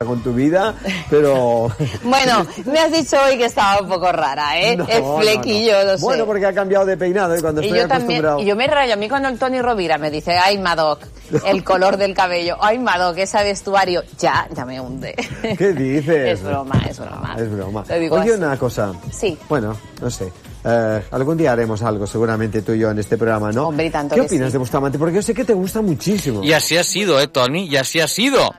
Con 0.05 0.22
tu 0.22 0.34
vida, 0.34 0.74
pero... 1.09 1.70
Bueno, 2.05 2.47
me 2.66 2.78
has 2.80 2.92
dicho 2.92 3.16
hoy 3.26 3.38
que 3.38 3.47
estaba 3.47 3.80
un 3.80 3.88
poco 3.88 4.12
rara, 4.12 4.61
¿eh? 4.61 4.76
No, 4.76 4.86
el 4.86 5.03
no, 5.03 5.18
flequillo, 5.18 5.84
no, 5.84 5.97
sé. 5.97 6.05
Bueno, 6.05 6.26
porque 6.26 6.44
ha 6.44 6.53
cambiado 6.53 6.84
de 6.84 6.97
peinado 6.99 7.36
y 7.36 7.40
cuando 7.40 7.62
y 7.62 7.66
estoy 7.66 7.80
yo 7.80 7.88
también, 7.88 8.18
acostumbrado... 8.18 8.40
y 8.40 8.44
yo 8.44 8.57
me 8.57 8.66
rayo 8.66 8.92
a 8.92 8.97
mí 8.97 9.09
cuando 9.09 9.28
el 9.28 9.38
Tony 9.38 9.62
Rovira 9.62 9.97
me 9.97 10.11
dice, 10.11 10.36
ay 10.36 10.59
Madoc, 10.59 11.01
el 11.47 11.64
color 11.64 11.97
del 11.97 12.14
cabello, 12.14 12.59
ay 12.61 12.78
Madoc, 12.78 13.16
ese 13.16 13.42
vestuario, 13.42 14.03
ya, 14.18 14.47
ya 14.55 14.66
me 14.66 14.78
hunde. 14.80 15.14
¿Qué 15.57 15.72
dices? 15.72 16.26
Es 16.36 16.42
broma, 16.42 16.82
es 16.88 16.99
broma. 16.99 17.36
Es 17.38 17.51
broma. 17.51 17.84
Lo 17.88 17.99
digo 17.99 18.16
Oye, 18.16 18.32
así. 18.32 18.42
una 18.42 18.59
cosa. 18.59 18.92
Sí. 19.11 19.38
Bueno, 19.49 19.76
no 20.03 20.11
sé. 20.11 20.30
Eh, 20.64 21.03
algún 21.12 21.36
día 21.38 21.53
haremos 21.53 21.82
algo, 21.82 22.07
seguramente 22.07 22.61
tú 22.61 22.72
y 22.72 22.80
yo, 22.80 22.90
en 22.90 22.99
este 22.99 23.16
programa, 23.16 23.51
¿no? 23.53 23.68
Hombre, 23.68 23.86
y 23.86 23.90
tanto 23.90 24.14
¿Qué 24.14 24.22
que 24.22 24.26
opinas 24.26 24.49
sí. 24.49 24.53
de 24.53 24.59
Bustamante? 24.59 24.99
Porque 24.99 25.14
yo 25.14 25.22
sé 25.22 25.32
que 25.32 25.44
te 25.44 25.55
gusta 25.55 25.80
muchísimo. 25.80 26.42
Y 26.42 26.53
así 26.53 26.76
ha 26.76 26.84
sido, 26.84 27.20
¿eh, 27.20 27.28
Tony? 27.28 27.64
Y 27.66 27.76
así 27.76 28.01
ha 28.01 28.09
sido. 28.09 28.53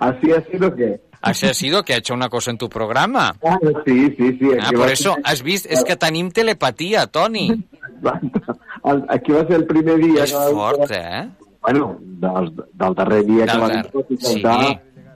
¿Así 0.00 0.32
ha 0.32 0.40
sido 0.50 0.74
qué? 0.74 1.00
Así 1.20 1.46
ha 1.46 1.54
sido 1.54 1.84
que 1.84 1.94
ha 1.94 1.98
hecho 1.98 2.14
una 2.14 2.28
cosa 2.28 2.50
en 2.50 2.58
tu 2.58 2.68
programa. 2.68 3.34
Ah, 3.46 3.56
sí, 3.86 4.12
sí, 4.18 4.38
sí. 4.40 4.48
Ah, 4.60 4.70
por 4.72 4.88
va- 4.88 4.92
eso, 4.92 5.16
has 5.22 5.42
visto, 5.42 5.68
es 5.70 5.84
que 5.84 5.94
tenim 5.96 6.30
telepatia, 6.32 7.06
Toni. 7.06 7.64
Aquí 9.08 9.30
va 9.32 9.46
ser 9.46 9.56
el 9.62 9.66
primer 9.66 9.98
dia... 9.98 10.24
És 10.24 10.32
que 10.32 10.36
va- 10.38 10.50
fort, 10.50 10.90
eh? 10.90 11.28
Bueno, 11.62 11.96
del, 12.00 12.48
del 12.74 12.94
darrer 12.98 13.24
dia 13.24 13.46
que 13.46 13.52
Del 13.52 13.62
va 13.62 13.68
dar- 13.68 13.90
sí. 14.18 14.42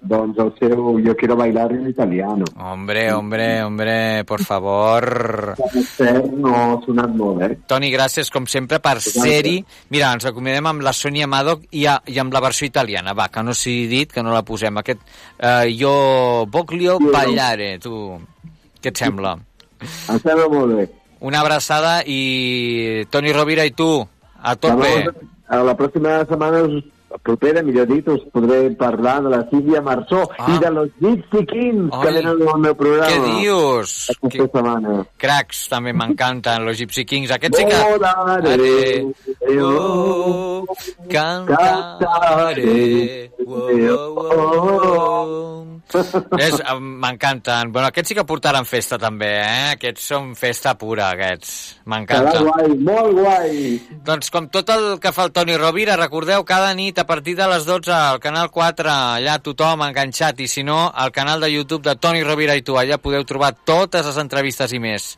Doncs 0.09 0.39
el 0.39 0.53
seu 0.59 0.99
Yo 1.01 1.17
quiero 1.17 1.37
bailar 1.37 1.73
en 1.73 1.89
italiano. 1.89 2.45
Hombre, 2.57 3.13
hombre, 3.13 3.63
hombre, 3.63 4.25
por 4.25 4.43
favor. 4.45 5.55
No 6.37 6.55
ha 6.55 6.81
sonat 6.85 7.15
molt, 7.15 7.43
eh? 7.43 7.59
Toni, 7.67 7.91
gràcies, 7.93 8.31
com 8.33 8.47
sempre, 8.47 8.81
per 8.83 9.01
ser-hi. 9.05 9.59
Mira, 9.91 10.13
ens 10.17 10.27
acomiadem 10.29 10.71
amb 10.73 10.87
la 10.87 10.95
Sònia 10.97 11.29
Madoc 11.31 11.67
i, 11.71 11.87
a, 11.91 11.99
i 12.07 12.19
amb 12.23 12.35
la 12.35 12.43
versió 12.45 12.69
italiana. 12.69 13.15
Va, 13.19 13.29
que 13.33 13.45
no 13.45 13.55
sigui 13.57 13.87
dit, 13.91 14.13
que 14.13 14.25
no 14.25 14.35
la 14.35 14.45
posem. 14.47 14.83
Aquest, 14.83 15.03
eh, 15.39 15.75
jo 15.79 16.47
voglio 16.51 16.99
ballare, 17.03 17.77
tu. 17.83 18.17
Què 18.81 18.93
et 18.95 19.05
sembla? 19.05 19.37
Em 19.83 20.19
sembla 20.23 20.49
molt 20.53 20.77
bé. 20.79 20.91
Una 21.27 21.41
abraçada 21.41 22.03
i 22.07 23.07
Toni 23.11 23.33
Rovira 23.33 23.65
i 23.65 23.73
tu, 23.73 23.89
a 24.43 24.55
tope. 24.61 24.93
A 25.47 25.63
la 25.63 25.77
pròxima 25.79 26.19
setmana 26.27 26.65
us 26.67 26.85
propera, 27.23 27.63
millor 27.63 27.87
dit, 27.87 28.07
us 28.09 28.21
podré 28.33 28.71
parlar 28.77 29.23
de 29.23 29.29
la 29.31 29.49
Sílvia 29.51 29.81
Marçó 29.81 30.29
Ah. 30.39 30.55
i 30.55 30.59
de 30.59 30.71
los 30.71 30.89
Gypsy 31.01 31.47
Kings 31.47 31.91
que 31.91 31.97
Ai, 32.09 32.15
venen 32.15 32.27
al 32.49 32.59
meu 32.61 32.75
programa. 32.75 33.11
Què 33.11 33.41
dius? 33.41 34.11
Aquesta 34.11 34.43
setmana. 34.53 35.07
Cracs, 35.19 35.69
també 35.69 35.93
m'encanten, 35.93 36.65
los 36.67 36.77
Gypsy 36.79 37.05
Kings. 37.05 37.31
Aquests 37.31 37.59
sí 37.59 37.65
que... 37.65 37.75
Volaré, 37.97 39.07
Oh, 39.59 40.65
cantaré. 41.09 43.31
Oh, 43.47 43.91
oh, 43.91 44.81
oh. 44.85 45.66
M'encanten. 47.03 47.71
Bueno, 47.73 47.89
aquests 47.89 48.11
sí 48.11 48.17
que 48.19 48.25
portaran 48.27 48.67
festa 48.67 48.99
també, 48.99 49.29
eh? 49.39 49.73
Aquests 49.77 50.09
són 50.13 50.33
festa 50.39 50.75
pura, 50.79 51.11
aquests. 51.15 51.53
M'encanta. 51.87 52.43
guai, 52.43 52.75
molt 52.89 53.19
guai. 53.21 53.61
Doncs 54.07 54.33
com 54.35 54.49
tot 54.53 54.71
el 54.75 54.87
que 55.03 55.13
fa 55.15 55.29
el 55.29 55.35
Toni 55.37 55.57
Rovira, 55.57 55.97
recordeu 56.01 56.45
cada 56.49 56.73
nit 56.75 56.99
a 56.99 57.07
partir 57.07 57.37
de 57.39 57.47
les 57.51 57.67
12 57.69 57.93
al 57.95 58.21
Canal 58.21 58.51
4, 58.51 58.91
allà 59.21 59.39
tothom 59.43 59.87
enganxat, 59.87 60.41
i 60.41 60.49
si 60.51 60.67
no, 60.67 60.91
al 60.93 61.13
canal 61.15 61.41
de 61.41 61.53
YouTube 61.53 61.85
de 61.87 61.97
Toni 61.97 62.25
Rovira 62.27 62.57
i 62.57 62.67
tu, 62.67 62.79
allà 62.81 62.99
podeu 62.99 63.25
trobar 63.25 63.55
totes 63.65 64.07
les 64.07 64.19
entrevistes 64.23 64.75
i 64.75 64.83
més. 64.83 65.15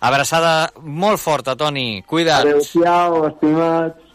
Abraçada 0.00 0.70
molt 0.82 1.18
forta, 1.18 1.56
Toni. 1.58 2.02
Cuida't. 2.06 2.46
Adéu-siau, 2.46 3.24
estimats. 3.30 4.07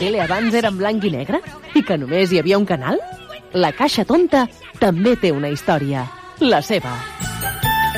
Tele 0.00 0.22
abans 0.24 0.54
era 0.56 0.72
en 0.72 0.78
blanc 0.80 1.04
i 1.04 1.10
negre? 1.12 1.42
I 1.76 1.84
que 1.84 1.98
només 2.00 2.32
hi 2.32 2.40
havia 2.40 2.58
un 2.58 2.64
canal? 2.64 2.96
La 3.52 3.72
Caixa 3.76 4.06
Tonta 4.08 4.46
també 4.80 5.12
té 5.20 5.30
una 5.36 5.50
història. 5.52 6.06
La 6.40 6.62
seva. 6.64 6.94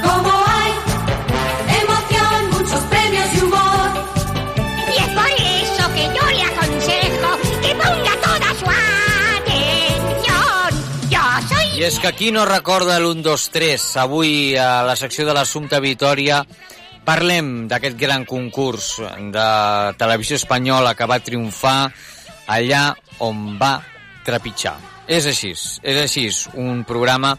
Como 0.02 0.32
hay 0.50 0.72
emoción, 1.78 2.50
muchos 2.56 2.82
premios 2.90 3.28
y 3.36 3.44
humor. 3.44 3.88
Y 4.90 4.98
es 5.04 5.10
por 5.14 5.30
eso 5.30 5.84
que 5.94 6.04
yo 6.16 6.24
le 6.34 6.42
aconsejo 6.50 7.30
que 7.62 7.72
ponga 7.84 8.14
toda 8.26 8.48
su 8.58 8.66
atención. 9.46 10.70
Yo 11.08 11.22
soy... 11.48 11.78
I 11.78 11.84
és 11.86 12.00
que 12.02 12.12
qui 12.18 12.32
no 12.34 12.44
recorda 12.50 12.98
l'1, 12.98 13.22
2, 13.22 13.48
3, 13.54 13.86
avui 14.02 14.56
a 14.58 14.82
la 14.82 14.98
secció 14.98 15.24
de 15.28 15.38
l'Assumpte 15.38 15.78
Vitòria, 15.80 16.42
Parlem 17.02 17.66
d'aquest 17.70 17.96
gran 17.98 18.24
concurs 18.24 18.94
de 19.34 19.46
televisió 19.98 20.38
espanyola 20.38 20.94
que 20.94 21.08
va 21.10 21.18
triomfar 21.18 21.90
allà 22.46 22.92
on 23.26 23.56
va 23.58 23.80
trepitjar. 24.26 24.76
És 25.10 25.26
així, 25.26 25.50
és 25.82 25.98
així, 25.98 26.28
un 26.62 26.84
programa 26.86 27.34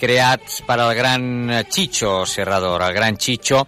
creat 0.00 0.62
per 0.66 0.78
al 0.78 0.94
gran 0.94 1.50
Chicho 1.68 2.24
Serrador, 2.24 2.82
el 2.86 2.94
gran 2.94 3.18
Chicho, 3.18 3.66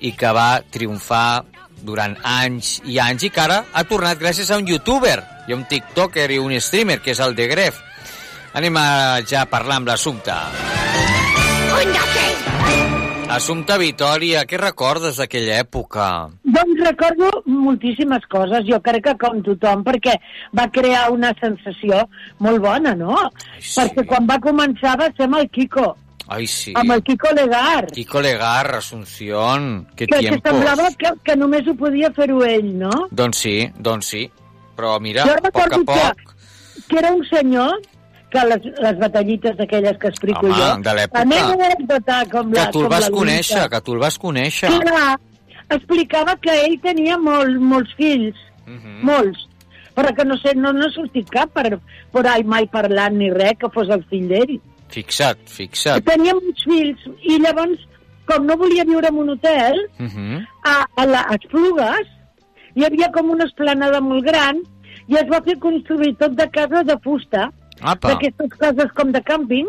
i 0.00 0.14
que 0.16 0.32
va 0.34 0.62
triomfar 0.72 1.44
durant 1.84 2.16
anys 2.26 2.78
i 2.90 2.98
anys 2.98 3.28
i 3.28 3.30
que 3.30 3.44
ara 3.44 3.60
ha 3.72 3.84
tornat 3.86 4.18
gràcies 4.18 4.50
a 4.50 4.58
un 4.58 4.66
youtuber 4.66 5.18
i 5.46 5.54
a 5.54 5.58
un 5.58 5.66
tiktoker 5.70 6.30
i 6.32 6.40
un 6.42 6.56
streamer, 6.60 7.00
que 7.04 7.14
és 7.14 7.20
el 7.22 7.36
de 7.38 7.46
Gref. 7.50 7.78
Anem 8.58 8.80
a 8.80 8.88
ja 9.28 9.44
parlar 9.46 9.78
amb 9.78 9.92
l'assumpte. 9.92 10.34
Assumpte 13.28 13.76
Vitòria, 13.80 14.42
què 14.48 14.56
recordes 14.60 15.18
d'aquella 15.20 15.58
època? 15.60 16.04
Doncs 16.48 16.80
recordo 16.80 17.28
moltíssimes 17.46 18.24
coses, 18.32 18.64
jo 18.68 18.78
crec 18.84 19.04
que 19.04 19.14
com 19.20 19.42
tothom, 19.44 19.82
perquè 19.84 20.14
va 20.56 20.64
crear 20.72 21.10
una 21.12 21.34
sensació 21.40 22.00
molt 22.44 22.62
bona, 22.64 22.94
no? 22.96 23.18
sí. 23.60 23.76
Perquè 23.76 24.06
quan 24.08 24.28
va 24.30 24.38
començar 24.40 24.96
va 25.00 25.10
ser 25.16 25.28
amb 25.28 25.38
el 25.42 25.50
Kiko, 25.52 25.90
Ai, 26.28 26.46
sí. 26.48 26.72
amb 26.76 26.92
el 26.96 27.04
Kiko 27.04 27.34
Legar, 27.36 27.86
Kiko 27.92 28.20
Legar, 28.24 28.64
Asunción, 28.80 29.86
que 29.94 30.06
que, 30.06 30.14
que 30.14 30.18
tiempos. 30.24 30.50
semblava 30.50 30.88
que, 30.98 31.12
que 31.24 31.36
només 31.36 31.68
ho 31.68 31.76
podia 31.76 32.10
fer-ho 32.16 32.42
ell, 32.48 32.72
no? 32.80 33.06
Doncs 33.12 33.44
sí, 33.44 33.54
doncs 33.76 34.10
sí. 34.14 34.24
Però 34.78 34.96
mira, 35.02 35.24
a 35.28 35.52
poc 35.52 35.62
a 35.64 35.84
poc... 35.84 36.24
que, 36.24 36.82
que 36.88 36.98
era 37.00 37.12
un 37.12 37.24
senyor 37.28 37.76
que 38.30 38.42
les, 38.44 38.64
les 38.84 38.98
batallites 39.00 39.56
d'aquelles 39.56 39.96
que 39.98 40.08
explico 40.12 40.46
Home, 40.46 40.54
jo... 40.54 40.68
de 40.84 40.94
l'època. 40.98 41.22
Anècdota 41.22 42.18
com 42.30 42.50
Que 42.52 42.58
la, 42.58 42.70
tu 42.70 42.80
el 42.82 42.84
com 42.88 42.92
vas 42.92 43.06
la 43.08 43.10
conèixer, 43.16 43.62
que 43.72 43.80
tu 43.86 43.94
el 43.94 43.98
vas 44.04 44.18
conèixer. 44.18 44.68
Que 44.68 44.88
era, 44.88 45.18
explicava 45.70 46.36
que 46.42 46.54
ell 46.66 46.78
tenia 46.84 47.18
molt, 47.18 47.58
molts 47.60 47.92
fills, 47.98 48.36
Mhm. 48.68 48.98
molts, 49.08 49.46
però 49.96 50.10
que 50.14 50.24
no 50.28 50.36
sé, 50.36 50.52
no 50.54 50.72
n'ha 50.76 50.90
sortit 50.92 51.28
cap 51.32 51.48
per, 51.56 51.78
per 52.12 52.26
ahí 52.28 52.44
mai 52.44 52.66
parlant 52.68 53.16
ni 53.16 53.30
res 53.32 53.56
que 53.58 53.70
fos 53.72 53.88
el 53.88 54.04
fill 54.10 54.28
d'ell. 54.28 54.58
Fixa't, 54.92 55.40
fixa't. 55.48 56.04
Tenia 56.04 56.34
molts 56.36 56.64
fills 56.64 57.06
i 57.24 57.38
llavors, 57.40 57.80
com 58.28 58.44
no 58.44 58.56
volia 58.60 58.84
viure 58.84 59.08
en 59.08 59.16
un 59.24 59.30
hotel, 59.30 59.80
Mhm. 59.98 60.44
a, 60.64 60.86
a 60.96 61.06
les 61.06 61.46
Plugues 61.48 62.06
hi 62.76 62.84
havia 62.84 63.10
com 63.10 63.30
una 63.30 63.44
esplanada 63.48 64.00
molt 64.04 64.24
gran 64.24 64.60
i 65.08 65.16
es 65.16 65.24
va 65.32 65.40
fer 65.42 65.58
construir 65.58 66.14
tot 66.18 66.32
de 66.36 66.46
casa 66.50 66.82
de 66.84 66.96
fusta. 67.02 67.48
D'aquestes 67.82 68.58
cases 68.58 68.92
com 68.96 69.12
de 69.14 69.22
càmping, 69.26 69.68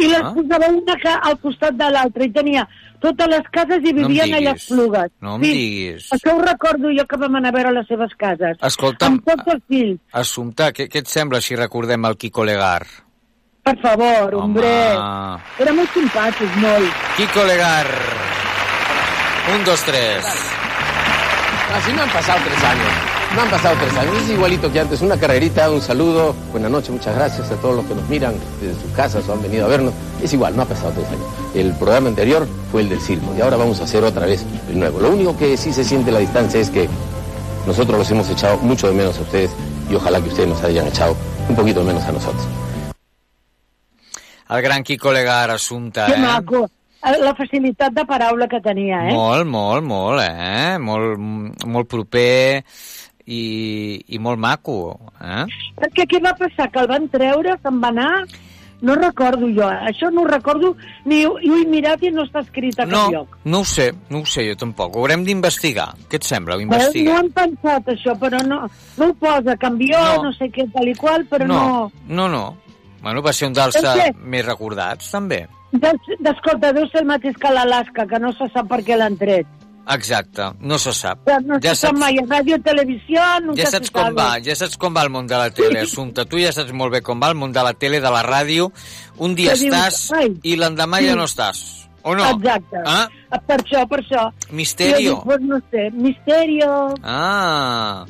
i 0.00 0.08
les 0.08 0.24
posava 0.32 0.70
una 0.72 0.96
al 1.28 1.38
costat 1.42 1.76
de 1.76 1.88
l'altra 1.92 2.24
i 2.24 2.32
tenia 2.32 2.64
totes 3.04 3.28
les 3.28 3.48
cases 3.52 3.84
i 3.84 3.92
No 3.92 4.08
vivien 4.08 4.32
allà 4.32 4.54
a 4.54 4.56
diguis. 4.56 4.68
Plugues. 4.72 5.10
No 5.20 5.36
em 5.36 5.44
diguis. 5.44 6.08
Això 6.16 6.34
ho 6.34 6.42
recordo 6.42 6.92
jo 6.96 7.04
que 7.10 7.18
vam 7.20 7.36
anar 7.40 7.52
a 7.52 7.56
veure 7.58 7.72
les 7.76 7.88
seves 7.90 8.14
cases. 8.16 8.56
Escolta'm, 8.70 9.18
Amb 9.18 9.28
tots 9.28 9.54
els 9.54 9.64
fills. 9.68 10.00
Assumpte, 10.24 10.70
què, 10.76 10.88
què 10.88 11.04
et 11.04 11.10
sembla 11.12 11.42
si 11.44 11.58
recordem 11.60 12.08
el 12.08 12.16
Kiko 12.16 12.46
Legar? 12.48 12.86
Per 13.64 13.76
favor, 13.80 14.34
hombre. 14.40 14.70
Era 15.60 15.72
molt 15.76 15.92
simpàtic, 15.96 16.56
molt. 16.64 17.04
Kiko 17.18 17.44
Legar. 17.48 17.86
Un, 19.54 19.64
dos, 19.68 19.84
tres. 19.84 20.24
Así 21.74 21.92
me 21.92 22.00
han 22.00 22.10
pasado 22.10 22.40
tres 22.44 22.64
años. 22.64 23.13
Me 23.34 23.40
han 23.42 23.50
pasado 23.50 23.74
tres 23.80 23.96
años. 23.96 24.16
Es 24.22 24.30
igualito 24.30 24.72
que 24.72 24.80
antes. 24.80 25.00
Una 25.00 25.16
carrerita, 25.18 25.70
un 25.70 25.80
saludo. 25.80 26.34
Buenas 26.52 26.70
noches, 26.70 26.90
muchas 26.90 27.14
gracias 27.16 27.50
a 27.50 27.56
todos 27.56 27.76
los 27.76 27.84
que 27.86 27.94
nos 27.94 28.08
miran 28.08 28.34
desde 28.60 28.80
sus 28.80 28.92
casas 28.92 29.28
o 29.28 29.32
han 29.32 29.42
venido 29.42 29.64
a 29.66 29.68
vernos. 29.68 29.92
Es 30.22 30.32
igual, 30.32 30.54
no 30.56 30.62
ha 30.62 30.66
pasado 30.66 30.92
tres 30.92 31.08
años. 31.08 31.26
El 31.54 31.72
programa 31.74 32.08
anterior 32.08 32.46
fue 32.70 32.82
el 32.82 32.88
del 32.88 33.00
Silmo 33.00 33.34
y 33.36 33.40
ahora 33.40 33.56
vamos 33.56 33.80
a 33.80 33.84
hacer 33.84 34.04
otra 34.04 34.26
vez 34.26 34.44
el 34.68 34.78
nuevo. 34.78 35.00
Lo 35.00 35.10
único 35.10 35.36
que 35.36 35.56
sí 35.56 35.72
se 35.72 35.84
siente 35.84 36.12
la 36.12 36.20
distancia 36.20 36.60
es 36.60 36.70
que 36.70 36.88
nosotros 37.66 37.98
los 37.98 38.10
hemos 38.10 38.28
echado 38.30 38.58
mucho 38.58 38.86
de 38.88 38.94
menos 38.94 39.18
a 39.18 39.22
ustedes 39.22 39.50
y 39.90 39.94
ojalá 39.94 40.20
que 40.20 40.28
ustedes 40.28 40.48
nos 40.48 40.62
hayan 40.62 40.86
echado 40.86 41.16
un 41.48 41.56
poquito 41.56 41.80
de 41.80 41.86
menos 41.86 42.04
a 42.04 42.12
nosotros. 42.12 42.46
El 44.48 44.62
gran 44.62 44.82
Kiko 44.84 45.12
Legar, 45.12 45.50
Assumpte, 45.50 46.02
Que 46.06 46.12
eh? 46.12 46.18
maco. 46.18 46.70
La 47.20 47.34
facilitat 47.34 47.92
de 47.92 48.04
paraula 48.06 48.46
que 48.48 48.60
tenia, 48.62 49.08
eh? 49.08 49.12
Molt, 49.12 49.44
molt, 49.44 49.84
molt, 49.84 50.22
eh? 50.24 50.78
Molt, 50.80 51.18
molt 51.66 51.86
proper 51.88 52.64
i, 53.26 54.04
i 54.08 54.18
molt 54.18 54.38
maco, 54.38 54.98
eh? 55.20 55.44
Perquè 55.80 56.06
què 56.10 56.20
va 56.24 56.34
passar? 56.38 56.70
Que 56.70 56.80
el 56.84 56.88
van 56.90 57.08
treure, 57.08 57.56
se'n 57.62 57.80
va 57.82 57.88
anar? 57.94 58.10
No 58.84 58.94
recordo 58.98 59.46
jo. 59.48 59.64
Això 59.64 60.10
no 60.12 60.22
ho 60.22 60.26
recordo 60.28 60.74
ni 61.08 61.22
ho, 61.24 61.30
ho 61.38 61.54
he 61.56 61.64
mirat 61.70 62.02
i 62.04 62.10
no 62.12 62.24
està 62.26 62.42
escrit 62.44 62.78
a 62.80 62.84
No, 62.84 63.04
cap 63.06 63.12
lloc. 63.14 63.38
no 63.44 63.60
ho 63.60 63.64
sé, 63.64 63.86
no 64.10 64.18
ho 64.20 64.26
sé 64.28 64.44
jo 64.50 64.56
tampoc. 64.60 64.92
Ho 64.96 65.00
haurem 65.06 65.24
d'investigar. 65.24 65.94
Què 66.10 66.16
et 66.20 66.24
sembla? 66.28 66.56
Ho 66.56 66.60
Eh, 66.60 67.04
No 67.06 67.16
han 67.16 67.30
pensat 67.32 67.88
això, 67.94 68.12
però 68.20 68.42
no, 68.44 68.68
no 68.98 69.06
ho 69.08 69.14
posa. 69.14 69.56
Canvió, 69.56 69.96
no, 70.16 70.24
No. 70.24 70.32
sé 70.36 70.50
què, 70.52 70.66
tal 70.72 70.88
i 70.88 70.94
qual, 70.94 71.24
però 71.30 71.46
no... 71.46 71.54
no, 71.64 71.92
no, 72.08 72.28
no. 72.28 72.56
Bueno, 73.00 73.22
va 73.22 73.32
ser 73.32 73.48
un 73.48 73.54
dels 73.54 73.76
que- 73.76 74.08
eh, 74.08 74.12
més 74.20 74.44
recordats, 74.44 75.10
també. 75.10 75.46
Des- 75.72 76.18
D'escolta, 76.20 76.72
deu 76.72 76.86
ser 76.88 77.00
el 77.00 77.06
mateix 77.06 77.36
que 77.40 77.50
l'Alaska, 77.50 78.06
que 78.06 78.18
no 78.20 78.32
se 78.32 78.46
sap 78.52 78.68
per 78.68 78.82
què 78.84 78.96
l'han 78.96 79.16
tret. 79.16 79.46
Exacte, 79.92 80.46
no 80.60 80.78
se 80.80 80.92
sap. 80.96 81.18
Però 81.26 81.36
no 81.44 81.58
Ja 81.60 81.74
se 81.74 81.86
sap 81.88 81.96
mai, 82.00 82.16
a 82.16 82.24
ràdio, 82.24 82.56
televisió, 82.64 83.20
nunca 83.44 83.60
Ja 83.60 83.66
se 83.68 83.76
saps 83.76 83.90
com 83.92 84.14
va, 84.16 84.28
ja 84.40 84.54
saps 84.56 84.78
com 84.80 84.94
va 84.96 85.02
el 85.04 85.10
món 85.12 85.26
de 85.28 85.36
la 85.36 85.50
tele, 85.52 85.80
Assumpte. 85.84 86.24
Tu 86.24 86.40
ja 86.40 86.52
saps 86.56 86.72
molt 86.72 86.94
bé 86.94 87.02
com 87.04 87.20
va 87.20 87.28
el 87.28 87.36
món 87.36 87.52
de 87.52 87.62
la 87.62 87.74
tele, 87.76 88.00
de 88.00 88.10
la 88.14 88.22
ràdio. 88.24 88.70
Un 89.18 89.34
dia 89.36 89.52
Que 89.52 89.66
dius, 89.66 89.74
estàs 89.74 90.12
ai, 90.16 90.30
i 90.42 90.56
l'endemà 90.56 91.02
sí. 91.02 91.10
ja 91.10 91.16
no 91.20 91.24
estàs. 91.28 91.60
O 92.04 92.14
no? 92.16 92.24
Exacte. 92.36 92.80
Ah? 92.84 93.06
Per 93.46 93.58
això, 93.60 93.84
per 93.88 94.00
això. 94.02 94.24
Misterio. 94.52 94.96
Jo 94.96 95.14
dic, 95.14 95.22
pues 95.24 95.40
no 95.40 95.60
sé, 95.70 95.84
misterio, 95.92 96.72
Ah, 97.02 98.04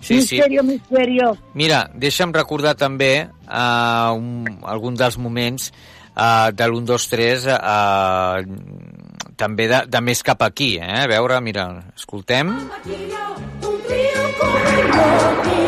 sí, 0.00 0.22
sí. 0.22 0.36
misterio, 0.38 0.62
misterio. 0.64 1.36
Mira, 1.54 1.84
deixa'm 1.94 2.32
recordar 2.34 2.74
també 2.78 3.28
uh, 3.28 4.10
un, 4.14 4.58
algun 4.66 4.94
dels 4.98 5.18
moments 5.18 5.70
uh, 6.16 6.50
de 6.54 6.66
l'1, 6.66 6.84
2, 6.84 7.08
3, 7.14 7.46
uh, 7.54 8.87
també 9.38 9.68
de, 9.70 9.84
de 9.86 10.00
més 10.04 10.22
cap 10.26 10.42
aquí, 10.42 10.74
eh? 10.82 11.04
A 11.04 11.06
veure, 11.10 11.38
mira, 11.40 11.68
escoltem. 11.96 12.50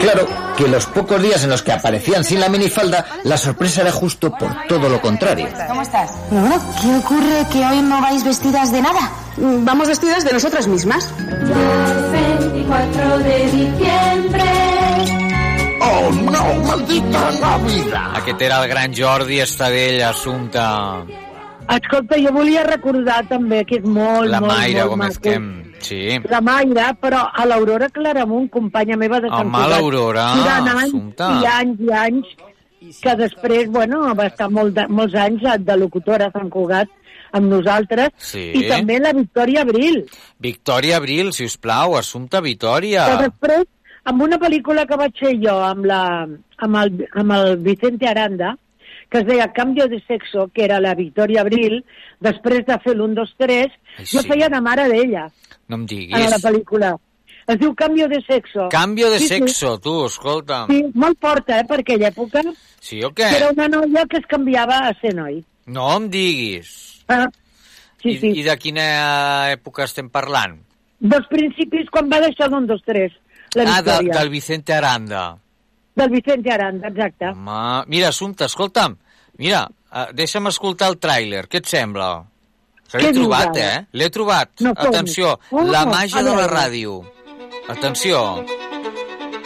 Claro 0.00 0.26
que 0.56 0.66
los 0.68 0.86
pocos 0.86 1.22
días 1.22 1.44
en 1.44 1.50
los 1.50 1.62
que 1.62 1.72
aparecían 1.72 2.24
sin 2.24 2.40
la 2.40 2.48
minifalda, 2.48 3.04
la 3.24 3.36
sorpresa 3.36 3.82
era 3.82 3.92
justo 3.92 4.34
por 4.36 4.48
todo 4.66 4.88
lo 4.88 5.00
contrario. 5.00 5.48
¿Cómo 5.68 5.82
estás? 5.82 6.10
Bueno, 6.30 6.58
¿qué 6.80 6.96
ocurre 6.96 7.46
que 7.52 7.64
hoy 7.64 7.82
no 7.82 8.00
vais 8.00 8.24
vestidas 8.24 8.72
de 8.72 8.82
nada? 8.82 9.10
Vamos 9.36 9.88
vestidas 9.88 10.24
de 10.24 10.32
nosotras 10.32 10.66
mismas. 10.66 11.12
24 11.18 13.18
de 13.18 13.38
diciembre. 13.46 14.44
¡Oh, 15.82 16.10
no! 16.12 16.54
¡Maldita 16.68 17.30
Navidad! 17.40 18.16
Aquest 18.16 18.42
era 18.42 18.62
el 18.62 18.68
gran 18.68 18.94
Jordi 18.94 19.40
Estadell, 19.40 20.02
Assumpte. 20.02 20.58
Escolta, 21.70 22.16
jo 22.18 22.32
volia 22.34 22.64
recordar 22.66 23.20
també 23.30 23.64
que 23.64 23.78
és 23.78 23.84
molt, 23.86 24.28
La 24.30 24.40
molt, 24.42 24.52
Mayra 24.52 24.84
molt 24.86 24.90
Gómez 24.96 25.16
maco. 25.18 25.22
Quem. 25.28 25.48
Sí. 25.80 26.18
La 26.28 26.40
Mayra, 26.44 26.90
però 27.00 27.22
a 27.32 27.44
l'Aurora 27.46 27.88
Claramunt, 27.94 28.50
companya 28.52 28.96
meva 29.00 29.20
de 29.22 29.28
Sant 29.30 29.46
Home, 29.46 29.54
Cugat, 29.56 29.70
l'Aurora, 29.70 30.24
durant 30.36 30.68
anys 30.74 30.82
Assumpta. 30.88 31.28
i 31.40 31.46
anys 31.54 31.80
i 31.86 31.92
anys, 32.04 32.26
que 33.00 33.14
després, 33.16 33.68
bueno, 33.70 34.02
va 34.18 34.26
estar 34.26 34.50
molt 34.50 34.74
de, 34.74 34.86
molts 34.88 35.14
anys 35.14 35.46
de 35.64 35.76
locutora 35.76 36.26
a 36.28 36.34
Sant 36.34 36.50
Cugat 36.50 36.88
amb 37.32 37.46
nosaltres, 37.46 38.10
Sí. 38.18 38.50
i 38.58 38.66
també 38.68 38.98
la 38.98 39.12
Victòria 39.14 39.62
Abril. 39.62 40.02
Victòria 40.38 40.96
Abril, 40.96 41.32
si 41.32 41.44
us 41.44 41.56
plau, 41.56 41.94
Assumpte 41.96 42.40
Vitòria. 42.42 43.06
Que 43.06 43.28
després, 43.28 43.64
amb 44.04 44.22
una 44.22 44.38
pel·lícula 44.42 44.86
que 44.88 44.96
vaig 44.96 45.14
fer 45.20 45.36
jo 45.38 45.54
amb, 45.62 45.86
la, 45.86 46.26
amb, 46.58 46.76
el, 46.82 47.06
amb 47.14 47.32
el 47.38 47.56
Vicente 47.58 48.08
Aranda, 48.08 48.56
que 49.10 49.18
es 49.18 49.26
deia 49.26 49.52
Cambio 49.52 49.88
de 49.88 50.00
sexo, 50.06 50.48
que 50.54 50.64
era 50.64 50.80
la 50.80 50.94
Victòria 50.94 51.40
Abril, 51.42 51.84
després 52.20 52.64
de 52.66 52.76
fer 52.84 52.94
l'1, 52.94 53.14
2, 53.18 53.34
3, 53.38 53.72
Ai, 53.98 54.04
jo 54.06 54.22
sí. 54.22 54.28
feia 54.28 54.48
de 54.48 54.60
mare 54.60 54.88
d'ella 54.88 55.28
No 55.68 55.76
em 55.76 55.82
a 55.82 55.86
la 55.86 55.86
diguis. 55.86 56.44
pel·lícula. 56.44 56.96
Es 57.50 57.58
diu 57.58 57.74
Cambio 57.74 58.06
de 58.08 58.20
sexo. 58.22 58.68
Canvio 58.70 59.10
de 59.10 59.18
Sí, 59.18 59.26
sí. 59.26 59.34
sexo, 59.40 59.78
tu, 59.80 60.04
escolta'm. 60.06 60.68
Sí, 60.70 60.84
molt 60.94 61.18
forta, 61.20 61.58
eh, 61.58 61.64
per 61.66 61.80
aquella 61.80 62.08
època. 62.08 62.42
Sí 62.80 63.02
o 63.02 63.10
què? 63.10 63.26
era 63.36 63.50
una 63.50 63.66
noia 63.68 64.06
que 64.06 64.18
es 64.18 64.26
canviava 64.26 64.78
a 64.88 64.94
ser 65.00 65.14
noi. 65.14 65.42
No 65.66 65.96
em 65.96 66.08
diguis. 66.10 67.02
Ah, 67.08 67.26
sí, 68.02 68.10
I, 68.10 68.18
sí. 68.18 68.32
I 68.40 68.42
de 68.46 68.56
quina 68.58 68.84
època 69.52 69.84
estem 69.84 70.08
parlant? 70.08 70.60
Dels 71.00 71.26
principis, 71.30 71.88
quan 71.90 72.08
va 72.12 72.20
deixar 72.20 72.48
l'1, 72.50 72.66
2, 72.66 72.82
3, 72.86 73.12
la 73.56 73.64
ah, 73.76 73.82
de, 73.82 74.10
del 74.10 74.28
Vicente 74.30 74.72
Aranda. 74.74 75.38
Del 75.94 76.10
Vicente 76.10 76.50
Aranda, 76.52 76.88
exacte. 76.88 77.32
Ma... 77.34 77.84
Mira, 77.86 78.08
Assumpte, 78.08 78.44
escolta'm. 78.46 78.96
Mira, 79.38 79.64
uh, 79.92 80.06
deixa'm 80.14 80.46
escoltar 80.50 80.88
el 80.92 80.98
tràiler. 81.02 81.46
Què 81.50 81.60
et 81.62 81.66
sembla? 81.70 82.10
L'he 82.94 83.12
trobat, 83.14 83.56
eh? 83.56 83.86
L'he 83.92 84.08
trobat. 84.10 84.50
No? 84.66 84.72
Atenció, 84.76 85.36
Oh, 85.50 85.62
la 85.64 85.84
màgia 85.86 86.22
de 86.26 86.34
la 86.34 86.46
ràdio. 86.50 87.00
Atenció. 87.68 88.44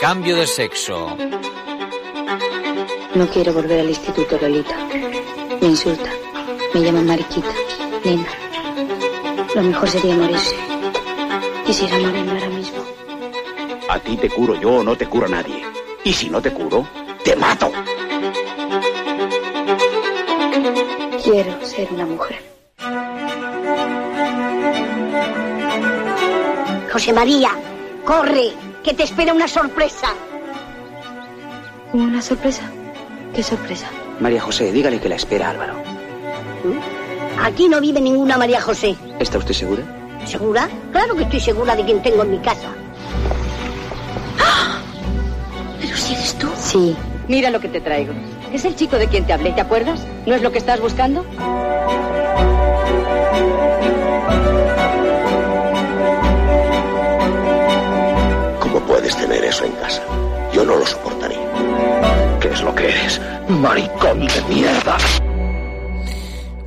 Cambio 0.01 0.37
de 0.37 0.47
sexo. 0.47 1.17
No 3.15 3.27
quiero 3.29 3.53
volver 3.53 3.81
al 3.81 3.89
instituto, 3.89 4.39
Lolita. 4.41 4.77
Me 5.61 5.67
insultan. 5.69 6.13
Me 6.75 6.81
llaman 6.81 7.07
mariquita, 7.07 7.53
nena. 8.05 8.27
Lo 9.55 9.63
mejor 9.63 9.89
sería 9.89 10.17
morirse. 10.17 10.57
Quisiera 11.67 11.99
morirme 11.99 12.33
ahora 12.33 12.49
mismo. 12.49 12.83
A 13.89 13.99
ti 14.01 14.17
te 14.17 14.29
curo 14.31 14.59
yo 14.61 14.71
o 14.81 14.83
no 14.83 14.97
te 14.97 15.07
curo 15.07 15.29
nadie. 15.29 15.63
Y 16.05 16.13
si 16.13 16.29
no 16.29 16.41
te 16.41 16.53
curo, 16.53 16.87
te 17.25 17.35
mato. 17.35 17.73
Quiero 21.23 21.65
ser 21.65 21.89
una 21.91 22.05
mujer. 22.05 22.43
José 26.93 27.13
María, 27.13 27.51
corre, 28.05 28.53
que 28.85 28.93
te 28.93 29.05
espera 29.05 29.33
una 29.33 29.49
sorpresa. 29.49 30.09
¿Una 31.95 32.21
sorpresa? 32.21 32.71
¿Qué 33.35 33.43
sorpresa? 33.43 33.89
María 34.21 34.43
José, 34.43 34.71
dígale 34.73 35.01
que 35.01 35.09
la 35.09 35.17
espera 35.17 35.51
Álvaro. 35.51 35.75
Aquí 37.43 37.69
no 37.69 37.81
vive 37.81 38.01
ninguna 38.01 38.37
María 38.37 38.61
José. 38.61 38.95
¿Está 39.19 39.39
usted 39.39 39.55
segura? 39.55 39.83
¿Segura? 40.27 40.69
Claro 40.93 41.17
que 41.17 41.25
estoy 41.25 41.41
segura 41.41 41.75
de 41.75 41.85
quien 41.85 42.03
tengo 42.03 42.23
en 42.23 42.31
mi 42.31 42.39
casa. 42.39 42.69
Eres 46.15 46.35
tú. 46.39 46.49
Sí. 46.59 46.97
Mira 47.29 47.51
lo 47.51 47.61
que 47.61 47.69
te 47.69 47.81
traigo. 47.81 48.13
Es 48.53 48.65
el 48.65 48.77
chico 48.77 48.97
de 48.97 49.09
quien 49.09 49.27
te 49.27 49.33
hablé, 49.33 49.53
¿te 49.53 49.61
acuerdas? 49.61 50.07
¿No 50.27 50.35
es 50.35 50.43
lo 50.43 50.53
que 50.53 50.59
estás 50.59 50.81
buscando? 50.81 51.25
¿Cómo 58.61 58.81
puedes 58.87 59.17
tener 59.17 59.45
eso 59.45 59.65
en 59.65 59.73
casa? 59.73 60.03
Yo 60.53 60.65
no 60.65 60.77
lo 60.77 60.87
soportaré. 60.87 61.37
¿Qué 62.41 62.49
es 62.49 62.63
lo 62.63 62.75
que 62.75 62.89
eres? 62.89 63.21
Maricón 63.49 64.21
de 64.27 64.43
mierda. 64.49 64.97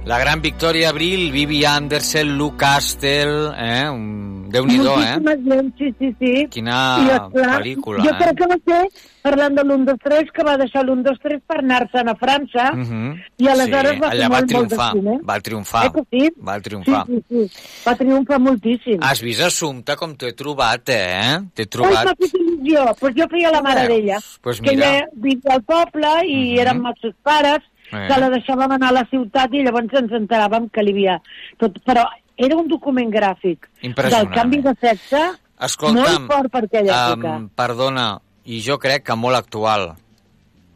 La 0.06 0.18
gran 0.18 0.41
Victòria 0.41 0.89
Abril, 0.89 1.32
Vivi 1.32 1.66
Andersen, 1.66 2.38
Lou 2.38 2.56
Castel, 2.56 3.52
eh? 3.58 3.89
Un... 3.89 4.37
Déu-n'hi-do, 4.52 4.93
eh? 5.02 5.18
Gent, 5.48 5.74
sí, 5.78 5.93
sí, 6.00 6.16
sí. 6.20 6.48
Quina 6.50 6.78
I, 7.04 7.10
esclar, 7.18 7.62
pel·lícula, 7.62 8.04
Jo 8.04 8.12
eh? 8.12 8.18
crec 8.22 8.38
que 8.38 8.48
va 8.48 8.58
ser, 8.66 8.82
parlant 9.22 9.56
de 9.58 9.64
l'1-2-3, 9.64 10.32
que 10.34 10.43
va 10.48 10.58
deixar 10.58 10.84
l'1-2-3 10.86 11.41
per 11.45 11.58
anar-se'n 11.60 12.08
a 12.10 12.16
França, 12.16 12.72
Mhm. 12.74 13.16
i 13.38 13.48
aleshores 13.48 13.93
sí, 13.93 14.00
va 14.00 14.10
allà 14.12 14.30
va 14.30 14.39
molt, 14.39 14.52
molt 14.52 14.68
triomfar, 14.68 14.91
cine. 14.93 15.20
va 15.24 15.39
triomfar, 15.39 15.86
Eh 15.86 16.04
sí? 16.12 16.32
va 16.48 16.56
Sí, 16.56 16.62
triomfar. 16.62 17.06
sí, 17.08 17.24
sí. 17.30 17.52
Va 17.88 17.95
triomfar 17.95 18.39
moltíssim. 18.39 19.00
Has 19.02 19.22
vist 19.22 19.41
Assumpta 19.41 19.95
com 19.95 20.16
t'he 20.16 20.34
trobat, 20.34 20.89
eh? 20.89 21.39
T'he 21.54 21.64
Ai, 21.64 21.68
trobat... 21.68 22.06
m'ha 22.06 22.16
fet 22.20 22.34
il·lusió. 22.34 22.95
Pues 23.00 23.14
jo 23.16 23.28
feia 23.30 23.52
la 23.52 23.62
mare 23.62 23.88
d'ella. 23.88 24.18
Pues 24.41 24.62
que 24.62 24.72
ella 24.72 25.06
vivia 25.14 25.54
al 25.54 25.64
poble 25.64 26.08
i 26.28 26.54
Mhm. 26.54 26.60
érem 26.60 26.86
els 26.86 27.00
seus 27.02 27.16
pares, 27.24 27.60
Eh. 27.91 28.08
que 28.08 28.20
la 28.20 28.30
deixàvem 28.30 28.72
anar 28.72 28.89
a 28.89 28.91
la 28.91 29.08
ciutat 29.10 29.54
i 29.54 29.64
llavors 29.64 29.93
ens 29.93 30.12
enteràvem 30.12 30.70
que 30.70 30.82
li 30.84 30.91
havia... 30.91 31.22
Tot, 31.58 31.78
però 31.86 32.04
era 32.38 32.56
un 32.56 32.68
document 32.70 33.10
gràfic 33.14 33.68
del 33.82 34.30
canvi 34.34 34.62
de 34.66 34.74
sexe 34.80 35.22
Escolta'm, 35.68 36.04
molt 36.04 36.32
fort 36.32 36.52
per 36.54 36.64
aquella 36.68 36.98
època. 37.12 37.36
um, 37.36 37.48
perdona, 37.58 38.08
i 38.46 38.62
jo 38.62 38.78
crec 38.78 39.04
que 39.10 39.16
molt 39.18 39.36
actual. 39.40 39.96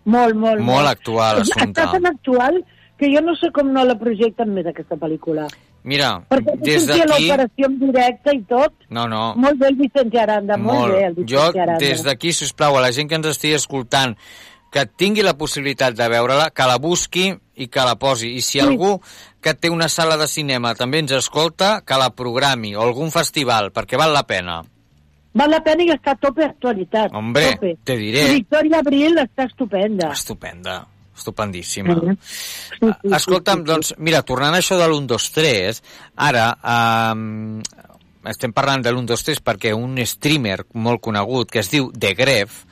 Molt, 0.09 0.33
molt, 0.35 0.61
Molt 0.65 0.87
actual, 0.89 1.43
Assumpta. 1.43 1.83
Està 1.83 1.91
tan 1.93 2.07
actual 2.09 2.57
que 2.97 3.09
jo 3.13 3.21
no 3.21 3.35
sé 3.37 3.51
com 3.53 3.69
no 3.73 3.83
la 3.85 3.93
projecten 3.99 4.49
més, 4.53 4.65
aquesta 4.65 4.97
pel·lícula. 4.97 5.45
Mira, 5.83 6.09
Perquè 6.29 6.55
des 6.61 6.85
d'aquí... 6.89 7.05
l'operació 7.09 7.69
en 7.69 7.77
directe 7.79 8.33
i 8.37 8.41
tot. 8.49 8.73
No, 8.89 9.07
no, 9.09 9.21
Molt 9.41 9.57
bé 9.61 9.69
el 9.71 9.77
Vicente 9.79 10.19
Aranda, 10.21 10.57
molt, 10.57 10.79
molt. 10.79 10.93
bé 10.93 11.05
el 11.07 11.15
Vicente 11.15 11.33
Jo, 11.33 11.77
des 11.81 12.03
d'aquí, 12.05 12.33
si 12.33 12.45
us 12.45 12.53
plau, 12.53 12.77
a 12.77 12.81
la 12.81 12.91
gent 12.93 13.09
que 13.09 13.17
ens 13.17 13.31
estigui 13.31 13.57
escoltant, 13.57 14.17
que 14.71 14.85
tingui 14.87 15.23
la 15.25 15.35
possibilitat 15.37 15.95
de 15.99 16.07
veure-la, 16.09 16.49
que 16.55 16.65
la 16.67 16.77
busqui 16.79 17.27
i 17.59 17.67
que 17.67 17.83
la 17.85 17.97
posi. 17.99 18.31
I 18.37 18.41
si 18.41 18.57
Sí. 18.57 18.59
algú 18.63 19.01
que 19.41 19.53
té 19.53 19.69
una 19.69 19.89
sala 19.89 20.15
de 20.17 20.27
cinema 20.27 20.73
també 20.75 20.99
ens 20.99 21.11
escolta, 21.11 21.81
que 21.85 21.97
la 21.97 22.09
programi, 22.15 22.75
o 22.75 22.81
algun 22.81 23.11
festival, 23.11 23.71
perquè 23.73 23.97
val 23.97 24.13
la 24.13 24.23
pena. 24.23 24.61
Val 25.33 25.49
la 25.49 25.61
pena 25.63 25.83
i 25.83 25.89
està 25.89 26.11
a 26.11 26.15
tope 26.15 26.43
actualitat. 26.45 27.11
Hombre, 27.13 27.53
tope. 27.53 27.77
te 27.83 27.97
diré. 27.97 28.25
I 28.27 28.41
Victòria 28.41 28.79
Abril 28.79 29.17
està 29.17 29.45
estupenda. 29.45 30.11
Estupenda, 30.11 30.87
estupendíssima. 31.15 31.95
Escolta'm, 33.03 33.63
doncs, 33.63 33.93
mira, 33.97 34.21
tornant 34.23 34.55
a 34.55 34.59
això 34.59 34.77
de 34.77 34.87
l'1, 34.87 35.05
2, 35.05 35.31
3, 35.31 35.83
ara 36.15 36.57
um, 37.13 37.61
estem 38.25 38.53
parlant 38.53 38.83
de 38.83 38.91
l'1, 38.91 39.05
2, 39.05 39.23
3 39.23 39.41
perquè 39.41 39.73
un 39.73 39.97
streamer 40.05 40.65
molt 40.73 41.01
conegut 41.01 41.49
que 41.51 41.59
es 41.59 41.71
diu 41.71 41.91
The 41.91 42.13
Gref 42.13 42.65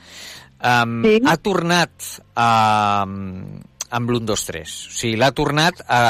um, 0.60 1.00
sí. 1.04 1.16
ha 1.26 1.36
tornat 1.40 2.12
a, 2.36 2.50
amb 3.04 4.14
l'1, 4.14 4.24
2, 4.28 4.46
3. 4.52 4.78
O 4.92 4.94
sigui, 5.00 5.18
l'ha 5.20 5.32
tornat 5.36 5.82
a, 5.88 6.00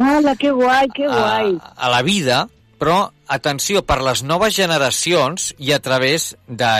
Ala, 0.00 0.34
que 0.36 0.50
guai, 0.50 0.88
que 0.88 1.06
guai. 1.06 1.58
a, 1.60 1.74
a 1.76 1.90
la 1.92 2.00
vida, 2.02 2.46
però, 2.80 3.10
atenció, 3.28 3.82
per 3.84 4.00
les 4.00 4.22
noves 4.24 4.56
generacions 4.56 5.50
i 5.60 5.74
a 5.76 5.80
través 5.84 6.32
de, 6.48 6.72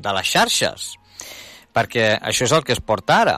de 0.00 0.14
les 0.16 0.30
xarxes, 0.30 0.94
perquè 1.76 2.14
això 2.16 2.48
és 2.48 2.54
el 2.56 2.64
que 2.64 2.72
es 2.72 2.80
porta 2.80 3.20
ara. 3.20 3.36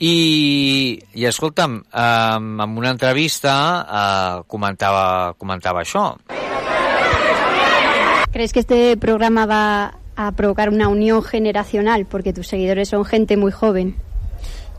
I, 0.00 0.96
i 1.14 1.26
escolta'm, 1.28 1.76
um, 1.84 2.50
en 2.64 2.76
una 2.80 2.90
entrevista 2.96 3.54
uh, 3.84 4.42
comentava, 4.48 5.36
comentava 5.38 5.84
això. 5.84 6.16
¿Crees 8.32 8.52
que 8.52 8.60
este 8.60 8.96
programa 8.96 9.44
va 9.46 9.99
a 10.26 10.32
provocar 10.32 10.68
una 10.68 10.88
unión 10.88 11.22
generacional? 11.22 12.06
Porque 12.06 12.32
tus 12.32 12.48
seguidores 12.48 12.88
son 12.88 13.04
gente 13.04 13.36
muy 13.36 13.52
joven. 13.52 13.96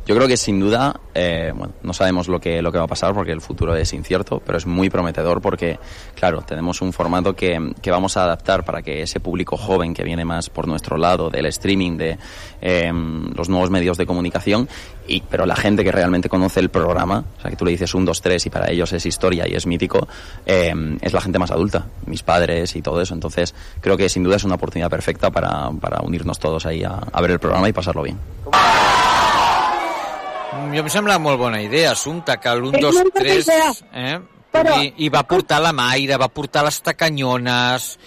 Yo 0.07 0.15
creo 0.15 0.27
que 0.27 0.35
sin 0.35 0.59
duda, 0.59 0.99
eh, 1.13 1.53
bueno, 1.55 1.73
no 1.83 1.93
sabemos 1.93 2.27
lo 2.27 2.39
que, 2.39 2.61
lo 2.61 2.71
que 2.71 2.79
va 2.79 2.85
a 2.85 2.87
pasar 2.87 3.13
porque 3.13 3.31
el 3.31 3.39
futuro 3.39 3.75
es 3.75 3.93
incierto, 3.93 4.41
pero 4.43 4.57
es 4.57 4.65
muy 4.65 4.89
prometedor 4.89 5.41
porque, 5.41 5.77
claro, 6.15 6.41
tenemos 6.41 6.81
un 6.81 6.91
formato 6.91 7.35
que, 7.35 7.73
que 7.81 7.91
vamos 7.91 8.17
a 8.17 8.23
adaptar 8.23 8.65
para 8.65 8.81
que 8.81 9.03
ese 9.03 9.19
público 9.19 9.57
joven 9.57 9.93
que 9.93 10.03
viene 10.03 10.25
más 10.25 10.49
por 10.49 10.67
nuestro 10.67 10.97
lado, 10.97 11.29
del 11.29 11.45
streaming, 11.45 11.97
de 11.97 12.17
eh, 12.61 12.91
los 13.35 13.47
nuevos 13.47 13.69
medios 13.69 13.97
de 13.97 14.07
comunicación, 14.07 14.67
y, 15.07 15.21
pero 15.21 15.45
la 15.45 15.55
gente 15.55 15.83
que 15.83 15.91
realmente 15.91 16.29
conoce 16.29 16.59
el 16.61 16.69
programa, 16.69 17.23
o 17.37 17.41
sea, 17.41 17.51
que 17.51 17.57
tú 17.57 17.65
le 17.65 17.71
dices 17.71 17.93
un, 17.93 18.03
dos, 18.03 18.21
tres 18.21 18.45
y 18.47 18.49
para 18.49 18.71
ellos 18.71 18.91
es 18.93 19.05
historia 19.05 19.47
y 19.47 19.53
es 19.53 19.67
mítico, 19.67 20.07
eh, 20.47 20.73
es 20.99 21.13
la 21.13 21.21
gente 21.21 21.37
más 21.37 21.51
adulta, 21.51 21.85
mis 22.07 22.23
padres 22.23 22.75
y 22.75 22.81
todo 22.81 23.01
eso. 23.01 23.13
Entonces, 23.13 23.53
creo 23.81 23.97
que 23.97 24.09
sin 24.09 24.23
duda 24.23 24.37
es 24.37 24.43
una 24.43 24.55
oportunidad 24.55 24.89
perfecta 24.89 25.29
para, 25.29 25.69
para 25.79 26.01
unirnos 26.01 26.39
todos 26.39 26.65
ahí 26.65 26.83
a, 26.83 26.95
a 26.95 27.21
ver 27.21 27.31
el 27.31 27.39
programa 27.39 27.69
y 27.69 27.73
pasarlo 27.73 28.01
bien. 28.01 28.17
Mm, 30.51 30.73
Jo 30.75 30.81
em 30.83 30.89
sembla 30.91 31.17
molt 31.19 31.39
bona 31.39 31.61
idea, 31.63 31.91
Assumpta, 31.95 32.37
que 32.41 32.49
l'1, 32.49 32.75
És 32.75 32.81
2, 32.83 32.95
molt 32.95 33.13
bona 33.13 33.23
3... 33.25 33.45
idea, 33.47 33.71
Eh? 33.93 34.19
però- 34.51 34.81
I, 34.83 34.93
I 35.05 35.09
va 35.09 35.23
portar 35.23 35.61
la 35.61 35.71
Maire, 35.73 36.17
va 36.17 36.27
portar 36.27 36.63
les 36.65 36.81
tacanyones... 36.81 37.97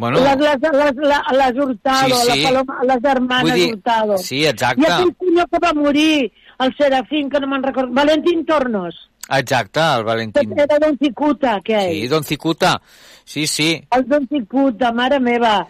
Bueno, 0.00 0.20
Les, 0.20 0.36
les, 0.38 0.56
les, 0.62 0.94
les, 0.96 1.20
les 1.36 1.56
Hurtado, 1.64 2.14
Sí, 2.14 2.30
sí. 2.32 2.42
la 2.42 2.48
Paloma, 2.48 2.78
les 2.84 3.04
hermanes 3.04 3.42
Vull 3.50 3.52
dir, 3.60 3.74
Hurtado. 3.74 4.18
sí, 4.18 4.46
exacte. 4.46 4.80
I 4.82 4.84
aquell 4.86 5.10
senyor 5.18 5.48
que 5.50 5.58
va 5.58 5.72
morir, 5.74 6.32
el 6.60 6.74
Serafín, 6.78 7.28
que 7.28 7.40
no 7.40 7.46
me'n 7.48 7.62
recordo, 7.62 7.92
Valentín 7.92 8.46
Tornos, 8.46 8.94
exacte, 9.28 9.80
el 9.80 9.98
que 9.98 10.02
Valentín. 10.04 10.54
era 10.58 10.78
Don 10.78 10.96
Cicuta, 10.96 11.56
aquell. 11.56 11.92
Sí, 11.92 12.06
Don 12.08 12.24
Cicuta. 12.24 12.80
Sí, 13.24 13.46
sí, 13.46 13.82
El 13.90 14.08
Don 14.08 14.26
Cicuta, 14.28 14.92
mare 14.92 15.20
meva. 15.20 15.66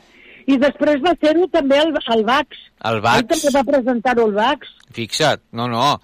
I 0.50 0.58
després 0.58 1.00
va 1.04 1.14
ser-ho 1.22 1.46
també 1.52 1.78
el, 1.82 1.92
el 2.16 2.24
Vax. 2.26 2.60
el 2.84 2.98
Ell 2.98 3.02
Vax. 3.04 3.28
també 3.34 3.54
va 3.58 3.64
presentar-ho 3.72 4.26
el 4.30 4.34
Vax. 4.38 4.74
Fixa't, 4.96 5.42
no, 5.52 5.68
no, 5.70 6.00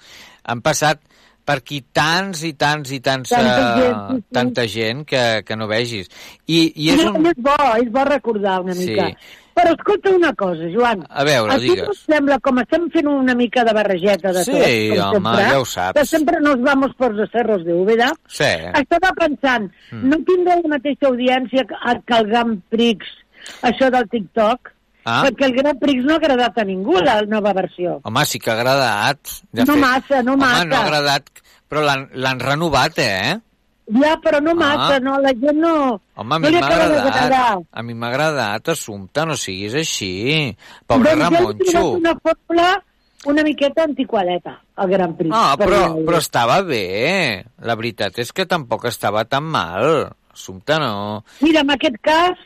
han 0.46 0.60
passat 0.62 1.00
per 1.46 1.60
aquí 1.60 1.80
tants 1.94 2.40
i 2.42 2.52
tants 2.58 2.90
i 2.90 2.98
tants, 3.00 3.30
Tanta 3.30 3.56
eh, 3.56 3.80
gent, 3.80 3.98
sí, 4.10 4.16
sí. 4.20 4.24
tanta 4.34 4.64
gent 4.66 5.04
que, 5.06 5.24
que 5.46 5.56
no 5.56 5.68
vegis. 5.70 6.08
I, 6.46 6.72
i 6.74 6.88
és 6.94 7.02
I 7.04 7.06
un... 7.06 7.26
és 7.30 7.36
bo, 7.38 7.54
és 7.82 7.90
bo 7.94 8.04
recordar 8.08 8.60
una 8.64 8.74
Sí. 8.74 8.88
mica. 8.90 9.10
Però 9.56 9.70
escolta 9.72 10.10
una 10.12 10.34
cosa, 10.36 10.66
Joan. 10.68 11.06
A 11.08 11.22
veure, 11.24 11.50
a 11.50 11.54
no 11.56 11.62
digues. 11.62 11.86
et 11.88 12.10
sembla, 12.12 12.36
com 12.44 12.58
estem 12.60 12.90
fent 12.92 13.06
una 13.08 13.32
mica 13.38 13.62
de 13.64 13.72
barregeta 13.72 14.32
de 14.34 14.42
Sí, 14.44 14.52
tot, 14.52 15.14
com 15.14 15.24
home, 15.24 15.36
sempre, 15.38 15.46
ja 15.48 15.60
ho 15.60 15.64
saps. 15.64 15.98
que 16.00 16.04
sempre 16.10 16.40
nos 16.44 16.60
vamos 16.60 16.90
por 16.98 17.14
los 17.14 17.30
cerros 17.30 17.64
de 17.64 17.72
Úbeda, 17.72 18.10
Sí. 18.28 18.44
estava 18.82 19.14
pensant, 19.16 19.70
Mm. 19.92 20.08
no 20.10 20.16
tindrà 20.28 20.58
la 20.60 20.68
mateixa 20.74 21.06
audiència 21.08 21.64
que, 21.64 21.74
que 22.04 22.18
el 22.18 22.26
Grand 22.26 22.60
Prix, 22.68 23.06
això 23.62 23.90
del 23.90 24.08
TikTok? 24.08 24.72
Ah. 25.06 25.22
Perquè 25.22 25.44
el 25.46 25.52
Grand 25.54 25.78
Prix 25.78 26.02
no 26.04 26.14
ha 26.14 26.16
agradat 26.16 26.56
a 26.58 26.64
ningú, 26.66 26.96
la 27.00 27.20
nova 27.30 27.52
versió. 27.54 28.00
Home, 28.02 28.24
sí 28.26 28.40
que 28.42 28.50
ha 28.50 28.54
agradat. 28.54 29.20
De 29.52 29.64
No 29.64 29.74
fet. 29.74 29.82
massa, 29.82 30.22
no 30.22 30.32
Home, 30.32 30.42
massa. 30.44 30.64
no 30.64 30.76
ha 30.76 30.80
agradat, 30.84 31.28
però 31.70 31.84
l'han 32.12 32.40
renovat, 32.40 32.98
eh? 32.98 33.36
Ja, 33.86 34.16
però 34.18 34.40
no 34.42 34.50
Ah. 34.50 34.54
massa, 34.54 34.98
no, 34.98 35.20
la 35.20 35.30
gent 35.30 35.60
no, 35.62 36.00
Home, 36.16 36.34
a 36.34 36.38
no 36.40 36.48
mi 36.50 36.58
m'ha 36.58 36.66
agradat. 36.66 37.62
A 37.70 37.82
mi 37.82 37.94
m'ha 37.94 38.08
agradat, 38.08 38.68
Assumpta, 38.68 39.24
no 39.24 39.36
siguis 39.36 39.74
així. 39.74 40.56
Pobre 40.88 41.14
Doncs 41.14 41.22
Ramonxo. 41.22 41.70
trobat 41.70 42.00
una 42.00 42.14
fórmula 42.18 42.82
una 43.26 43.42
miqueta 43.42 43.82
antiquadeta, 43.84 44.60
el 44.78 44.88
Grand 44.90 45.16
Prix. 45.16 45.30
Ah, 45.34 45.54
per 45.56 45.66
però, 45.68 45.78
dir-ho. 45.94 46.04
però 46.04 46.18
estava 46.18 46.62
bé. 46.62 47.44
La 47.60 47.74
veritat 47.76 48.18
és 48.18 48.32
que 48.32 48.44
tampoc 48.46 48.84
estava 48.86 49.24
tan 49.24 49.44
mal. 49.44 50.12
Assumpta 50.32 50.78
no. 50.78 51.24
Mira, 51.40 51.60
en 51.60 51.70
aquest 51.70 51.96
cas 52.02 52.36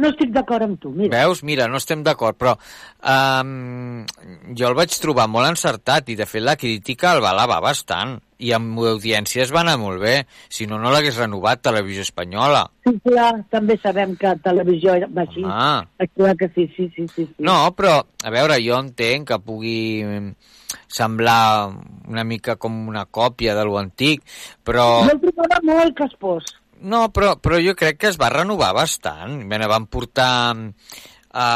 no 0.00 0.10
estic 0.12 0.32
d'acord 0.34 0.66
amb 0.66 0.80
tu, 0.80 0.90
mira. 0.96 1.12
Veus? 1.20 1.44
Mira, 1.46 1.68
no 1.70 1.78
estem 1.80 2.02
d'acord, 2.06 2.38
però 2.40 2.56
um, 2.56 4.02
jo 4.56 4.70
el 4.70 4.76
vaig 4.78 4.96
trobar 5.02 5.28
molt 5.30 5.52
encertat 5.52 6.10
i, 6.10 6.18
de 6.18 6.26
fet, 6.28 6.44
la 6.44 6.56
crítica 6.60 7.14
el 7.14 7.22
va 7.24 7.34
alabar 7.36 7.60
bastant. 7.64 8.18
i 8.40 8.52
amb 8.56 8.78
audiència 8.88 9.44
es 9.44 9.52
va 9.52 9.60
anar 9.60 9.76
molt 9.80 10.00
bé. 10.00 10.14
Si 10.48 10.66
no, 10.66 10.78
no 10.80 10.92
l'hagués 10.92 11.18
renovat 11.20 11.60
Televisió 11.60 12.04
Espanyola. 12.06 12.62
Sí, 12.86 12.94
clar, 13.04 13.34
també 13.52 13.76
sabem 13.82 14.14
que 14.20 14.32
televisió 14.44 14.96
va 15.12 15.26
així. 15.26 15.44
Ah. 15.44 15.84
Clar 16.16 16.32
que 16.40 16.48
sí, 16.54 16.66
sí, 16.76 16.88
sí, 16.96 17.06
sí. 17.14 17.26
sí. 17.26 17.44
No, 17.44 17.58
però, 17.76 17.98
a 18.00 18.32
veure, 18.32 18.56
jo 18.64 18.78
entenc 18.80 19.28
que 19.28 19.40
pugui 19.44 19.76
semblar 20.88 21.70
una 22.08 22.24
mica 22.24 22.56
com 22.56 22.88
una 22.88 23.04
còpia 23.04 23.54
de 23.58 23.66
lo 23.68 23.76
antic, 23.80 24.24
però... 24.64 25.04
Jo 25.04 25.16
el 25.18 25.22
trobava 25.26 25.60
molt 25.66 25.96
caspós. 25.98 26.48
No, 26.80 27.10
però, 27.12 27.34
però 27.36 27.58
jo 27.60 27.74
crec 27.76 27.98
que 28.00 28.08
es 28.08 28.18
va 28.20 28.30
renovar 28.32 28.72
bastant. 28.76 29.42
Bé, 29.48 29.58
van 29.68 29.86
portar 29.92 30.54
mm, 30.54 30.70
a, 31.36 31.48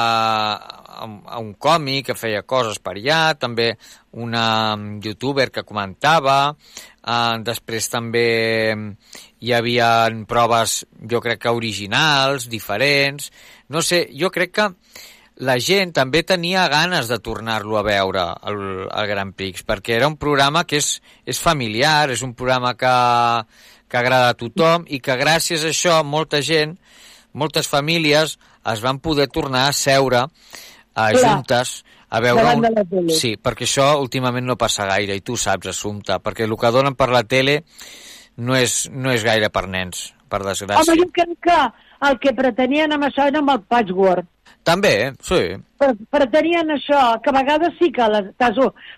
a, 1.01 1.39
un 1.41 1.55
còmic 1.57 2.11
que 2.11 2.19
feia 2.19 2.45
coses 2.45 2.79
per 2.85 2.97
allà, 2.99 3.23
també 3.41 3.71
una 4.13 4.77
mm, 4.77 5.01
youtuber 5.07 5.49
que 5.55 5.65
comentava, 5.65 6.37
uh, 6.53 7.35
després 7.47 7.89
també 7.89 8.29
mm, 8.75 8.93
hi 9.41 9.57
havia 9.57 9.89
proves, 10.29 10.85
jo 11.11 11.25
crec 11.25 11.43
que 11.47 11.57
originals, 11.57 12.49
diferents, 12.53 13.33
no 13.73 13.83
sé, 13.83 14.05
jo 14.13 14.31
crec 14.31 14.55
que 14.61 14.71
la 15.43 15.57
gent 15.59 15.91
també 15.97 16.23
tenia 16.23 16.69
ganes 16.71 17.09
de 17.11 17.19
tornar-lo 17.19 17.81
a 17.81 17.83
veure, 17.83 18.29
el, 18.47 18.59
el 18.87 19.07
Grand 19.11 19.35
Prix, 19.35 19.65
perquè 19.67 19.97
era 19.97 20.07
un 20.07 20.21
programa 20.21 20.63
que 20.69 20.79
és, 20.79 21.01
és 21.27 21.41
familiar, 21.41 22.13
és 22.15 22.23
un 22.23 22.37
programa 22.39 22.77
que, 22.79 22.93
que 23.95 24.01
agrada 24.03 24.33
a 24.33 24.35
tothom 24.35 24.89
i 24.91 24.99
que 24.99 25.15
gràcies 25.15 25.63
a 25.63 25.71
això 25.71 26.01
molta 26.03 26.41
gent, 26.43 26.75
moltes 27.39 27.69
famílies 27.71 28.33
es 28.73 28.81
van 28.83 28.99
poder 28.99 29.29
tornar 29.31 29.69
a 29.69 29.77
seure 29.77 30.25
a 30.25 31.05
Clar. 31.15 31.21
juntes 31.23 31.77
a 32.11 32.21
veure... 32.25 32.57
Tele. 32.91 33.15
Sí, 33.15 33.37
perquè 33.39 33.69
això 33.69 33.93
últimament 34.03 34.47
no 34.51 34.59
passa 34.59 34.89
gaire, 34.91 35.15
i 35.15 35.23
tu 35.23 35.39
saps, 35.39 35.71
Assumpta, 35.71 36.19
perquè 36.19 36.49
el 36.49 36.57
que 36.59 36.73
donen 36.75 36.99
per 36.99 37.11
la 37.15 37.23
tele 37.23 37.61
no 38.43 38.59
és, 38.59 38.89
no 38.91 39.15
és 39.15 39.23
gaire 39.23 39.51
per 39.55 39.69
nens, 39.71 40.09
per 40.27 40.43
desgràcia. 40.43 40.83
Home, 40.83 40.99
jo 41.05 41.11
crec 41.15 41.39
que 41.47 41.63
el 42.11 42.19
que 42.23 42.35
pretenien 42.35 42.99
amb 42.99 43.07
això 43.07 43.31
era 43.31 43.43
amb 43.43 43.55
el 43.55 43.63
patchwork. 43.63 44.27
També, 44.67 45.13
sí. 45.23 45.43
Pre- 45.79 45.95
Pretenien 46.11 46.75
això, 46.75 47.01
que 47.23 47.31
a 47.31 47.39
vegades 47.39 47.79
sí 47.79 47.93
que 47.95 48.11
les-. 48.11 48.33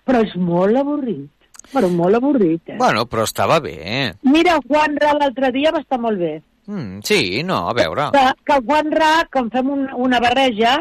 Però 0.06 0.24
és 0.24 0.36
molt 0.40 0.80
avorrit. 0.80 1.26
Però 1.72 1.88
molt 1.92 2.18
avorrit, 2.18 2.62
eh? 2.70 2.76
Bueno, 2.78 3.06
però 3.10 3.24
estava 3.26 3.58
bé. 3.60 4.12
Mira, 4.22 4.58
Juan 4.66 4.98
Ra 5.02 5.14
l'altre 5.18 5.50
dia 5.54 5.72
va 5.74 5.82
estar 5.84 5.98
molt 6.00 6.18
bé. 6.20 6.34
Mm, 6.66 7.00
sí, 7.06 7.42
no, 7.46 7.62
a 7.70 7.74
veure. 7.74 8.10
Que, 8.14 8.26
que 8.44 8.58
el 8.58 8.64
Juan 8.66 8.92
Ra, 8.94 9.10
quan 9.32 9.50
fem 9.54 9.70
un, 9.70 9.86
una 10.06 10.20
barreja, 10.22 10.78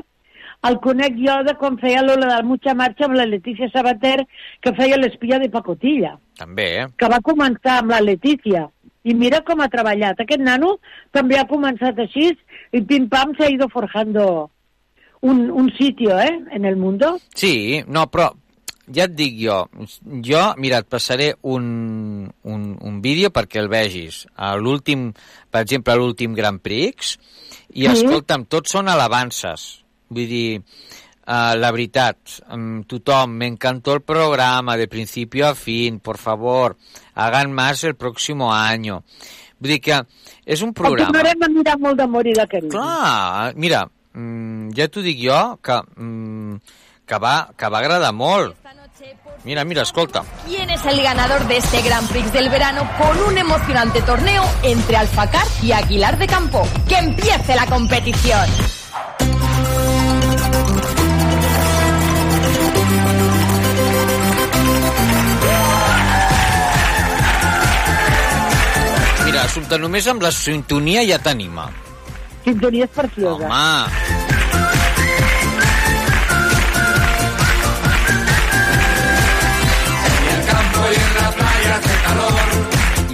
el 0.65 0.79
conec 0.81 1.17
jo 1.19 1.35
de 1.45 1.53
quan 1.59 1.77
feia 1.81 2.01
l'Ola 2.01 2.29
del 2.31 2.47
Mucha 2.47 2.73
Marcha 2.73 3.05
amb 3.05 3.17
la 3.19 3.27
Letícia 3.29 3.69
Sabater, 3.73 4.23
que 4.61 4.73
feia 4.77 4.97
l'espia 4.97 5.37
de 5.41 5.49
pacotilla, 5.53 6.15
També, 6.39 6.69
eh? 6.81 6.87
que 6.97 7.09
va 7.11 7.21
començar 7.21 7.79
amb 7.81 7.93
la 7.93 8.01
Letícia. 8.01 8.65
I 9.05 9.13
mira 9.13 9.43
com 9.45 9.61
ha 9.61 9.69
treballat. 9.69 10.17
Aquest 10.23 10.41
nano 10.41 10.79
també 11.13 11.37
ha 11.37 11.45
començat 11.45 11.99
així 12.01 12.31
i 12.73 12.81
pim-pam 12.81 13.35
s'ha 13.37 13.51
ido 13.53 13.67
forjando 13.69 14.49
un, 15.21 15.51
un 15.51 15.69
sitio, 15.77 16.17
eh, 16.17 16.33
en 16.51 16.65
el 16.65 16.75
mundo. 16.75 17.19
Sí, 17.35 17.83
no, 17.87 18.07
però 18.09 18.31
ja 18.93 19.05
et 19.07 19.15
dic 19.17 19.37
jo, 19.41 19.61
jo, 20.23 20.41
mira, 20.61 20.79
et 20.83 20.89
passaré 20.89 21.33
un, 21.41 22.27
un, 22.43 22.65
un 22.81 22.99
vídeo 23.01 23.31
perquè 23.33 23.59
el 23.61 23.69
vegis. 23.71 24.25
A 24.35 24.55
l'últim, 24.57 25.11
per 25.51 25.63
exemple, 25.65 25.93
a 25.93 25.97
l'últim 25.99 26.35
Grand 26.37 26.61
Prix, 26.61 27.15
i 27.75 27.85
Sí. 27.85 27.91
escolta'm, 27.91 28.45
tots 28.45 28.71
són 28.71 28.87
alabances. 28.89 29.83
Vull 30.09 30.27
dir, 30.29 30.59
uh, 31.25 31.55
la 31.57 31.71
veritat, 31.73 32.17
um, 32.53 32.83
tothom, 32.83 33.31
me 33.31 33.47
encantó 33.47 33.93
el 33.95 34.01
programa 34.01 34.77
de 34.77 34.87
principio 34.87 35.47
a 35.47 35.55
fin, 35.55 35.99
por 35.99 36.17
favor, 36.17 36.77
hagan 37.15 37.51
más 37.51 37.83
el 37.83 37.95
próximo 37.95 38.53
año. 38.53 39.03
Vull 39.59 39.71
dir 39.71 39.81
que 39.81 40.01
és 40.45 40.61
un 40.61 40.69
El 40.69 40.73
programa... 40.77 41.11
tornarem 41.11 41.43
a 41.43 41.49
mirar 41.49 41.77
molt 41.79 41.97
d'amor 41.97 42.27
i 42.27 42.33
de 42.37 42.45
carinyo. 42.47 42.71
Clar, 42.77 43.53
mira, 43.55 43.85
mm, 44.13 44.69
ja 44.77 44.87
t'ho 44.87 45.01
dic 45.01 45.17
jo, 45.23 45.39
que, 45.63 45.81
mm, 45.97 46.59
que, 47.05 47.17
va, 47.17 47.49
que 47.57 47.69
va 47.69 47.79
agradar 47.79 48.13
molt. 48.13 48.55
Mira, 49.43 49.63
mira, 49.63 49.83
escolta. 49.83 50.23
¿Quién 50.47 50.69
es 50.71 50.83
el 50.85 51.01
ganador 51.03 51.47
de 51.47 51.57
este 51.57 51.81
Grand 51.83 52.09
Prix 52.09 52.33
del 52.33 52.49
verano 52.49 52.89
con 52.97 53.21
un 53.21 53.37
emocionante 53.37 54.01
torneo 54.01 54.43
entre 54.63 54.97
Alfacar 54.97 55.45
y 55.61 55.71
Aguilar 55.71 56.17
de 56.17 56.25
Campo? 56.25 56.67
¡Que 56.87 56.97
empiece 56.97 57.55
la 57.55 57.67
competición! 57.67 58.49
Mira, 69.25 69.43
Assumpte, 69.43 69.77
només 69.77 70.07
amb 70.09 70.25
la 70.25 70.31
sintonia 70.33 71.05
ja 71.05 71.21
t'anima. 71.21 71.69
Sintonia 72.45 72.85
és 72.89 72.93
preciosa. 72.97 73.45
Home, 73.45 74.24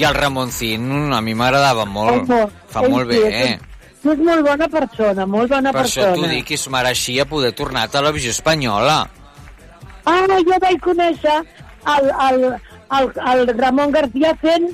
i 0.02 0.06
el 0.08 0.16
Ramoncín 0.18 1.14
a 1.14 1.22
mi 1.22 1.34
m'agradava 1.38 1.86
molt. 1.86 2.26
Home, 2.30 2.48
Fa 2.72 2.82
ell 2.86 2.92
molt 2.92 3.12
sí, 3.12 3.18
bé, 3.20 3.28
és 3.30 3.50
eh? 3.52 3.60
Tu 4.02 4.10
és 4.16 4.22
molt 4.26 4.42
bona 4.48 4.68
persona, 4.68 5.26
molt 5.30 5.52
bona 5.54 5.72
Per 5.72 5.84
això 5.86 6.02
t'ho 6.02 6.14
persona. 6.16 6.32
dic, 6.34 6.46
que 6.48 6.56
es 6.58 6.68
mereixia 6.74 7.26
poder 7.30 7.52
tornar 7.54 7.84
a 7.86 7.88
televisió 7.94 8.32
espanyola. 8.34 9.04
Ah, 10.10 10.26
jo 10.42 10.58
vaig 10.64 10.80
conèixer 10.82 11.36
el, 11.86 12.08
el, 12.28 12.46
el, 12.98 13.12
el 13.34 13.52
Ramon 13.60 13.92
García 13.92 14.34
fent 14.42 14.72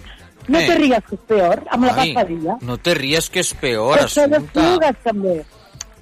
No 0.48 0.60
Eh. 0.62 0.66
te 0.66 0.76
rías, 0.80 1.04
que 1.04 1.16
és 1.16 1.22
peor, 1.28 1.62
amb 1.76 1.84
la 1.84 1.94
Ai, 2.00 2.14
passadilla. 2.14 2.54
no 2.62 2.78
te 2.78 2.94
ries 2.96 3.26
que 3.30 3.42
és 3.42 3.50
peor, 3.54 3.98
Però 3.98 4.08
són 4.08 4.30
les 4.32 4.38
Assumpta. 4.38 4.62
plugues, 4.62 4.96
també. 5.04 5.34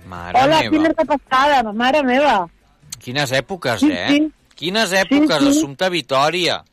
Mare 0.06 0.38
Hola, 0.44 0.60
meva. 0.60 0.70
quina 0.70 0.90
repassada, 0.96 1.74
mare 1.74 2.04
meva. 2.04 2.48
Quines 3.02 3.32
èpoques, 3.32 3.80
Sí, 3.80 3.90
eh? 3.92 4.06
sí. 4.08 4.32
Quines 4.54 4.92
èpoques, 4.94 5.40
sí. 5.42 5.50
Assumpta 5.50 5.90
Vitòria. 5.90 6.64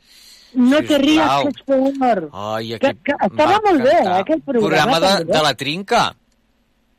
No 0.55 0.77
te 0.81 0.97
ries, 0.97 1.17
Sisplau. 1.19 1.43
que 1.43 1.49
és 1.49 1.63
peor. 1.65 2.29
Ai, 2.33 2.67
Que, 2.79 2.87
aquí 2.87 2.99
que 3.05 3.15
estava 3.25 3.59
molt 3.65 3.81
bé, 3.83 3.95
eh, 4.03 4.07
aquell 4.19 4.41
programa. 4.41 4.67
Programa 4.67 4.99
de, 4.99 5.25
de 5.31 5.41
la 5.43 5.53
trinca. 5.55 6.03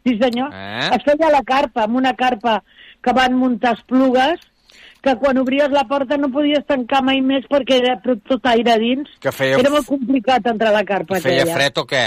Sí, 0.06 0.18
senyor. 0.20 0.50
Eh? 0.52 0.90
Es 0.96 1.04
feia 1.04 1.30
la 1.30 1.42
carpa, 1.42 1.84
amb 1.84 1.96
una 1.96 2.14
carpa 2.14 2.62
que 3.02 3.12
van 3.12 3.34
muntar 3.38 3.74
esplugues, 3.78 4.40
que 5.04 5.14
quan 5.20 5.38
obries 5.38 5.70
la 5.70 5.84
porta 5.84 6.16
no 6.16 6.30
podies 6.32 6.64
tancar 6.66 7.02
mai 7.04 7.20
més 7.20 7.44
perquè 7.48 7.78
era 7.82 7.96
tot 8.02 8.44
aire 8.46 8.78
dins. 8.80 9.08
Que 9.20 9.32
feia, 9.32 9.58
Era 9.60 9.70
molt 9.70 9.86
complicat 9.86 10.46
entrar 10.46 10.70
a 10.72 10.78
la 10.78 10.84
carpa. 10.84 11.20
feia 11.20 11.42
aquella. 11.42 11.54
fred 11.56 11.78
o 11.78 11.86
què? 11.86 12.04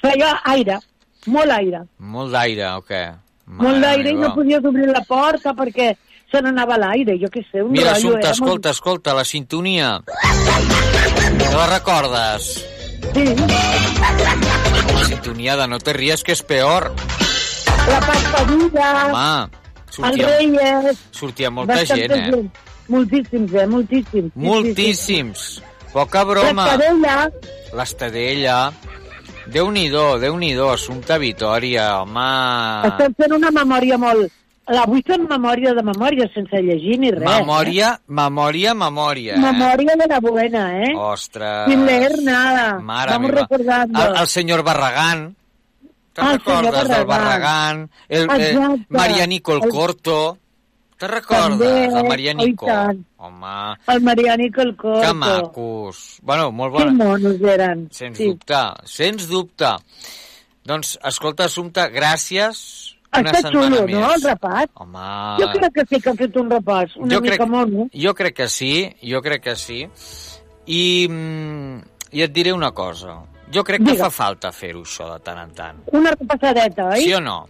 Feia 0.00 0.32
aire, 0.52 0.78
molt 1.26 1.50
aire. 1.50 1.84
Molt 1.98 2.32
d'aire 2.32 2.72
o 2.76 2.82
què? 2.82 3.04
molt 3.46 3.78
d'aire 3.78 4.10
i 4.10 4.14
no 4.18 4.32
podies 4.34 4.64
obrir 4.66 4.88
la 4.90 5.04
porta 5.06 5.52
perquè 5.54 5.92
se 6.30 6.40
n'anava 6.42 6.76
l'aire, 6.80 7.16
jo 7.20 7.28
què 7.32 7.42
sé, 7.50 7.62
un 7.62 7.72
Mira, 7.72 7.92
rotllo. 7.94 8.16
Era 8.18 8.30
escolta, 8.34 8.70
escolta, 8.70 9.14
la 9.14 9.24
sintonia. 9.24 10.00
No 10.06 11.52
la 11.58 11.66
recordes? 11.70 12.48
Sí. 13.14 13.24
La 14.94 15.04
sintonia 15.06 15.56
de 15.56 15.68
No 15.68 15.78
te 15.78 15.92
ries 15.96 16.22
que 16.26 16.32
és 16.34 16.42
peor. 16.42 16.90
Molt... 16.90 17.14
La 17.86 18.00
passadilla, 18.02 18.86
Home, 19.06 19.50
el 19.86 19.92
sortia, 19.94 20.26
Reyes... 20.38 20.98
sortia 21.14 21.50
molta 21.54 21.84
gent, 21.86 22.12
eh? 22.12 22.42
Moltíssims, 22.88 23.52
eh? 23.54 23.66
Moltíssims. 23.66 24.32
Moltíssims. 24.34 25.44
Poca 25.92 26.20
Sí, 26.22 26.26
sí. 26.26 26.30
broma. 26.32 26.64
L'Estadella, 26.66 27.30
L'Estadella. 27.78 28.58
Déu-n'hi-do, 29.46 30.18
Déu-n'hi-do, 30.18 30.66
Assumpta 30.74 31.18
Vitòria, 31.22 32.00
home... 32.02 32.26
estem 32.90 33.14
fent 33.14 33.36
una 33.38 33.52
memòria 33.54 33.94
molt... 34.02 34.32
Avui 34.66 35.02
fem 35.06 35.22
memòria 35.30 35.72
de 35.78 35.82
memòria, 35.86 36.26
sense 36.34 36.58
llegir 36.58 36.96
ni 36.98 37.12
res. 37.14 37.22
Memòria, 37.22 37.92
memòria, 38.08 38.72
memòria. 38.74 39.34
Eh? 39.36 39.38
Memòria 39.38 39.94
de 40.00 40.06
la 40.10 40.18
buena, 40.20 40.62
eh? 40.82 40.90
Ostres. 40.98 41.68
Sin 41.70 41.84
leer 41.86 42.16
nada. 42.24 42.80
Mare 42.80 43.12
Vamos 43.12 43.30
meva. 43.30 43.40
recordando. 43.42 44.02
El, 44.02 44.16
el 44.22 44.26
senyor 44.26 44.64
Barragán. 44.64 45.36
Te'n 46.16 46.24
Ah, 46.26 46.32
recordes 46.32 46.72
del 46.88 47.04
Barragán. 47.04 47.06
Barragán? 47.06 47.90
El, 48.08 48.22
eh, 48.30 48.50
Exacte. 48.50 48.86
Marianico 48.88 49.52
el 49.54 49.62
El- 49.64 49.70
Corto. 49.70 50.38
Te 50.96 51.06
recordes 51.06 51.58
També, 51.58 51.88
del 51.94 52.08
Marianico? 52.08 52.66
Home, 53.18 53.76
El 53.86 54.00
Marianico 54.00 54.62
el 54.62 54.74
Corto. 54.76 55.00
que 55.02 55.12
macos. 55.12 56.18
Bueno, 56.22 56.50
molt 56.50 56.74
Que 56.74 56.84
bona. 56.84 57.04
monos 57.04 57.40
eren. 57.42 57.88
Sens 57.92 58.16
sí. 58.16 58.26
dubte, 58.28 58.54
sens 58.84 59.28
dubte. 59.28 59.66
Doncs, 60.64 60.98
escolta, 61.04 61.44
Assumpta, 61.44 61.88
gràcies 61.90 62.85
Està 63.24 63.50
xulo, 63.50 63.82
més. 63.86 63.94
no, 63.96 64.12
el 64.14 64.22
repàs? 64.22 64.68
Home, 64.74 65.06
Jo 65.40 65.48
crec 65.54 65.72
que 65.74 65.84
sí 65.90 66.00
que 66.02 66.10
ha 66.10 66.14
fet 66.14 66.36
un 66.36 66.50
repàs, 66.50 66.96
una 66.96 67.14
jo 67.14 67.20
mica 67.20 67.36
crec, 67.36 67.48
mono. 67.48 67.88
jo 67.94 68.14
crec 68.14 68.34
que 68.36 68.48
sí, 68.48 68.72
jo 69.02 69.22
crec 69.22 69.42
que 69.42 69.56
sí. 69.56 69.86
I, 70.66 71.06
mm, 71.08 71.80
i 72.12 72.22
et 72.22 72.32
diré 72.32 72.52
una 72.52 72.72
cosa. 72.72 73.20
Jo 73.52 73.62
crec 73.62 73.78
que 73.84 73.92
Digues. 73.92 74.00
fa 74.02 74.10
falta 74.10 74.50
fer-ho, 74.52 74.82
això, 74.82 75.12
de 75.14 75.20
tant 75.22 75.38
en 75.38 75.50
tant. 75.54 75.76
Una 75.92 76.10
repassadeta, 76.10 76.88
oi? 76.96 77.02
Sí 77.04 77.12
o 77.14 77.20
no? 77.20 77.46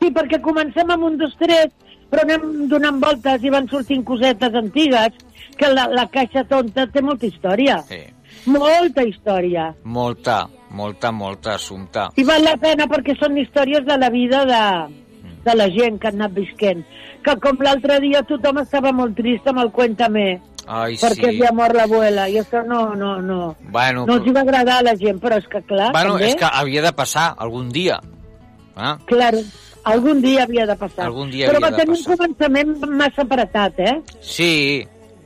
Sí, 0.00 0.08
perquè 0.10 0.40
comencem 0.40 0.90
amb 0.90 1.04
un, 1.04 1.18
dos, 1.18 1.34
tres, 1.38 1.68
però 2.10 2.22
anem 2.24 2.66
donant 2.68 2.98
voltes 3.00 3.44
i 3.44 3.50
van 3.50 3.68
sortint 3.68 4.02
cosetes 4.04 4.54
antigues, 4.54 5.12
que 5.56 5.68
la, 5.68 5.86
la 5.92 6.06
caixa 6.08 6.42
tonta 6.48 6.86
té 6.88 7.02
molta 7.02 7.26
història. 7.26 7.82
Sí. 7.86 8.00
Molta 8.46 9.04
història. 9.04 9.74
Molta, 9.84 10.48
molta, 10.72 11.12
molta 11.12 11.56
assumpte. 11.58 12.08
I 12.16 12.24
val 12.28 12.44
la 12.44 12.56
pena 12.60 12.88
perquè 12.90 13.16
són 13.18 13.38
històries 13.40 13.84
de 13.86 13.98
la 14.00 14.10
vida 14.12 14.44
de, 14.48 14.62
de 15.44 15.56
la 15.58 15.68
gent 15.72 15.98
que 16.00 16.10
ha 16.10 16.14
anat 16.16 16.34
visquent. 16.36 16.84
Que 17.22 17.36
com 17.42 17.60
l'altre 17.62 18.00
dia 18.02 18.24
tothom 18.26 18.62
estava 18.64 18.92
molt 18.96 19.14
trist 19.18 19.46
amb 19.50 19.62
el 19.62 19.70
Cuéntame, 19.74 20.26
Ai, 20.66 20.94
perquè 20.94 21.26
sí. 21.26 21.28
havia 21.28 21.50
mort 21.54 21.74
l'abuela, 21.74 22.28
i 22.30 22.38
això 22.38 22.62
no, 22.66 22.94
no, 22.98 23.16
no. 23.22 23.54
Bueno, 23.74 24.06
No 24.06 24.18
els 24.18 24.28
hi 24.28 24.34
va 24.34 24.44
agradar 24.46 24.78
a 24.80 24.86
la 24.86 24.94
gent, 24.98 25.18
però 25.22 25.38
és 25.40 25.48
que 25.50 25.62
clar, 25.66 25.90
bueno 25.94 26.16
també, 26.16 26.30
és 26.30 26.38
que 26.38 26.48
havia 26.48 26.84
de 26.86 26.92
passar 26.94 27.32
algun 27.36 27.70
dia. 27.74 27.98
Ah? 28.72 28.96
clar, 29.04 29.34
algun 29.84 30.22
dia 30.22 30.46
havia 30.46 30.64
de 30.66 30.76
passar. 30.78 31.04
Algun 31.10 31.30
dia 31.30 31.50
però 31.50 31.58
havia 31.60 31.70
va 31.70 31.82
tenir 31.82 31.98
un 31.98 32.04
començament 32.06 32.74
massa 33.02 33.26
apretat, 33.26 33.80
eh? 33.82 33.96
Sí, 34.22 34.52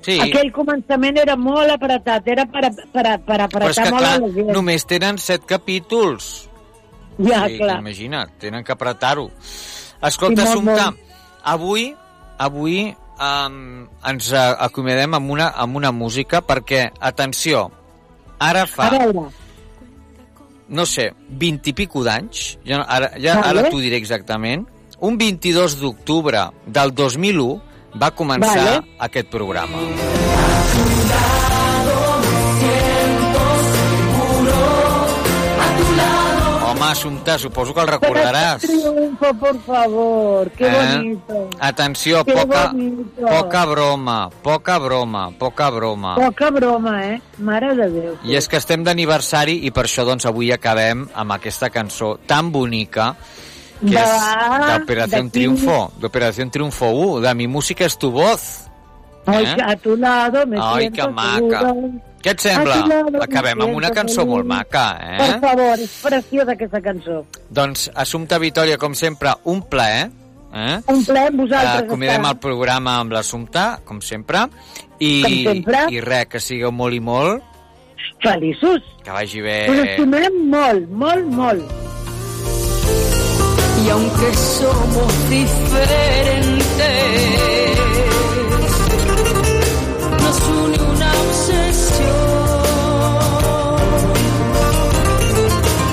sí. 0.07 0.17
Aquell 0.23 0.53
començament 0.55 1.19
era 1.23 1.37
molt 1.39 1.73
apretat, 1.75 2.29
era 2.31 2.47
per, 2.51 2.69
per, 2.95 3.07
per 3.27 3.39
Però 3.53 3.71
és 3.71 3.79
apretar 3.79 3.87
que, 3.87 3.95
molt 3.95 4.05
clar, 4.05 4.13
la 4.23 4.35
gent. 4.37 4.53
només 4.55 4.87
tenen 4.89 5.19
set 5.23 5.47
capítols. 5.49 6.29
Ja, 7.17 7.47
sí, 7.49 7.57
clar. 7.59 7.81
Imagina't, 7.81 8.37
tenen 8.43 8.65
que 8.65 8.75
apretar-ho. 8.77 9.31
Escolta, 10.05 10.45
molt, 10.45 10.51
Assumpta, 10.51 10.91
molt. 10.93 11.17
avui, 11.55 11.89
avui 12.39 12.79
um, 12.93 13.59
ens 14.11 14.31
acomiadem 14.37 15.17
amb 15.19 15.33
una, 15.33 15.51
amb 15.57 15.81
una 15.81 15.93
música 15.97 16.43
perquè, 16.45 16.91
atenció, 17.01 17.67
ara 18.39 18.67
fa, 18.69 18.91
A 18.91 18.99
veure, 18.99 19.27
no 20.69 20.87
sé, 20.87 21.11
20 21.31 21.73
i 21.73 21.77
pico 21.79 22.03
d'anys, 22.05 22.59
ja, 22.67 22.83
ara, 22.83 23.13
ja, 23.17 23.39
Vale. 23.41 23.63
ara 23.63 23.71
t'ho 23.71 23.81
diré 23.81 23.97
exactament, 23.97 24.67
un 25.01 25.17
22 25.21 25.79
d'octubre 25.81 26.49
del 26.67 26.93
2001 26.97 27.66
va 28.03 28.11
començar 28.11 28.57
Vale. 28.57 28.83
aquest 29.09 29.29
programa. 29.29 29.79
Home, 36.69 36.83
Assumpta, 36.91 37.39
suposo 37.39 37.73
que 37.73 37.81
el 37.81 37.87
recordaràs. 37.89 38.61
triunfo, 38.61 39.33
por 39.35 39.61
favor, 39.63 40.51
qué 40.51 40.67
Eh? 40.67 40.97
bonito. 40.99 41.51
Atenció, 41.61 42.25
Qué 42.25 42.33
poca, 42.33 42.67
bonito. 42.73 43.23
poca 43.27 43.65
broma, 43.65 44.31
poca 44.43 44.79
broma, 44.79 45.31
poca 45.39 45.71
broma. 45.71 46.17
Poca 46.17 46.51
broma, 46.51 47.07
eh? 47.07 47.23
Mare 47.39 47.75
de 47.75 47.89
Déu. 47.91 48.15
I 48.25 48.35
és 48.37 48.49
que 48.49 48.57
estem 48.57 48.83
d'aniversari 48.85 49.61
i 49.65 49.71
per 49.71 49.85
això 49.87 50.05
doncs 50.05 50.27
avui 50.27 50.51
acabem 50.53 51.09
amb 51.15 51.33
aquesta 51.33 51.71
cançó 51.71 52.19
tan 52.27 52.51
bonica 52.53 53.15
que 53.81 53.87
De- 53.87 54.79
d'Operació 54.79 55.17
de 55.19 55.23
qui? 55.25 55.31
Triunfo, 55.31 55.93
d'Operació 56.01 56.51
Triunfo 56.51 56.87
1, 56.91 57.21
de 57.21 57.35
Mi 57.35 57.47
música 57.47 57.85
és 57.85 57.97
tu 57.99 58.11
voz. 58.11 58.63
Ay, 59.27 59.45
Eh? 59.45 59.57
a 59.67 59.75
tu 59.77 59.97
lado 59.97 60.47
me 60.47 60.57
Ai, 60.61 60.83
siento 60.83 61.07
que 61.07 61.13
maca. 61.13 61.39
seguro. 61.41 61.91
Què 62.23 62.31
et 62.31 62.41
sembla? 62.41 62.75
A 62.75 62.83
tu 62.83 62.89
lado 62.89 63.11
me 63.11 63.19
Acabem 63.25 63.61
amb 63.61 63.75
una 63.77 63.91
cançó 63.91 64.25
molt 64.27 64.47
maca, 64.47 64.97
Per 65.19 65.31
eh? 65.35 65.41
favor, 65.41 65.79
és 65.79 65.91
preciosa 66.03 66.53
aquesta 66.53 66.81
cançó. 66.81 67.25
Doncs, 67.51 67.91
Assumpta 67.95 68.39
Vitòria, 68.39 68.79
com 68.79 68.95
sempre, 68.95 69.31
un 69.45 69.63
plaer. 69.63 70.11
Eh? 70.55 70.81
Un 70.89 71.05
plaer 71.05 71.29
amb 71.29 71.41
vosaltres. 71.41 71.83
Acomiadem 71.83 72.21
estar. 72.23 72.33
el 72.33 72.39
programa 72.39 72.99
amb 73.01 73.13
l'Assumpta, 73.13 73.81
com 73.85 74.01
sempre. 74.01 74.39
I, 74.99 75.23
Com 75.23 75.53
sempre. 75.53 75.79
I 75.91 76.01
res, 76.01 76.27
que 76.27 76.41
sigueu 76.41 76.73
molt 76.73 76.95
i 76.95 77.01
molt. 77.01 77.43
Feliços. 78.23 78.81
Que 79.05 79.11
vagi 79.11 79.41
Us 79.41 79.45
bé. 79.45 79.91
estimem 79.91 80.49
molt, 80.49 80.89
molt, 80.91 81.27
molt. 81.27 81.63
Y 83.87 83.89
aunque 83.89 84.35
somos 84.35 85.31
diferentes, 85.31 86.67
nos 90.23 90.41
une 90.49 90.79
una 90.83 91.13
obsesión. 91.13 92.17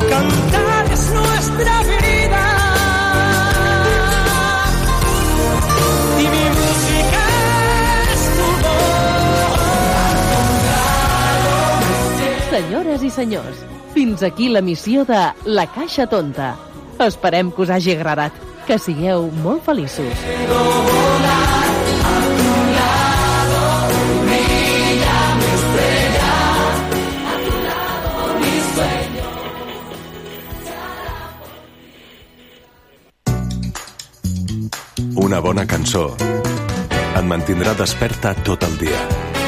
Cantar 0.09 0.85
es 0.91 1.11
nuestra 1.11 1.83
vida. 1.83 2.43
Y 6.17 6.21
mi 6.33 6.45
música 6.49 7.23
es 8.11 8.21
tu 8.37 8.47
voz. 12.49 12.49
Senyores 12.49 13.03
i 13.03 13.09
senyors, 13.11 13.57
fins 13.93 14.23
aquí 14.23 14.49
la 14.49 14.61
missió 14.61 15.05
de 15.05 15.31
La 15.45 15.67
Caixa 15.67 16.07
Tonta. 16.07 16.72
Esperem 16.99 17.51
que 17.51 17.61
us 17.61 17.69
hagi 17.69 17.95
agradat. 17.95 18.33
Que 18.67 18.77
sigueu 18.79 19.29
molt 19.43 19.63
feliços. 19.65 20.13
Una 35.23 35.39
bona 35.39 35.63
cançó 35.65 36.07
et 36.19 37.25
mantindrà 37.25 37.73
desperta 37.79 38.33
tot 38.45 38.65
el 38.67 38.77
dia. 38.81 38.99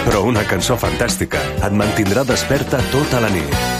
Però 0.05 0.23
una 0.29 0.45
cançó 0.49 0.77
fantàstica 0.81 1.41
et 1.59 1.79
mantindrà 1.83 2.25
desperta 2.25 2.81
tota 2.93 3.21
la 3.21 3.33
nit. 3.33 3.74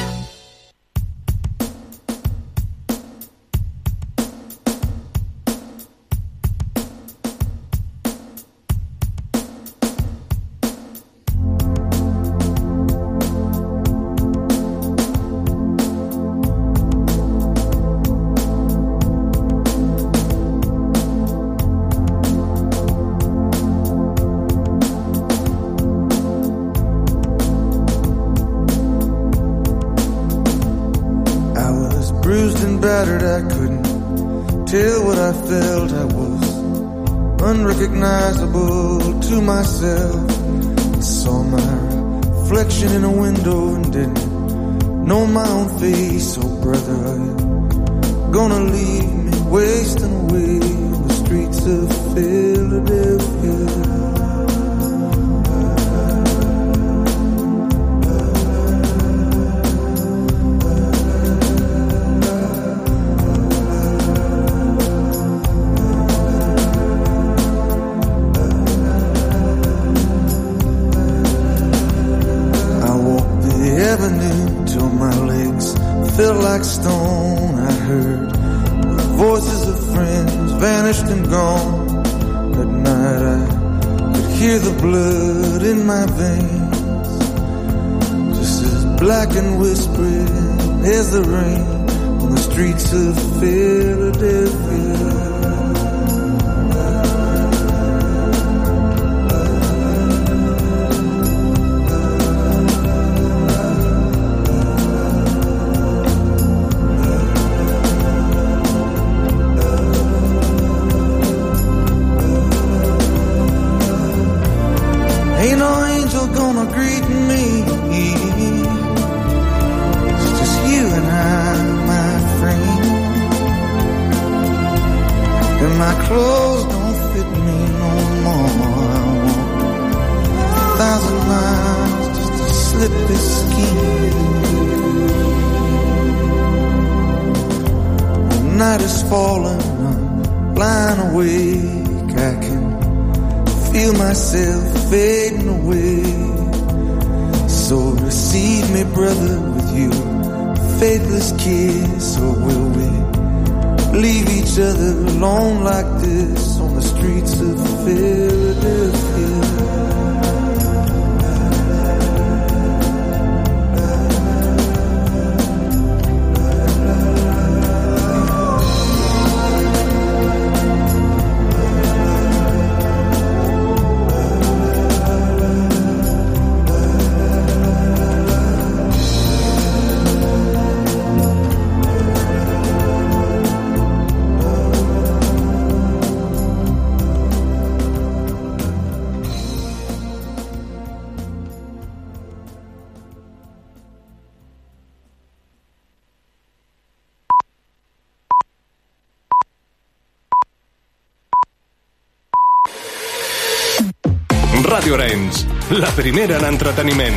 primera 206.06 206.38
en 206.38 206.46
entreteniment. 206.46 207.16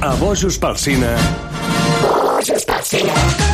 A 0.00 0.14
Bojos 0.16 0.56
pel 0.56 0.78
Cine. 0.80 1.12
Bojos 2.00 2.64
pel 2.64 2.84
Cine. 2.94 3.49